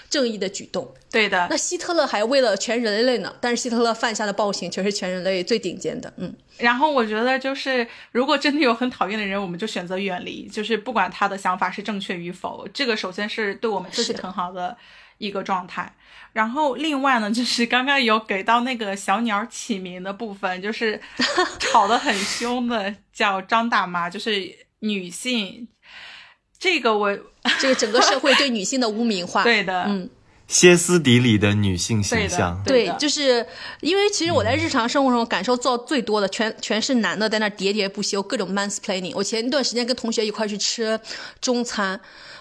[0.10, 0.94] 正义的举动。
[1.12, 1.48] 对的。
[1.50, 6.14] 那希特勒还为了全人类呢，但是希特勒犯下的暴行却是全人类最顶尖的。
[6.18, 6.34] 嗯。
[6.58, 14.76] 然后我觉得就是，如果真的有很讨厌的人，我们就选择远离，就是不管他的想法是正确与否，这个首先是对我们自己很好的
[15.18, 15.96] 一个状态。
[16.34, 21.02] 然后另外呢，就是刚刚有给到那个小鸟起名的部分，就是
[21.60, 25.68] 吵得很凶的叫张大妈，就是女性。
[26.60, 27.18] 这个我
[27.60, 30.10] 这个整个社会对女性的污名化， 对的，嗯，
[30.48, 33.46] 歇斯底里的女性形象，对，就是
[33.82, 39.14] 因为其实我在日常生活中感受到最多的，全全是男的在那喋喋不休，各种 mansplaining。
[39.16, 41.00] 我前一段时间跟同学一块去吃
[41.40, 42.00] 中餐。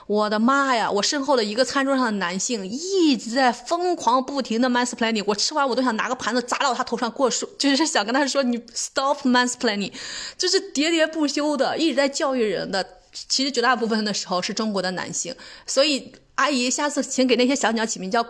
[0.09, 0.91] 我的妈呀！
[0.91, 9.93] 我身后的一个餐桌上的男性一直在疯狂不停的 mansplaining，我吃完我都想拿个盘子砸到他头上过说， 就是想跟他说你 stop mansplaining，
[10.39, 12.83] 就是喋喋不休的一直在教育人的。
[13.29, 15.35] 其实绝大部分的时候是中国的男性，
[15.67, 18.25] 所以阿姨下次请给那些小鸟起名叫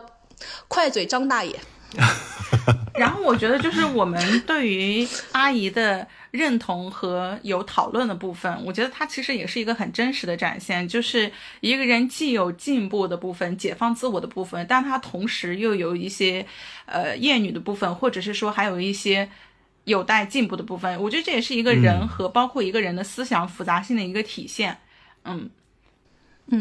[0.68, 1.58] 快嘴张大爷。
[2.94, 6.06] 然后我觉得就是我们对于阿姨的。
[6.30, 16.46] 认同和有讨论的部分，我觉得它其实也是一个很真实的展现，就是一个人既有进步的部分、解放自我的部分，但他同时又有一些
[16.84, 19.30] 呃厌女的部分，或者是说还有一些
[19.88, 21.00] 有待进步的部分。
[21.02, 24.78] 我觉得这也是一个人和包括一个人的思想复杂性的一个体现，
[25.24, 25.50] 嗯。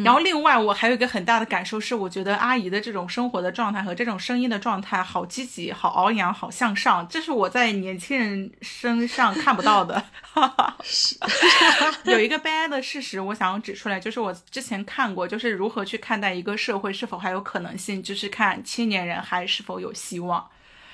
[0.03, 10.03] 然后另外，我还有一个很大的感受是，我觉得阿姨的这种生活的状态和这种声音的状态，好积极，好昂扬，好向上，这是我在年轻人身上看不到的。
[12.03, 20.45] 有一个悲哀的事实，我想要指出来，就是我之前看过，就是如何去看待一个社会是否还有可能性，就是看青年人还是否有希望。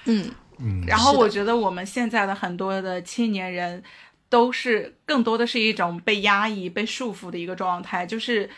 [0.05, 0.29] 嗯
[0.63, 0.83] 嗯。
[0.87, 3.83] 然后我觉得我们现在的很多的青年人，
[4.29, 8.49] 都是更多的是一种被压抑、被束缚的一个状态，就是。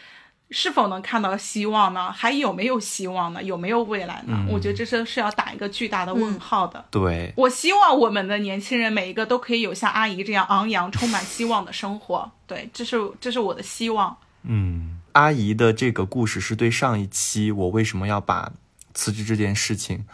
[0.52, 2.12] 是否能看到希望呢？
[2.12, 3.42] 还有没有希望呢？
[3.42, 4.46] 有没有未来呢？
[4.48, 6.86] 我觉得这是是要打一个巨大的问号的。
[6.92, 12.32] 对，我希望我们的年轻人每一个都可以有像阿姨这样昂扬、充满希望的生活。
[12.46, 14.16] 对，这是这是我的希望。
[14.44, 18.52] 嗯，阿姨的这个故事是对上一期我为什么要把
[18.94, 20.06] 辞职这件事情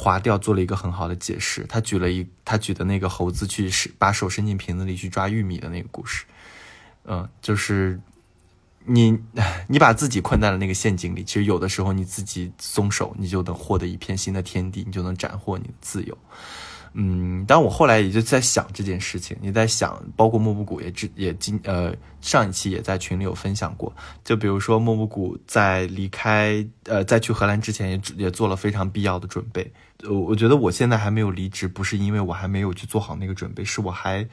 [0.00, 1.66] 划掉做了一个很好的解释。
[1.68, 6.24] 他举了一他举的那个猴子去把手伸进瓶子里去抓玉米的那个故事。
[7.04, 8.00] 嗯，就是。
[8.86, 9.16] 你
[9.68, 16.16] 你把自己困在了那个陷阱里，其实有的时候你自己松手，你就能获得一片新的天地，你就能斩获你的自由。
[16.92, 23.94] 嗯，但我后来也就在想这件事情，也在想，包括莫布谷也之也今呃上一期也在群里有分享过，
[24.24, 29.72] 就比如说莫布谷在离开呃在去荷兰之前也也做了非常必要的准备。
[30.04, 34.26] 我我觉得我现在还没有离职，不是因为我还没有去做好那个准备，是我还。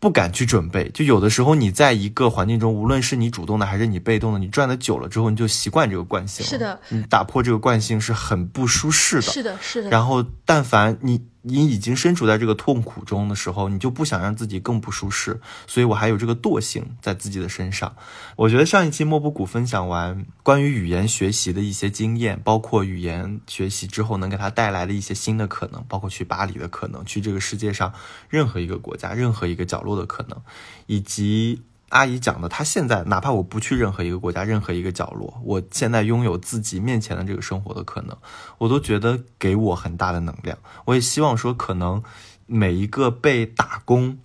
[0.00, 6.46] 不敢去准备，就有的时候你在一个环境中，无论是你主动的还是你被动的，你转的久了之后，你就习惯这个惯性。
[6.46, 9.22] 是的，你打破这个惯性是很不舒适的。
[9.22, 9.90] 是的，是的。
[9.90, 11.20] 然后，但凡你。
[11.42, 17.94] 你已经身处在这个痛苦中的时候，你就不想让自己更不舒适，所以我还有这个惰性在自己的身上。
[18.36, 27.92] 我觉得上一期莫布谷分享完关于语言学习的一些经验，包括语言学习之后能给他带来的一些新的可能，包括去巴黎的可能，去这个世界上
[28.28, 30.40] 任何一个国家、任何一个角落的可能，
[30.86, 31.62] 以及。
[31.90, 38.16] 阿姨讲的，她现在哪怕我不去任何一个国家、任何一个角落，我现在拥有自己面前的这个生活的可能，
[38.58, 40.58] 我都觉得给我很大的能量。
[40.84, 42.02] 我也希望说，可能
[42.46, 44.18] 每一个被打工、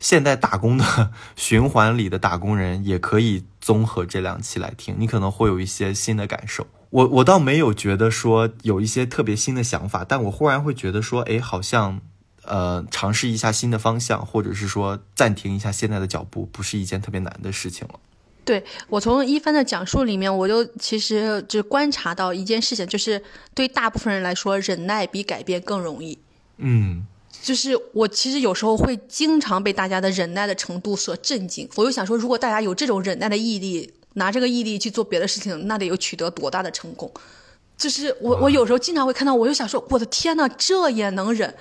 [0.00, 6.66] 现在打工的循环里的打工人，也可以综合这两期来听，你可能会有一些新的感受。
[6.90, 12.00] 我我倒没有觉得说有一些特别新的想法，但我忽然会觉得说，哎，好像。
[12.44, 17.94] 呃，尝试一下新的方向，或者是说暂停一下现在的脚步，不是一件特别难的事情了。
[18.44, 23.22] 对我从一帆的讲述里面，我就其实就观察到一件事情，就是
[23.54, 26.18] 对大部分人来说，忍耐比改变更容易。
[26.56, 27.06] 嗯，
[27.40, 31.68] 就是我其实有时候会经常被大家的忍耐的程度所震惊。
[31.76, 37.08] 我就想说，如果大家有这种忍耐的毅力，拿这个毅力去做别的事情，那得有取得多大的成功？
[37.76, 41.54] 就是我我有时候经常会看到，我就想说，我的天呐，这也能忍？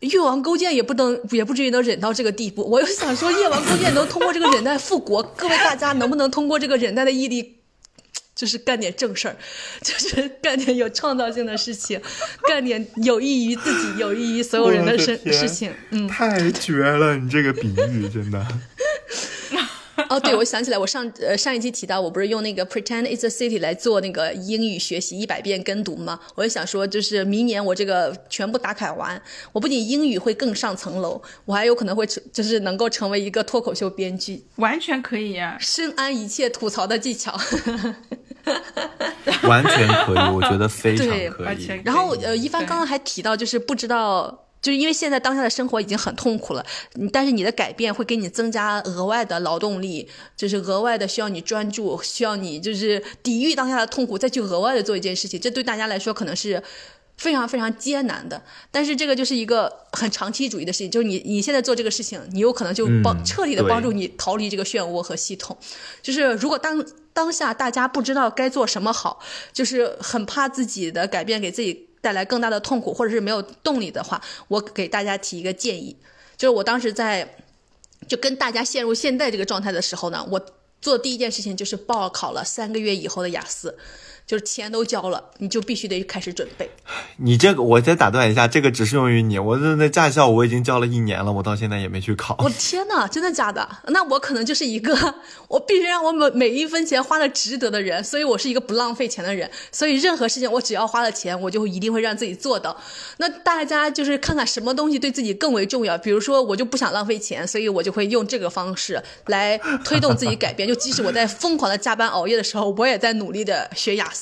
[0.00, 2.62] 越王勾践也不能，也不至于能忍到这个地步。
[2.62, 7.56] 我又想说，越王勾践能通过这个忍耐复国， 各位大家能不能通过这个忍耐的毅力，
[8.34, 9.36] 就是干点正事儿，
[9.82, 12.00] 就是干点有创造性的事情，
[12.46, 15.72] 干点有益于自己、有益于所有人的事事情。
[15.90, 18.46] 嗯，太绝了，你这个比喻真的。
[20.08, 26.20] 哦，对，我想起来，我上呃上一期提到，我不是用那个 Pretend It's a City 来做那个英语学习一百遍跟读吗？
[26.34, 29.20] 我就想说，就是明年我这个全部打卡完，
[29.52, 37.38] 我不仅英语会更上层楼，我还有可能会成，就是能够成为一个脱口秀编剧，完全可以呀，深谙一切吐槽的技巧，
[39.42, 41.80] 完全可以，我觉得非常可以。
[41.84, 44.44] 然后呃，一帆刚刚还提到，就是不知道。
[44.60, 46.66] 就是因为现在当下的生活已经很痛苦了，
[47.12, 56.60] 但是你的改变会给你增加额外的劳动力，就是额外的需要你专注，需要你就是抵御当下的痛苦，再去额外的做一件事情，这对大家来说可能是
[57.16, 58.42] 非常非常艰难的。
[58.70, 65.56] 但是这个就是一个很长期主义的事情，就是你你现在做这个事情，你有可能就帮彻底的帮助你逃离这个漩涡和系统。
[66.02, 69.20] 就是如果当当下大家不知道该做什么好，
[69.52, 71.87] 就是很怕自己的改变给自己。
[72.08, 74.18] 带来更大的痛苦，或者是没有动力的话，
[74.48, 75.94] 我给大家提一个建议，
[76.38, 77.36] 就是我当时在
[78.08, 80.40] 就跟大家陷入现在这个状态的时候呢，我
[80.80, 83.76] 做第一件事情就是报考了三个月以后的雅思。
[84.28, 86.68] 就是钱都交了，你就必须得开始准备。
[87.16, 89.38] 你这个，我再打断一下，这个只适用于你。
[89.38, 92.36] 我的那驾校我已经交了一年了，我到现在也没去考。
[92.40, 93.66] 我天哪，真的假的？
[93.86, 95.14] 那我可能就是一个，
[95.48, 99.50] 我必须让我每每一分钱花的值得的人，所以我是一个不浪费钱的人。
[99.72, 102.76] 所以任何事情我只要花了钱，我就一定会让自己做到。
[103.16, 105.96] 那大家就是看看什么东西对自己更为重要。
[105.96, 110.68] 比如说，我就不想浪费钱，所以我就会用这个方式来推动自己改变。
[110.68, 114.06] 就即使我在疯狂的加班熬夜的时候，我也在努力的学雅。
[114.12, 114.17] 思，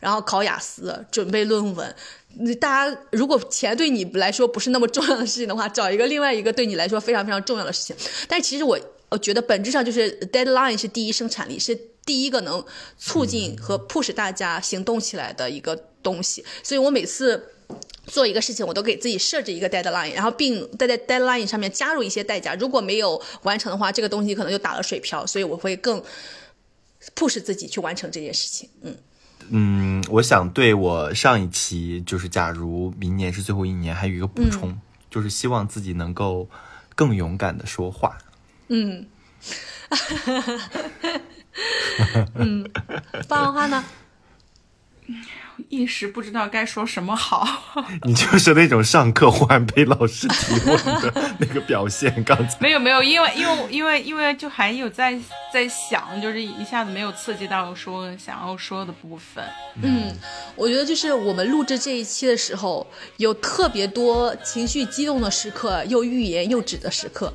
[0.00, 1.94] 然后考雅思，准备论文。
[2.36, 7.94] 你大家如果钱对你来说不是那么重要的事情的话，找一个另外一个对你来说非常非常重要的事情。
[8.26, 8.76] 但是其实我
[9.08, 12.64] 我觉得本质上就是 deadline 是第一生产力，是第一个能
[12.98, 16.44] 促进和 push 大家行动起来的一个东西。
[16.64, 17.52] 所以我每次
[18.06, 22.56] 做一个事情，我都给自己设置一个 deadline，然后并在在 deadline 上面加入一些代价。
[22.56, 25.24] 如果没有完成的话，这个东西可能就打了水漂。
[25.24, 26.02] 所以我会更
[27.14, 28.68] push 自己去完成这件事情。
[28.82, 28.96] 嗯。
[29.50, 34.78] 嗯，我想对我上一期就是，假如明年是最后一年，还有一个补充，
[35.10, 36.48] 就是希望自己能够
[36.94, 38.16] 更勇敢的说话。
[38.68, 39.06] 嗯，
[42.34, 42.68] 嗯，
[43.28, 43.84] 放花呢？
[45.68, 47.46] 一时不知道该说什么好。
[48.04, 52.22] 你就是那种上课忽然被老师提问的那个表现。
[52.24, 55.18] 刚才没有没有，因为因为因为因为就还有在
[55.52, 59.44] 在想，就是一下子没有刺激到说想要说的部分。
[59.82, 60.12] 嗯，
[60.56, 62.86] 我觉得就是我们录制这一期的时候，
[63.16, 67.32] 有特别多情绪激动的时刻，又欲言又止的时刻。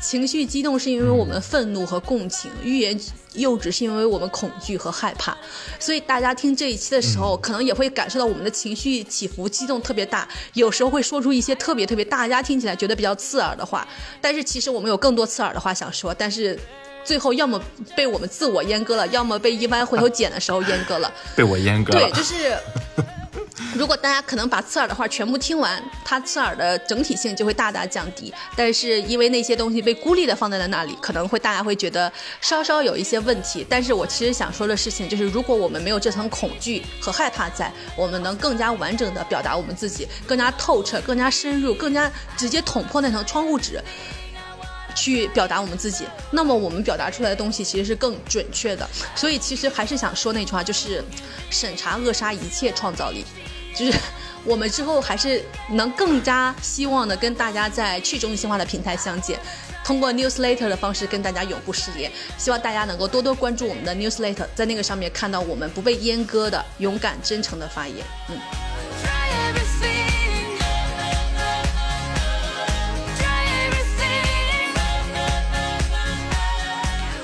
[0.00, 2.98] 情绪激动是因为我们愤怒和共情，欲言
[3.34, 5.36] 又止是因为我们恐惧和害怕。
[5.78, 13.86] 所以大家听这一期的时候，可能也会感受到我们的情绪起伏、激动特别大，有时候会说出一些特别特别大家听起来觉得比较刺耳的话。
[14.20, 16.58] 但是其实我们有更多刺耳的话想说，但是。
[17.04, 17.60] 最后要么
[17.96, 21.12] 被我们自我阉割了，要么被一般回头剪的时候阉割了。
[21.34, 21.98] 被我阉割了。
[21.98, 22.56] 对，就是
[23.74, 28.32] 如果大家可能把刺耳的话全部听完，它刺耳的整体性就会大大降低。
[28.54, 33.66] 但是因为那些东西被孤立的放在了那里，可能会大家会觉得稍稍有一些问题。
[33.68, 43.80] 但是我其实想说的事情就是，如果我们没有这层恐惧和害怕在，我们能更加完整的表达我们自己，更加透彻、更加深入、更加直接捅破那层窗户纸。
[44.94, 48.86] 去表达我们自己，那么我们表达出来的东西其实是更准确的。
[49.16, 51.02] 所以其实还是想说那句话，就是
[51.48, 53.24] 审查扼杀一切创造力。
[53.74, 53.98] 就是
[54.44, 59.38] 我们之后还是能更加希望的跟大家在去中心化的平台相见，
[59.84, 62.10] 通过 newsletter 的方式跟大家永不失联。
[62.36, 67.98] 希望大家能够多多关注我们的 newsletter，在那个上面看到我们不被阉割的勇敢真诚的发言。
[68.28, 68.36] 嗯。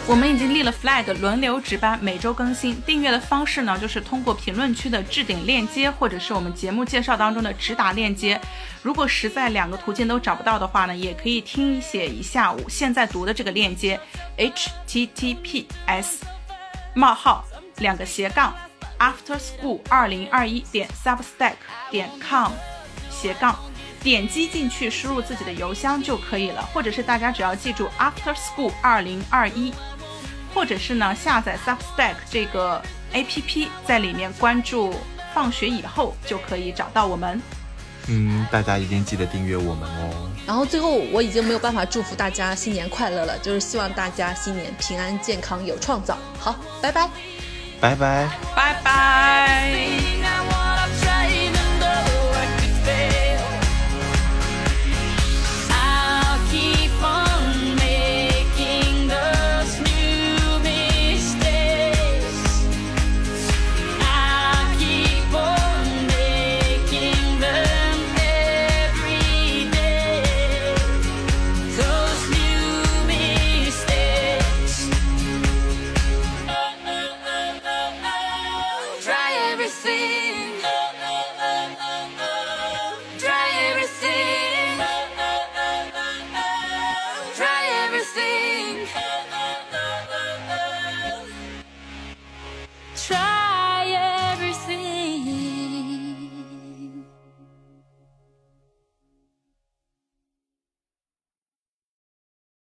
[0.09, 2.80] 我们已经立了 flag，轮流值班，每周更新。
[2.86, 8.40] 订阅的方式呢，就是通过评论区的置顶链接，或者是我们节目介绍当中的直达链接。
[8.82, 14.01] 如果实在两个途径都找不到的话呢，也可以听写一下我现在读的这个链接
[14.39, 16.20] ：https
[16.94, 17.44] 冒号
[17.76, 18.55] 两个斜杠
[18.98, 21.52] afterschool 二零二一点 substack
[21.90, 22.52] 点 com
[23.10, 23.55] 斜杠。
[24.01, 29.74] 点击进去，输入自己的邮箱就可以了，或者是大家只要记住 afterschool 二零二一。
[30.59, 32.82] 或者是呢，下载 Substack 这个
[33.14, 34.93] APP，在里面关注
[35.32, 37.40] “放学以后”就可以找到我们。
[38.09, 40.28] 嗯，大家一定记得订阅我们哦。
[40.44, 46.18] 然后最后，我已经没有办法祝福大家新年快乐了，就是希望大家新年平安、健康、有创造。
[46.40, 47.09] 好，拜拜，
[47.80, 49.72] 拜拜，拜拜。